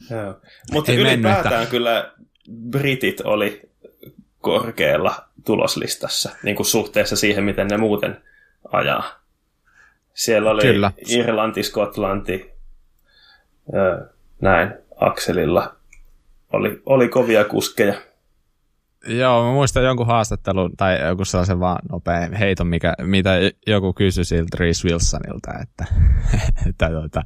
Mutta 0.72 0.93
ylipäätään 0.93 1.22
mennyt, 1.22 1.53
että... 1.53 1.70
kyllä 1.70 2.12
britit 2.70 3.20
oli 3.20 3.70
korkealla 4.41 5.29
tuloslistassa 5.45 6.31
niin 6.43 6.57
kuin 6.57 6.66
suhteessa 6.66 7.16
siihen, 7.16 7.45
miten 7.45 7.66
ne 7.68 7.76
muuten 7.76 8.22
ajaa. 8.72 9.20
Siellä 10.14 10.51
oli 10.51 10.62
kyllä. 10.62 10.93
Irlanti, 11.09 11.62
Skotlanti, 11.62 12.51
näin 14.41 14.74
akselilla. 14.97 15.74
Oli, 16.53 16.83
oli 16.87 17.09
kovia 17.09 17.45
kuskeja. 17.45 17.95
Joo, 19.07 19.47
mä 19.47 19.53
muistan 19.53 19.85
jonkun 19.85 20.07
haastattelun 20.07 20.73
tai 20.77 21.07
joku 21.09 21.25
sellaisen 21.25 21.61
vaan 21.61 21.79
nopean 21.91 22.33
heiton, 22.33 22.67
mikä, 22.67 22.95
mitä 23.03 23.31
joku 23.67 23.93
kysyi 23.93 24.25
siltä 24.25 24.57
Reese 24.61 24.89
Wilsonilta, 24.89 25.53
että, 25.63 25.85
että, 26.69 26.91
tuota, 26.91 27.23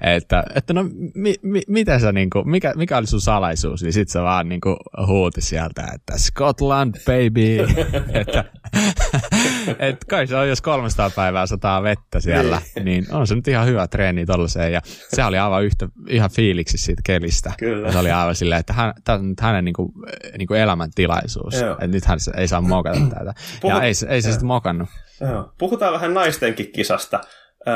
että, 0.00 0.44
että 0.54 0.74
no 0.74 0.84
mi, 1.14 1.34
mi, 1.42 1.62
miten 1.68 2.00
sä, 2.00 2.12
niin 2.12 2.30
kuin, 2.30 2.50
mikä, 2.50 2.72
mikä 2.76 2.96
oli 2.96 3.06
sun 3.06 3.20
salaisuus, 3.20 3.82
niin 3.82 3.92
sit 3.92 4.08
se 4.08 4.20
vaan 4.20 4.48
niin 4.48 4.60
kuin, 4.60 4.76
huuti 5.06 5.40
sieltä, 5.40 5.88
että 5.94 6.18
Scotland 6.18 6.94
baby, 7.06 7.58
että, 8.20 8.44
että 9.78 10.06
kai 10.08 10.26
se 10.26 10.36
on 10.36 10.48
jos 10.48 10.60
300 10.60 11.10
päivää 11.10 11.46
sataa 11.46 11.82
vettä 11.82 12.20
siellä, 12.20 12.62
niin, 12.74 12.84
niin 12.84 13.14
on 13.14 13.26
se 13.26 13.34
nyt 13.34 13.48
ihan 13.48 13.66
hyvä 13.66 13.86
treeni 13.86 14.26
tollaiseen 14.26 14.72
ja 14.72 14.80
se 14.84 15.24
oli 15.24 15.38
aivan 15.38 15.64
yhtä, 15.64 15.88
ihan 16.08 16.30
fiiliksi 16.30 16.78
siitä 16.78 17.02
kelistä. 17.04 17.52
Kyllä. 17.58 17.92
Se 17.92 17.98
oli 17.98 18.10
aivan 18.10 18.34
silleen, 18.34 18.60
että 18.60 18.72
hän, 18.72 18.94
tämä 19.04 19.18
on 19.18 19.34
hänen 19.40 19.64
niin 19.64 19.74
kuin, 19.74 19.92
niin 20.38 20.48
kuin 20.48 20.60
elämäntila 20.60 21.06
tilaisuus. 21.06 21.54
Että 21.54 21.86
nythän 21.86 22.20
se 22.20 22.32
ei 22.36 22.48
saa 22.48 22.60
mokata 22.60 23.00
tätä. 23.18 23.34
Puhut... 23.60 23.76
Ja 23.76 23.82
ei, 23.82 23.92
ei 24.08 24.22
se 24.22 24.30
sitten 24.30 24.46
mokannut. 24.46 24.88
Joo. 25.20 25.52
Puhutaan 25.58 25.92
vähän 25.92 26.14
naistenkin 26.14 26.72
kisasta. 26.72 27.20
Ö, 27.68 27.70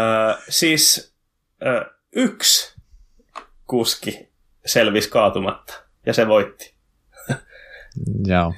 siis 0.48 1.14
ö, 1.66 1.84
yksi 2.16 2.80
kuski 3.66 4.28
selvisi 4.66 5.10
kaatumatta, 5.10 5.74
ja 6.06 6.12
se 6.12 6.28
voitti. 6.28 6.74
Joo. 8.26 8.54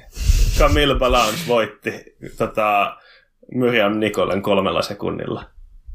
Camille 0.59 0.95
Balance 0.95 1.47
voitti 1.47 2.15
tota, 2.37 2.97
Miriam 3.51 3.99
Nikolen 3.99 4.41
kolmella 4.41 4.81
sekunnilla. 4.81 5.45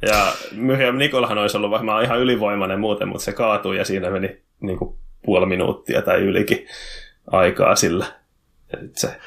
Ja 0.02 0.32
Miriam 0.52 0.98
Nikolahan 0.98 1.38
olisi 1.38 1.56
ollut 1.56 1.70
varmaan 1.70 2.04
ihan 2.04 2.18
ylivoimainen 2.18 2.80
muuten, 2.80 3.08
mutta 3.08 3.24
se 3.24 3.32
kaatui 3.32 3.78
ja 3.78 3.84
siinä 3.84 4.10
meni 4.10 4.42
niin 4.60 4.78
kuin 4.78 4.98
puoli 5.24 5.46
minuuttia 5.46 6.02
tai 6.02 6.20
ylikin 6.20 6.66
aikaa 7.30 7.76
sillä. 7.76 8.06
Se 8.96 9.20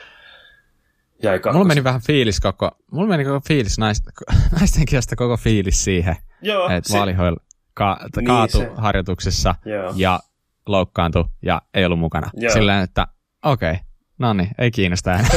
jäi 1.23 1.39
kakkos. 1.39 1.53
Mulla 1.53 1.67
meni 1.67 1.83
vähän 1.83 2.01
fiilis 2.01 2.39
koko, 2.39 2.71
mulla 2.91 3.07
meni 3.07 3.25
koko 3.25 3.41
fiilis 3.47 3.77
naisten, 3.83 4.13
naisten 4.59 4.85
koko 5.15 5.37
fiilis 5.37 5.83
siihen, 5.83 6.15
Joo, 6.41 6.69
että 6.69 6.93
Vaalihoil 6.93 7.35
ka, 7.73 7.97
niin 8.15 8.25
kaatu 8.25 8.57
se. 8.57 8.71
harjoituksessa 8.75 9.55
Joo. 9.65 9.93
ja 9.95 10.19
loukkaantui 10.65 11.25
ja 11.41 11.61
ei 11.73 11.85
ollut 11.85 11.99
mukana. 11.99 12.29
Joo. 12.33 12.53
Silleen, 12.53 12.83
että 12.83 13.07
okei, 13.43 13.71
okay, 13.71 13.83
no 14.21 14.33
niin, 14.33 14.49
ei 14.59 14.71
kiinnosta 14.71 15.11
enää. 15.11 15.29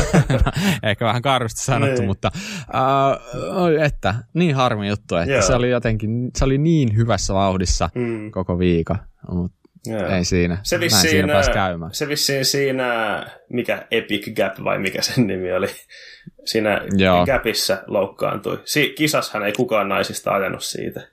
ehkä 0.82 1.04
vähän 1.04 1.22
karusti 1.22 1.60
sanottu, 1.60 2.00
niin. 2.00 2.06
mutta 2.06 2.30
uh, 2.34 3.82
että 3.82 4.14
niin 4.34 4.54
harmi 4.54 4.88
juttu, 4.88 5.16
että 5.16 5.32
Joo. 5.32 5.42
se 5.42 5.54
oli 5.54 5.70
jotenkin, 5.70 6.30
se 6.36 6.44
oli 6.44 6.58
niin 6.58 6.96
hyvässä 6.96 7.34
vauhdissa 7.34 7.90
mm. 7.94 8.30
koko 8.30 8.58
viikon, 8.58 8.98
mutta 9.30 9.64
Joo. 9.86 10.08
Ei 10.08 10.24
siinä. 10.24 10.58
Se 10.62 10.80
vissiin, 10.80 11.10
siinä 11.10 11.32
pääsi 11.32 11.50
käymään. 11.50 11.94
Se 11.94 12.08
vissiin 12.08 12.44
siinä, 12.44 13.22
mikä 13.50 13.86
Epic 13.90 14.34
Gap 14.36 14.64
vai 14.64 14.78
mikä 14.78 15.02
sen 15.02 15.26
nimi 15.26 15.52
oli, 15.52 15.66
siinä 16.44 16.80
Joo. 16.96 17.26
Gapissa 17.26 17.82
loukkaantui. 17.86 18.60
Si- 18.64 18.94
kisashan 18.98 19.46
ei 19.46 19.52
kukaan 19.52 19.88
naisista 19.88 20.30
ajanut 20.30 20.62
siitä 20.62 21.08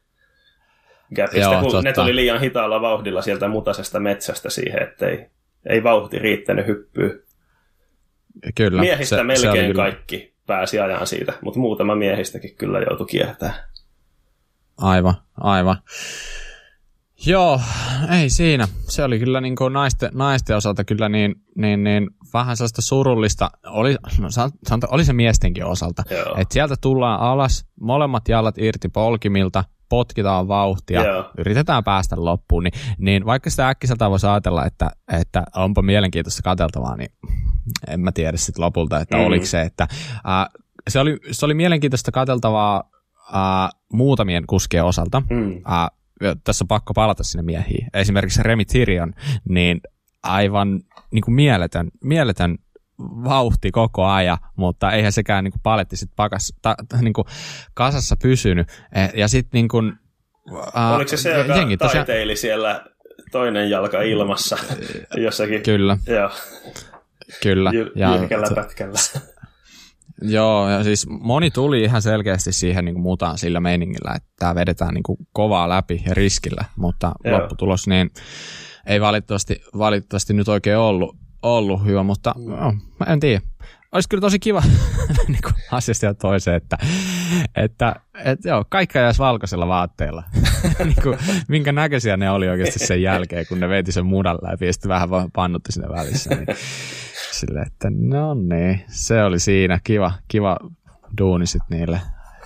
Gapista, 1.15 1.39
Joo, 1.39 1.61
kun 1.61 1.71
totta. 1.71 1.81
ne 1.81 1.93
tuli 1.93 2.15
liian 2.15 2.39
hitaalla 2.39 2.81
vauhdilla 2.81 3.21
sieltä 3.21 3.47
mutasesta 3.47 3.99
metsästä 3.99 4.49
siihen, 4.49 4.83
että 4.83 5.05
ei, 5.69 5.83
vauhti 5.83 6.19
riittänyt 6.19 6.67
hyppyy. 6.67 7.25
Kyllä. 8.55 8.81
Miehistä 8.81 9.15
se, 9.15 9.23
melkein 9.23 9.67
se 9.67 9.73
kaikki 9.73 10.33
pääsi 10.47 10.79
ajan 10.79 11.07
siitä, 11.07 11.33
mutta 11.41 11.59
muutama 11.59 11.95
miehistäkin 11.95 12.55
kyllä 12.55 12.79
joutui 12.79 13.07
kiertämään. 13.07 13.55
Aivan, 14.77 15.15
aivan. 15.37 15.77
Joo, 17.25 17.61
ei 18.19 18.29
siinä. 18.29 18.67
Se 18.89 19.03
oli 19.03 19.19
kyllä 19.19 19.41
niin 19.41 19.55
kuin 19.55 19.73
naisten, 19.73 20.09
naisten 20.13 20.57
osalta 20.57 20.83
kyllä 20.83 21.09
niin, 21.09 21.35
niin, 21.55 21.83
niin 21.83 22.09
vähän 22.33 22.57
sellaista 22.57 22.81
surullista. 22.81 23.51
Oli, 23.67 23.95
no, 24.19 24.27
sanota, 24.29 24.87
oli 24.91 25.05
se 25.05 25.13
miestenkin 25.13 25.65
osalta. 25.65 26.03
Että 26.37 26.53
sieltä 26.53 26.75
tullaan 26.81 27.19
alas, 27.19 27.65
molemmat 27.81 28.27
jalat 28.27 28.57
irti 28.57 28.89
polkimilta, 28.89 29.63
potkitaan 29.91 30.47
vauhtia, 30.47 31.03
Joo. 31.03 31.31
yritetään 31.37 31.83
päästä 31.83 32.15
loppuun, 32.17 32.63
niin, 32.63 32.73
niin 32.97 33.25
vaikka 33.25 33.49
sitä 33.49 33.69
äkkiseltä 33.69 34.09
voisi 34.09 34.27
ajatella, 34.27 34.65
että, 34.65 34.91
että 35.13 35.43
onpa 35.55 35.81
mielenkiintoista 35.81 36.41
katseltavaa, 36.43 36.95
niin 36.95 37.11
en 37.87 37.99
mä 37.99 38.11
tiedä 38.11 38.37
sitten 38.37 38.65
lopulta, 38.65 38.99
että 38.99 39.17
mm. 39.17 39.23
oliko 39.23 39.45
se, 39.45 39.61
että 39.61 39.87
äh, 40.13 40.63
se, 40.89 40.99
oli, 40.99 41.17
se 41.31 41.45
oli 41.45 41.53
mielenkiintoista 41.53 42.11
katseltavaa 42.11 42.83
äh, 43.35 43.69
muutamien 43.93 44.47
kuskien 44.47 44.85
osalta. 44.85 45.21
Mm. 45.29 45.51
Äh, 45.51 45.89
tässä 46.43 46.63
on 46.63 46.67
pakko 46.67 46.93
palata 46.93 47.23
sinne 47.23 47.43
miehiin. 47.43 47.87
Esimerkiksi 47.93 48.43
Remi 48.43 48.65
Tyrion, 48.65 49.13
niin 49.49 49.81
aivan 50.23 50.79
niin 51.11 51.21
kuin 51.21 51.35
mieletön, 51.35 51.91
mieletön 52.03 52.57
vauhti 53.23 53.71
koko 53.71 54.05
ajan, 54.05 54.37
mutta 54.55 54.91
eihän 54.91 55.11
sekään 55.11 55.43
niin 55.43 55.51
kuin 55.51 55.61
paletti 55.63 55.97
sit 55.97 56.09
pakas, 56.15 56.53
ta, 56.61 56.75
niin 57.01 57.13
kuin 57.13 57.25
kasassa 57.73 58.15
pysynyt. 58.21 58.67
E, 58.95 59.19
ja 59.19 59.27
sitten 59.27 59.57
niin 59.57 59.67
kuin, 59.67 59.93
uh, 60.51 60.95
Oliko 60.95 61.09
se 61.09 61.17
se, 61.17 61.37
joka 61.37 61.55
jengi, 61.55 61.77
taiteili 61.77 62.35
siellä 62.35 62.85
toinen 63.31 63.69
jalka 63.69 64.01
ilmassa 64.01 64.57
jossakin? 65.17 65.63
Kyllä. 65.63 65.97
Joo. 66.07 66.29
Kyllä. 67.43 67.71
Ja, 67.95 68.15
jyrkällä 68.15 68.47
pätkällä. 68.55 68.99
Joo, 70.21 70.69
ja 70.69 70.83
siis 70.83 71.07
moni 71.09 71.51
tuli 71.51 71.83
ihan 71.83 72.01
selkeästi 72.01 72.53
siihen 72.53 72.85
niin 72.85 72.95
kuin 72.95 73.03
mutaan 73.03 73.37
sillä 73.37 73.59
meiningillä, 73.59 74.13
että 74.15 74.29
tämä 74.39 74.55
vedetään 74.55 74.93
niin 74.93 75.03
kuin 75.03 75.17
kovaa 75.33 75.69
läpi 75.69 76.03
ja 76.05 76.13
riskillä, 76.13 76.65
mutta 76.75 77.11
Joo. 77.23 77.39
lopputulos 77.39 77.87
niin 77.87 78.09
ei 78.87 79.01
valitettavasti, 79.01 79.61
valitettavasti 79.77 80.33
nyt 80.33 80.47
oikein 80.47 80.77
ollut, 80.77 81.17
ollut 81.43 81.85
hyvä, 81.85 82.03
mutta 82.03 82.35
no, 82.37 82.73
mä 82.99 83.13
en 83.13 83.19
tiedä. 83.19 83.41
Olisi 83.91 84.09
kyllä 84.09 84.21
tosi 84.21 84.39
kiva 84.39 84.63
niin 85.27 85.41
kuin 85.43 85.53
asiasta 85.71 86.05
ja 86.05 86.13
toiseen, 86.13 86.57
että, 86.57 86.77
että, 87.55 87.95
että 88.25 88.49
joo, 88.49 88.65
kaikki 88.69 88.97
jäisi 88.97 89.19
valkoisella 89.19 89.67
vaatteilla. 89.67 90.23
niin 90.85 91.01
kuin, 91.03 91.17
minkä 91.47 91.71
näköisiä 91.71 92.17
ne 92.17 92.29
oli 92.29 92.49
oikeasti 92.49 92.79
sen 92.79 93.01
jälkeen, 93.01 93.45
kun 93.47 93.59
ne 93.59 93.69
veti 93.69 93.91
sen 93.91 94.05
mudan 94.05 94.37
läpi 94.41 94.65
ja 94.65 94.73
sitten 94.73 94.89
vähän 94.89 95.09
pannutti 95.33 95.71
sinne 95.71 95.89
välissä. 95.89 96.35
Niin, 96.35 96.47
sille, 97.31 97.61
että 97.61 97.87
no 97.89 98.33
niin, 98.33 98.81
se 98.87 99.23
oli 99.23 99.39
siinä 99.39 99.79
kiva, 99.83 100.11
kiva 100.27 100.57
duuni 101.17 101.47
sitten 101.47 101.77
niille 101.77 102.01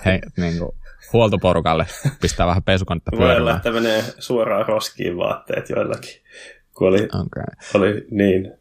he, 0.06 0.20
niin 0.38 0.60
kuin, 0.60 0.72
huoltoporukalle 1.14 1.86
pistää 2.22 2.48
vähän 2.48 2.64
pesukonetta 2.64 3.12
pyörimään. 3.12 3.36
Voi 3.36 3.42
olla, 3.42 3.56
että 3.56 3.72
menee 3.72 4.04
suoraan 4.20 4.66
roskiin 4.66 5.18
vaatteet 5.18 5.70
joillakin, 5.70 6.22
kun 6.74 6.88
oli, 6.88 7.04
okay. 7.04 7.44
oli 7.74 8.08
niin, 8.12 8.54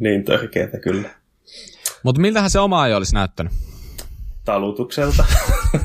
niin 0.00 0.24
törkeätä 0.24 0.78
kyllä. 0.78 1.10
Mutta 2.02 2.20
miltähän 2.20 2.50
se 2.50 2.60
oma 2.60 2.82
ajo 2.82 2.96
olisi 2.96 3.14
näyttänyt? 3.14 3.52
Talutukselta. 4.44 5.24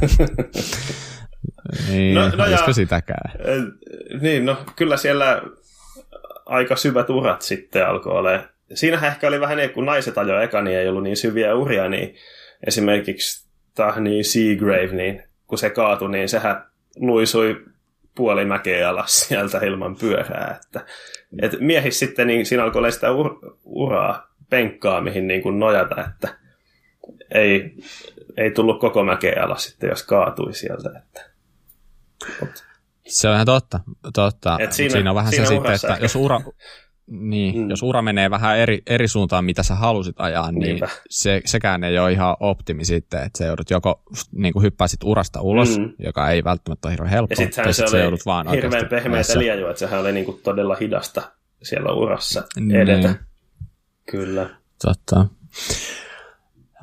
niin, 1.89 2.15
no, 2.15 2.29
no 2.29 2.45
ja, 2.45 2.73
sitäkään? 2.73 3.31
Niin, 4.21 4.45
no 4.45 4.57
kyllä 4.75 4.97
siellä 4.97 5.41
aika 6.45 6.75
syvät 6.75 7.09
urat 7.09 7.41
sitten 7.41 7.87
alkoi 7.87 8.13
olemaan. 8.13 8.49
Siinähän 8.73 9.11
ehkä 9.11 9.27
oli 9.27 9.39
vähän 9.39 9.57
niin, 9.57 9.69
kun 9.69 9.85
naiset 9.85 10.17
ajoivat 10.17 10.43
eka, 10.43 10.61
niin 10.61 10.77
ei 10.77 10.87
ollut 10.87 11.03
niin 11.03 11.17
syviä 11.17 11.55
uria, 11.55 11.89
niin 11.89 12.15
esimerkiksi 12.67 13.47
Tahni 13.75 14.23
Seagrave, 14.23 14.91
niin 14.91 15.23
kun 15.47 15.57
se 15.57 15.69
kaatui, 15.69 16.11
niin 16.11 16.29
sehän 16.29 16.65
luisui 16.95 17.65
puoli 18.15 18.45
mäkeä 18.45 18.89
alas 18.89 19.19
sieltä 19.19 19.57
ilman 19.57 19.95
pyörää. 19.95 20.59
Että, 20.65 20.85
et 21.41 21.51
miehis 21.59 21.99
sitten, 21.99 22.28
niin 22.28 22.45
siinä 22.45 22.63
alkoi 22.63 22.80
olla 22.80 22.91
sitä 22.91 23.07
ur- 23.07 23.57
uraa, 23.63 24.28
penkkaa, 24.49 25.01
mihin 25.01 25.28
niin 25.28 25.41
kuin 25.41 25.59
nojata, 25.59 26.05
että 26.09 26.38
ei, 27.32 27.75
ei 28.38 28.51
tullut 28.51 28.80
koko 28.80 29.03
mäkeä 29.03 29.43
alas 29.43 29.63
sitten, 29.63 29.89
jos 29.89 30.03
kaatui 30.03 30.53
sieltä. 30.53 30.91
Että. 30.97 31.30
Se 33.07 33.28
on 33.28 33.34
ihan 33.34 33.45
totta. 33.45 33.80
totta. 34.13 34.57
Et 34.59 34.73
siinä, 34.73 34.91
siinä 34.91 35.09
on 35.09 35.15
vähän 35.15 35.32
siinä 35.32 35.45
se 35.45 35.53
sitten, 35.53 35.73
että 35.73 35.97
jos 36.01 36.15
ura, 36.15 36.41
niin, 37.07 37.57
mm. 37.57 37.69
jos 37.69 37.83
ura 37.83 38.01
menee 38.01 38.29
vähän 38.29 38.57
eri, 38.57 38.81
eri 38.87 39.07
suuntaan, 39.07 39.45
mitä 39.45 39.63
sä 39.63 39.75
halusit 39.75 40.15
ajaa, 40.19 40.51
niin 40.51 40.79
se, 41.09 41.41
sekään 41.45 41.83
ei 41.83 41.99
ole 41.99 42.11
ihan 42.11 42.37
optimi 42.39 42.85
sitten, 42.85 43.23
että 43.23 43.37
se 43.37 43.45
joudut 43.45 43.69
joko 43.69 44.01
niin 44.31 44.53
kuin 44.53 44.63
hyppäisit 44.63 45.03
urasta 45.03 45.41
ulos, 45.41 45.77
mm. 45.77 45.93
joka 45.99 46.29
ei 46.29 46.43
välttämättä 46.43 46.87
ole 46.87 46.93
hirveän 46.93 47.11
helppoa, 47.11 47.43
ja 47.43 47.63
tai 47.63 47.73
sit 47.73 47.87
se, 47.87 47.91
se 47.91 47.99
joudut 47.99 48.25
vaan 48.25 48.51
hirveän 48.51 48.87
pehmeätä 48.87 49.39
liejua, 49.39 49.69
että 49.69 49.79
sehän 49.79 49.99
oli 49.99 50.11
niin 50.11 50.25
kuin 50.25 50.39
todella 50.43 50.75
hidasta 50.75 51.31
siellä 51.63 51.91
urassa 51.91 52.43
edetä. 52.73 53.07
Niin. 53.07 53.19
Kyllä. 54.11 54.49
Totta. 54.81 55.25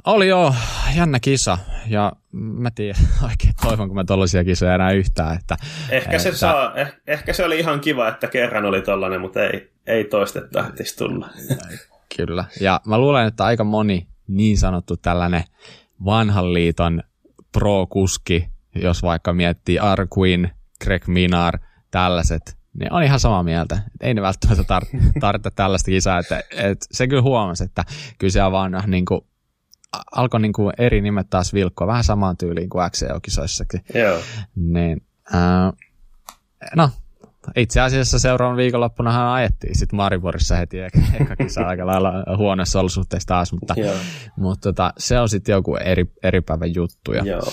Oli 0.07 0.29
jo 0.29 0.55
jännä 0.97 1.21
kisa, 1.21 1.59
ja 1.89 2.13
mä 2.33 2.71
tiedän 2.71 3.03
oikein 3.31 3.55
toivon, 3.63 3.89
kun 3.89 3.97
mä 3.97 4.05
tollaisia 4.05 4.45
kisoja 4.45 4.75
enää 4.75 4.91
yhtään. 4.91 5.37
Että, 5.37 5.57
ehkä, 5.91 6.11
että... 6.11 6.23
Se 6.23 6.37
saa, 6.37 6.75
eh, 6.75 6.93
ehkä 7.07 7.33
se 7.33 7.45
oli 7.45 7.59
ihan 7.59 7.81
kiva, 7.81 8.09
että 8.09 8.27
kerran 8.27 8.65
oli 8.65 8.83
tollainen, 8.83 9.21
mutta 9.21 9.45
ei, 9.45 9.73
ei 9.87 10.05
toistetta 10.05 10.61
ehtisi 10.61 10.97
tulla. 10.97 11.29
Kyllä, 12.17 12.45
ja 12.61 12.81
mä 12.87 12.99
luulen, 12.99 13.27
että 13.27 13.45
aika 13.45 13.65
moni 13.65 14.07
niin 14.29 14.59
sanottu 14.59 14.97
tällainen 14.97 15.45
vanhan 16.05 16.55
liiton 16.55 17.03
pro-kuski, 17.53 18.49
jos 18.75 19.03
vaikka 19.03 19.33
miettii 19.33 19.79
Arquin, 19.79 20.51
Greg 20.85 21.07
Minar, 21.07 21.59
tällaiset, 21.91 22.57
niin 22.79 22.93
on 22.93 23.03
ihan 23.03 23.21
samaa 23.21 23.43
mieltä. 23.43 23.83
Ei 24.01 24.15
ne 24.15 24.23
välttämättä 24.23 24.63
tar- 24.63 25.13
tarvitse 25.21 25.51
tällaista 25.57 25.91
kisaa. 25.91 26.19
Että, 26.19 26.43
että 26.51 26.87
se 26.91 27.07
kyllä 27.07 27.23
huomasi, 27.23 27.65
että 27.65 27.85
kyllä 28.19 28.31
se 28.31 28.41
vaan 28.41 28.83
niin 28.87 29.05
kuin, 29.05 29.21
alkoi 30.13 30.41
niin 30.41 30.53
kuin 30.53 30.73
eri 30.79 31.01
nimet 31.01 31.31
taas 31.31 31.55
vilkkoa 31.55 31.87
vähän 31.87 32.05
samaan 32.05 32.37
tyyliin 32.37 32.69
kuin 32.69 32.91
XCO-kisoissakin. 32.91 33.81
Joo. 33.95 34.19
Niin, 34.57 35.03
äh, 35.35 35.73
no, 36.77 36.91
itse 37.57 37.81
asiassa 37.81 38.19
seuraavan 38.19 38.57
viikonloppunahan 38.57 39.27
ajettiin 39.27 39.79
sitten 39.79 39.97
Mariborissa 39.97 40.57
heti 40.57 40.81
eka, 40.81 40.99
eka 41.21 41.37
kisa 41.37 41.67
aika 41.67 41.87
lailla 41.87 42.13
huonossa 42.37 42.81
olosuhteissa 42.81 43.27
taas, 43.27 43.53
mutta, 43.53 43.75
mutta 44.37 44.73
tota, 44.73 44.93
se 44.99 45.21
on 45.21 45.29
sitten 45.29 45.53
joku 45.53 45.77
eri, 45.77 46.13
eri 46.23 46.41
päivän 46.41 46.75
juttu. 46.75 47.13
Ja, 47.13 47.25
joo. 47.25 47.53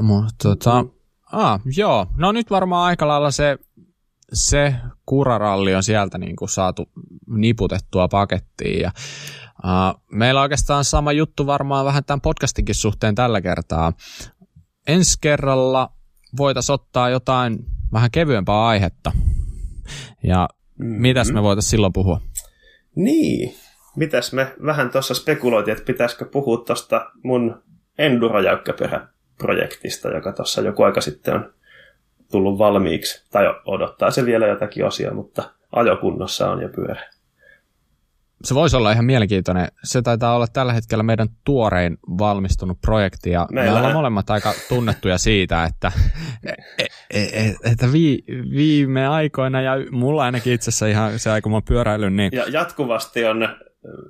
Mutta 0.00 0.34
tota, 0.42 0.84
ah, 1.32 1.60
joo, 1.76 2.06
no 2.16 2.32
nyt 2.32 2.50
varmaan 2.50 2.86
aika 2.86 3.08
lailla 3.08 3.30
se 3.30 3.58
se 4.32 4.74
kuraralli 5.06 5.74
on 5.74 5.82
sieltä 5.82 6.18
niin 6.18 6.36
kuin 6.36 6.48
saatu 6.48 6.90
niputettua 7.26 8.08
pakettiin. 8.08 8.80
Ja, 8.80 8.90
uh, 9.64 10.02
meillä 10.12 10.40
on 10.40 10.42
oikeastaan 10.42 10.84
sama 10.84 11.12
juttu 11.12 11.46
varmaan 11.46 11.84
vähän 11.84 12.04
tämän 12.04 12.20
podcastinkin 12.20 12.74
suhteen 12.74 13.14
tällä 13.14 13.40
kertaa. 13.40 13.92
Ensi 14.86 15.18
kerralla 15.20 15.92
voitaisiin 16.36 16.74
ottaa 16.74 17.10
jotain 17.10 17.58
vähän 17.92 18.10
kevyempää 18.10 18.66
aihetta. 18.66 19.12
Ja 20.22 20.48
mm-hmm. 20.78 21.00
mitäs 21.00 21.32
me 21.32 21.42
voitaisiin 21.42 21.70
silloin 21.70 21.92
puhua? 21.92 22.20
Niin, 22.96 23.54
mitäs 23.96 24.32
me 24.32 24.54
vähän 24.66 24.90
tuossa 24.90 25.14
spekuloitiin, 25.14 25.72
että 25.72 25.86
pitäisikö 25.86 26.24
puhua 26.24 26.64
tuosta 26.66 27.10
mun 27.24 27.62
Enduro-jäykkäperä-projektista, 27.98 30.08
joka 30.08 30.32
tuossa 30.32 30.60
joku 30.60 30.82
aika 30.82 31.00
sitten 31.00 31.34
on 31.34 31.54
tullut 32.30 32.58
valmiiksi, 32.58 33.26
tai 33.30 33.44
odottaa 33.64 34.10
se 34.10 34.24
vielä 34.24 34.46
jotakin 34.46 34.84
osia, 34.84 35.14
mutta 35.14 35.50
ajokunnossa 35.72 36.50
on 36.50 36.62
jo 36.62 36.68
pyörä. 36.68 37.02
Se 38.44 38.54
voisi 38.54 38.76
olla 38.76 38.92
ihan 38.92 39.04
mielenkiintoinen. 39.04 39.68
Se 39.84 40.02
taitaa 40.02 40.36
olla 40.36 40.46
tällä 40.46 40.72
hetkellä 40.72 41.02
meidän 41.02 41.28
tuorein 41.44 41.98
valmistunut 42.18 42.80
projekti, 42.80 43.30
ja 43.30 43.46
Meillä... 43.52 43.70
me 43.72 43.76
ollaan 43.76 43.94
molemmat 43.94 44.30
aika 44.30 44.52
tunnettuja 44.68 45.18
siitä, 45.18 45.64
että, 45.64 45.92
e, 46.46 46.52
e, 47.10 47.22
e, 47.22 47.54
että 47.64 47.92
vi, 47.92 48.24
viime 48.50 49.06
aikoina, 49.06 49.60
ja 49.60 49.72
mulla 49.90 50.22
ainakin 50.22 50.52
itse 50.52 50.70
asiassa 50.70 50.86
ihan 50.86 51.18
se 51.18 51.30
aika 51.30 51.50
mä 51.50 51.60
pyöräilyn, 51.68 52.16
niin... 52.16 52.30
Ja 52.32 52.44
jatkuvasti 52.48 53.24
on 53.24 53.48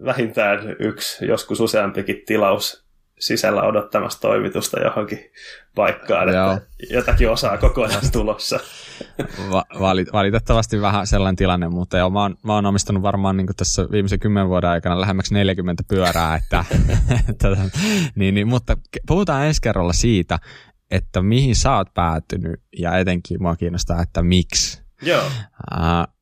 vähintään 0.05 0.77
yksi, 0.79 1.27
joskus 1.27 1.61
useampikin 1.61 2.23
tilaus 2.27 2.88
sisällä 3.19 3.63
odottamassa 3.63 4.21
toimitusta 4.21 4.81
johonkin 4.81 5.19
paikkaan, 5.75 6.35
Joo. 6.35 6.53
että 6.53 6.69
jotakin 6.91 7.31
osaa 7.31 7.59
koko 7.59 7.83
ajan 7.83 8.03
tulossa. 8.13 8.61
Va- 9.51 9.65
valitettavasti 10.13 10.81
vähän 10.81 11.07
sellainen 11.07 11.37
tilanne, 11.37 11.69
mutta 11.69 11.99
joo, 11.99 12.11
mä 12.11 12.23
oon, 12.23 12.37
mä 12.43 12.55
oon 12.55 12.67
omistanut 12.67 13.03
varmaan 13.03 13.37
niin 13.37 13.47
tässä 13.57 13.87
viimeisen 13.91 14.21
kymmenen 14.21 14.49
vuoden 14.49 14.71
aikana 14.71 15.01
lähemmäksi 15.01 15.35
40 15.35 15.83
pyörää, 15.89 16.37
että, 16.37 16.65
että 17.31 17.49
niin, 18.15 18.35
niin, 18.35 18.49
mutta 18.49 18.77
puhutaan 19.07 19.47
ensi 19.47 19.63
kerralla 19.63 19.93
siitä, 19.93 20.39
että 20.91 21.23
mihin 21.23 21.57
sä 21.57 21.77
oot 21.77 21.95
päätynyt 21.95 22.61
ja 22.79 22.99
etenkin 22.99 23.43
mua 23.43 23.57
kiinnostaa, 23.57 24.03
että 24.03 24.23
miksi. 24.23 24.83
Joo. 25.03 25.27
Uh, 25.75 26.15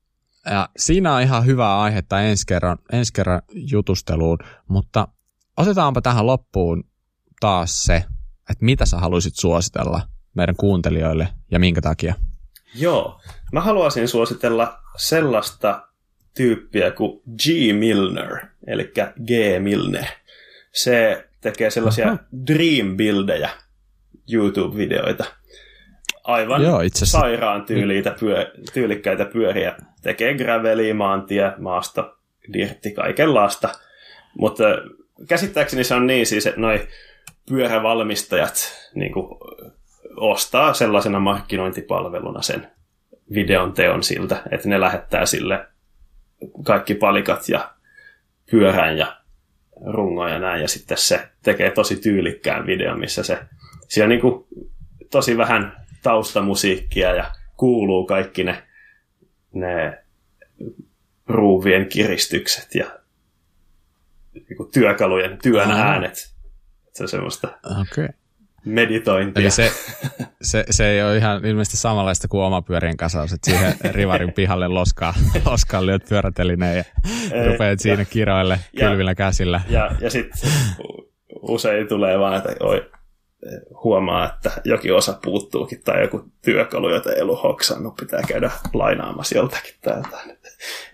ja 0.51 0.68
siinä 0.76 1.14
on 1.14 1.22
ihan 1.22 1.47
hyvä 1.47 1.78
aihetta 1.78 2.20
ensi 2.20 2.47
kerran, 2.47 2.78
ensi 2.92 3.12
kerran 3.12 3.42
jutusteluun, 3.53 4.38
mutta 4.68 5.09
otetaanpa 5.57 6.00
tähän 6.00 6.26
loppuun 6.26 6.84
taas 7.40 7.84
se, 7.84 7.96
että 8.50 8.64
mitä 8.64 8.86
sä 8.86 8.96
haluaisit 8.96 9.34
suositella 9.36 10.00
meidän 10.34 10.57
kuuntelijoille 10.57 11.28
ja 11.50 11.59
minkä 11.59 11.80
takia? 11.80 12.14
Joo, 12.74 13.20
mä 13.52 13.61
haluaisin 13.61 14.09
suositella 14.09 14.78
sellaista 14.96 15.88
tyyppiä 16.36 16.90
kuin 16.90 17.22
G. 17.42 17.74
Milner, 17.78 18.46
eli 18.66 18.92
G. 19.26 19.30
Milner. 19.59 20.04
Se 20.72 21.28
tekee 21.40 21.70
sellaisia 21.70 22.12
uh-huh. 22.12 22.28
dream-bildejä 22.46 23.50
YouTube-videoita. 24.32 25.24
Aivan 26.24 26.62
Joo, 26.62 26.80
itse 26.80 27.07
sairaan 27.07 27.64
tyyliitä 27.64 28.16
pyö, 28.20 28.52
tyylikkäitä 28.72 29.24
pyöriä. 29.24 29.76
Tekee 30.02 30.34
graveliä, 30.34 30.94
maantie, 30.94 31.52
maasto, 31.59 32.16
dirtti, 32.52 32.90
kaikenlaista. 32.90 33.68
Mutta 34.38 34.64
käsittääkseni 35.28 35.84
se 35.84 35.94
on 35.94 36.06
niin 36.06 36.26
siis, 36.26 36.46
että 36.46 36.60
noi 36.60 36.88
pyörävalmistajat 37.48 38.54
niin 38.94 39.12
kuin, 39.12 39.26
ostaa 40.16 40.74
sellaisena 40.74 41.20
markkinointipalveluna 41.20 42.42
sen 42.42 42.70
videon 43.34 43.72
teon 43.72 44.02
siltä, 44.02 44.42
että 44.50 44.68
ne 44.68 44.80
lähettää 44.80 45.26
sille 45.26 45.66
kaikki 46.64 46.94
palikat 46.94 47.48
ja 47.48 47.74
pyörän 48.50 48.98
ja 48.98 49.16
rungon 49.86 50.30
ja 50.30 50.38
näin, 50.38 50.62
ja 50.62 50.68
sitten 50.68 50.98
se 50.98 51.28
tekee 51.42 51.70
tosi 51.70 51.96
tyylikkään 51.96 52.66
videon, 52.66 53.00
missä 53.00 53.22
se, 53.22 53.38
siellä 53.88 54.08
niin 54.08 54.20
kuin 54.20 54.46
tosi 55.10 55.36
vähän 55.36 55.86
taustamusiikkia 56.02 57.14
ja 57.14 57.30
kuuluu 57.56 58.06
kaikki 58.06 58.44
ne, 58.44 58.62
ne 59.52 59.98
ruuvien 61.26 61.86
kiristykset 61.86 62.74
ja 62.74 62.86
niin 64.49 64.72
työkalujen 64.72 65.39
työn 65.43 65.70
Aha. 65.70 65.82
äänet. 65.82 66.37
Se 66.93 67.03
on 67.03 67.09
semmoista. 67.09 67.49
Okay. 67.80 68.09
meditointia. 68.64 69.41
Eli 69.41 69.51
se, 69.51 69.72
se, 70.43 70.64
se 70.70 70.91
ei 70.91 71.03
ole 71.03 71.16
ihan 71.16 71.45
ilmeisesti 71.45 71.76
samanlaista 71.76 72.28
kuin 72.28 72.43
oma 72.43 72.62
pyörien 72.62 72.97
kasaus, 72.97 73.32
että 73.32 73.51
siihen 73.51 73.74
rivarin 73.95 74.32
pihalle 74.32 74.68
loskaa, 74.68 75.14
loskaa 75.45 75.87
lyöt 75.87 76.09
pyörätelineen 76.09 76.76
ja 76.76 76.84
rupeat 77.51 77.80
siinä 77.80 78.03
ja, 78.03 78.05
kiroille 78.05 78.61
kylvillä 78.78 79.14
käsillä. 79.14 79.61
Ja, 79.68 79.91
ja 80.01 80.11
sitten 80.11 80.51
usein 81.43 81.89
tulee 81.89 82.18
vaan, 82.18 82.37
että 82.37 82.64
oi, 82.64 82.91
huomaa, 83.84 84.32
että 84.34 84.51
jokin 84.64 84.95
osa 84.95 85.18
puuttuukin 85.24 85.82
tai 85.84 86.03
joku 86.03 86.24
työkalu, 86.45 86.91
jota 86.91 87.12
ei 87.12 87.22
ollut 87.22 87.43
hoksannut, 87.43 87.97
pitää 87.97 88.22
käydä 88.28 88.51
lainaamassa 88.74 89.37
joltakin 89.37 89.74
täältä. 89.80 90.18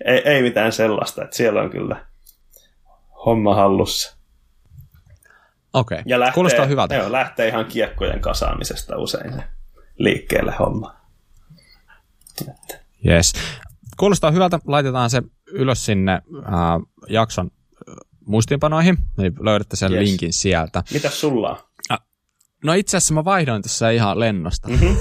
Ei, 0.04 0.18
ei 0.24 0.42
mitään 0.42 0.72
sellaista, 0.72 1.24
että 1.24 1.36
siellä 1.36 1.62
on 1.62 1.70
kyllä 1.70 2.06
homma 3.24 3.54
hallussa. 3.54 4.16
Okei, 5.72 5.96
okay. 5.96 6.02
ja 6.06 6.20
lähtee, 6.20 6.34
kuulostaa 6.34 6.66
hyvältä. 6.66 6.94
Joo, 6.94 7.12
lähtee 7.12 7.48
ihan 7.48 7.66
kiekkojen 7.66 8.20
kasaamisesta 8.20 8.96
usein 8.96 9.32
se 9.32 9.44
liikkeelle 9.98 10.54
homma. 10.58 10.96
Yes. 13.06 13.32
Kuulostaa 13.96 14.30
hyvältä. 14.30 14.58
Laitetaan 14.66 15.10
se 15.10 15.22
ylös 15.46 15.84
sinne 15.84 16.12
äh, 16.12 16.22
jakson 17.08 17.50
muistiinpanoihin, 18.26 18.98
niin 19.16 19.34
löydätte 19.40 19.76
sen 19.76 19.92
yes. 19.92 20.00
linkin 20.00 20.32
sieltä. 20.32 20.84
Mitä 20.92 21.10
sulla 21.10 21.50
on? 21.50 21.56
No 22.64 22.72
itse 22.72 22.96
asiassa 22.96 23.14
mä 23.14 23.24
vaihdoin 23.24 23.62
tässä 23.62 23.90
ihan 23.90 24.20
lennosta. 24.20 24.68
Mm-hmm. 24.68 24.96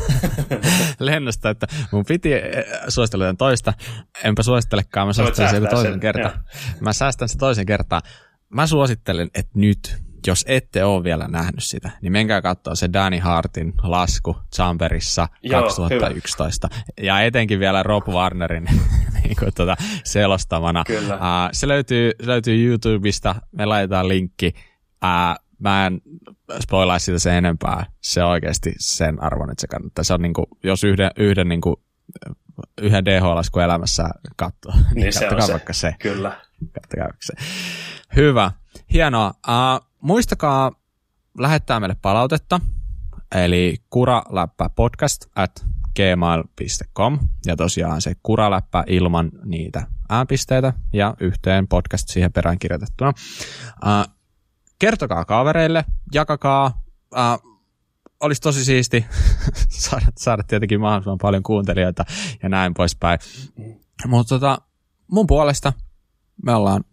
lennosta, 1.00 1.50
että 1.50 1.68
mun 1.92 2.06
piti 2.08 2.34
eh, 2.34 2.66
suositella 2.88 3.26
jotain 3.26 3.38
toista. 3.38 3.74
Enpä 4.24 4.44
suosittelekaan, 4.44 5.08
mä 5.08 5.14
suosittelen 5.14 5.50
sen 5.50 5.68
toisen 5.70 6.00
kertaan. 6.00 6.44
Mä 6.80 6.94
säästän 6.94 7.30
sen 7.30 7.40
toisen 7.40 7.66
kertaan. 7.66 8.02
Mä 8.50 8.68
suosittelen, 8.68 9.30
että 9.36 9.52
nyt, 9.56 9.98
jos 10.28 10.46
ette 10.48 10.84
ole 10.84 11.04
vielä 11.04 11.28
nähnyt 11.28 11.64
sitä, 11.64 11.92
niin 12.02 12.12
menkää 12.12 12.42
katsoa 12.42 12.76
se 12.76 12.90
Danny 12.94 13.20
Hartin 13.20 13.74
lasku 13.84 14.38
Chamberissa 14.56 15.28
2011. 15.52 16.70
Hyvä. 16.74 17.08
Ja 17.08 17.22
etenkin 17.22 17.60
vielä 17.60 17.84
Rob 17.84 18.08
Warnerin 18.08 18.68
niin 19.24 19.36
kuin, 19.40 19.52
tuota, 19.56 19.76
selostamana. 20.04 20.84
Kyllä. 20.88 21.16
Uh, 21.16 21.22
se, 21.52 21.68
löytyy, 21.68 22.12
se 22.22 22.28
löytyy 22.28 22.68
YouTubesta, 22.68 23.36
me 23.52 23.66
laitetaan 23.66 24.08
linkki. 24.08 24.54
Uh, 25.04 25.51
mä 25.62 25.88
en 25.88 26.02
spoilaa 26.62 27.00
sitä 27.00 27.20
sen 27.20 27.34
enempää. 27.34 27.86
Se 28.02 28.24
on 28.24 28.30
oikeasti 28.30 28.74
sen 28.80 29.24
arvon, 29.24 29.52
että 29.52 29.62
se 29.62 29.68
kannattaa. 29.68 30.04
Se 30.04 30.14
on 30.14 30.22
niin 30.22 30.34
kuin, 30.34 30.46
jos 30.64 30.84
yhden, 30.84 31.12
yhden, 31.18 31.50
niin 31.50 31.62
kuin, 31.62 31.76
yhden 32.82 33.06
DH-lasku 33.06 33.60
elämässä 33.60 34.10
katsoo, 34.36 34.74
niin, 34.74 34.96
niin 34.96 35.14
se 35.14 35.30
on 35.30 35.42
se. 35.42 35.52
vaikka 35.52 35.74
se. 35.74 35.96
Kyllä. 36.00 36.42
Kattokaa 36.74 37.08
se. 37.20 37.34
Hyvä. 38.16 38.52
Hienoa. 38.94 39.34
Uh, 39.48 39.88
muistakaa 40.02 40.72
lähettää 41.38 41.80
meille 41.80 41.96
palautetta, 42.02 42.60
eli 43.36 43.78
kuraläppä 43.90 44.70
podcast 44.70 45.26
at 45.36 45.66
gmail.com 45.96 47.20
ja 47.46 47.56
tosiaan 47.56 48.02
se 48.02 48.14
kuraläppä 48.24 48.84
ilman 48.88 49.32
niitä 49.44 49.88
ääpisteitä 50.10 50.74
ja 50.94 51.16
yhteen 51.20 51.68
podcast 51.68 52.10
siihen 52.10 52.34
perään 52.34 52.60
kirjoitettuna. 52.60 53.14
Uh, 53.86 54.21
kertokaa 54.82 55.26
kavereille, 55.26 55.86
jakakaa. 56.14 56.82
Uh, 57.14 57.52
olisi 58.20 58.42
tosi 58.42 58.66
siisti 58.66 59.06
saada, 59.86 60.06
saada 60.18 60.44
tietenkin 60.44 60.82
mahdollisimman 60.82 61.18
paljon 61.22 61.44
kuuntelijoita 61.44 62.06
ja 62.44 62.50
näin 62.50 62.74
poispäin. 62.74 63.20
Mutta 64.08 64.36
tota, 64.36 64.58
mun 65.12 65.28
puolesta 65.28 65.74
me 66.46 66.56
ollaan 66.56 66.84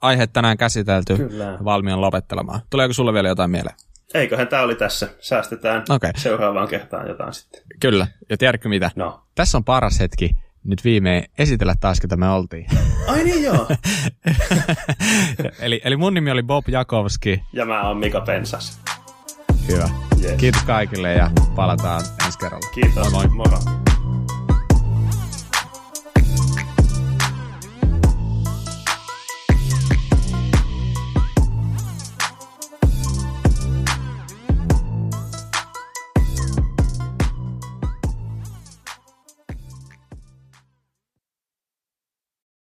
aiheet 0.00 0.32
tänään 0.32 0.56
käsitelty 0.56 1.16
Kyllä. 1.16 1.58
valmiin 1.64 2.00
lopettelemaan. 2.00 2.60
Tuleeko 2.70 2.94
sulle 2.94 3.12
vielä 3.12 3.28
jotain 3.28 3.50
mieleen? 3.50 3.76
Eiköhän 4.14 4.48
tämä 4.48 4.62
oli 4.62 4.74
tässä. 4.74 5.08
Säästetään 5.20 5.82
okay. 5.90 6.12
seuraavaan 6.16 6.68
kertaan 6.68 7.08
jotain 7.08 7.32
sitten. 7.32 7.62
Kyllä. 7.80 8.06
Ja 8.30 8.36
tiedätkö 8.36 8.68
mitä? 8.68 8.90
No. 8.96 9.26
Tässä 9.34 9.58
on 9.58 9.64
paras 9.64 10.00
hetki 10.00 10.30
nyt 10.64 10.84
viimein 10.84 11.24
esitellä 11.38 11.74
taas, 11.80 12.00
ketä 12.00 12.16
me 12.16 12.28
oltiin. 12.28 12.66
Ai 13.08 13.24
niin 13.24 13.42
joo. 13.42 13.66
eli, 15.60 15.80
eli 15.84 15.96
mun 15.96 16.14
nimi 16.14 16.30
oli 16.30 16.42
Bob 16.42 16.68
Jakowski. 16.68 17.42
Ja 17.52 17.66
mä 17.66 17.88
oon 17.88 17.96
Mika 17.96 18.20
Pensas. 18.20 18.80
Hyvä. 19.68 19.88
Yes. 20.22 20.32
Kiitos 20.36 20.62
kaikille 20.62 21.12
ja 21.12 21.30
palataan 21.56 22.02
ensi 22.26 22.38
kerralla. 22.38 22.68
Kiitos. 22.74 23.12
Moi 23.12 23.28
moi. 23.28 23.28
Moro. 23.28 23.58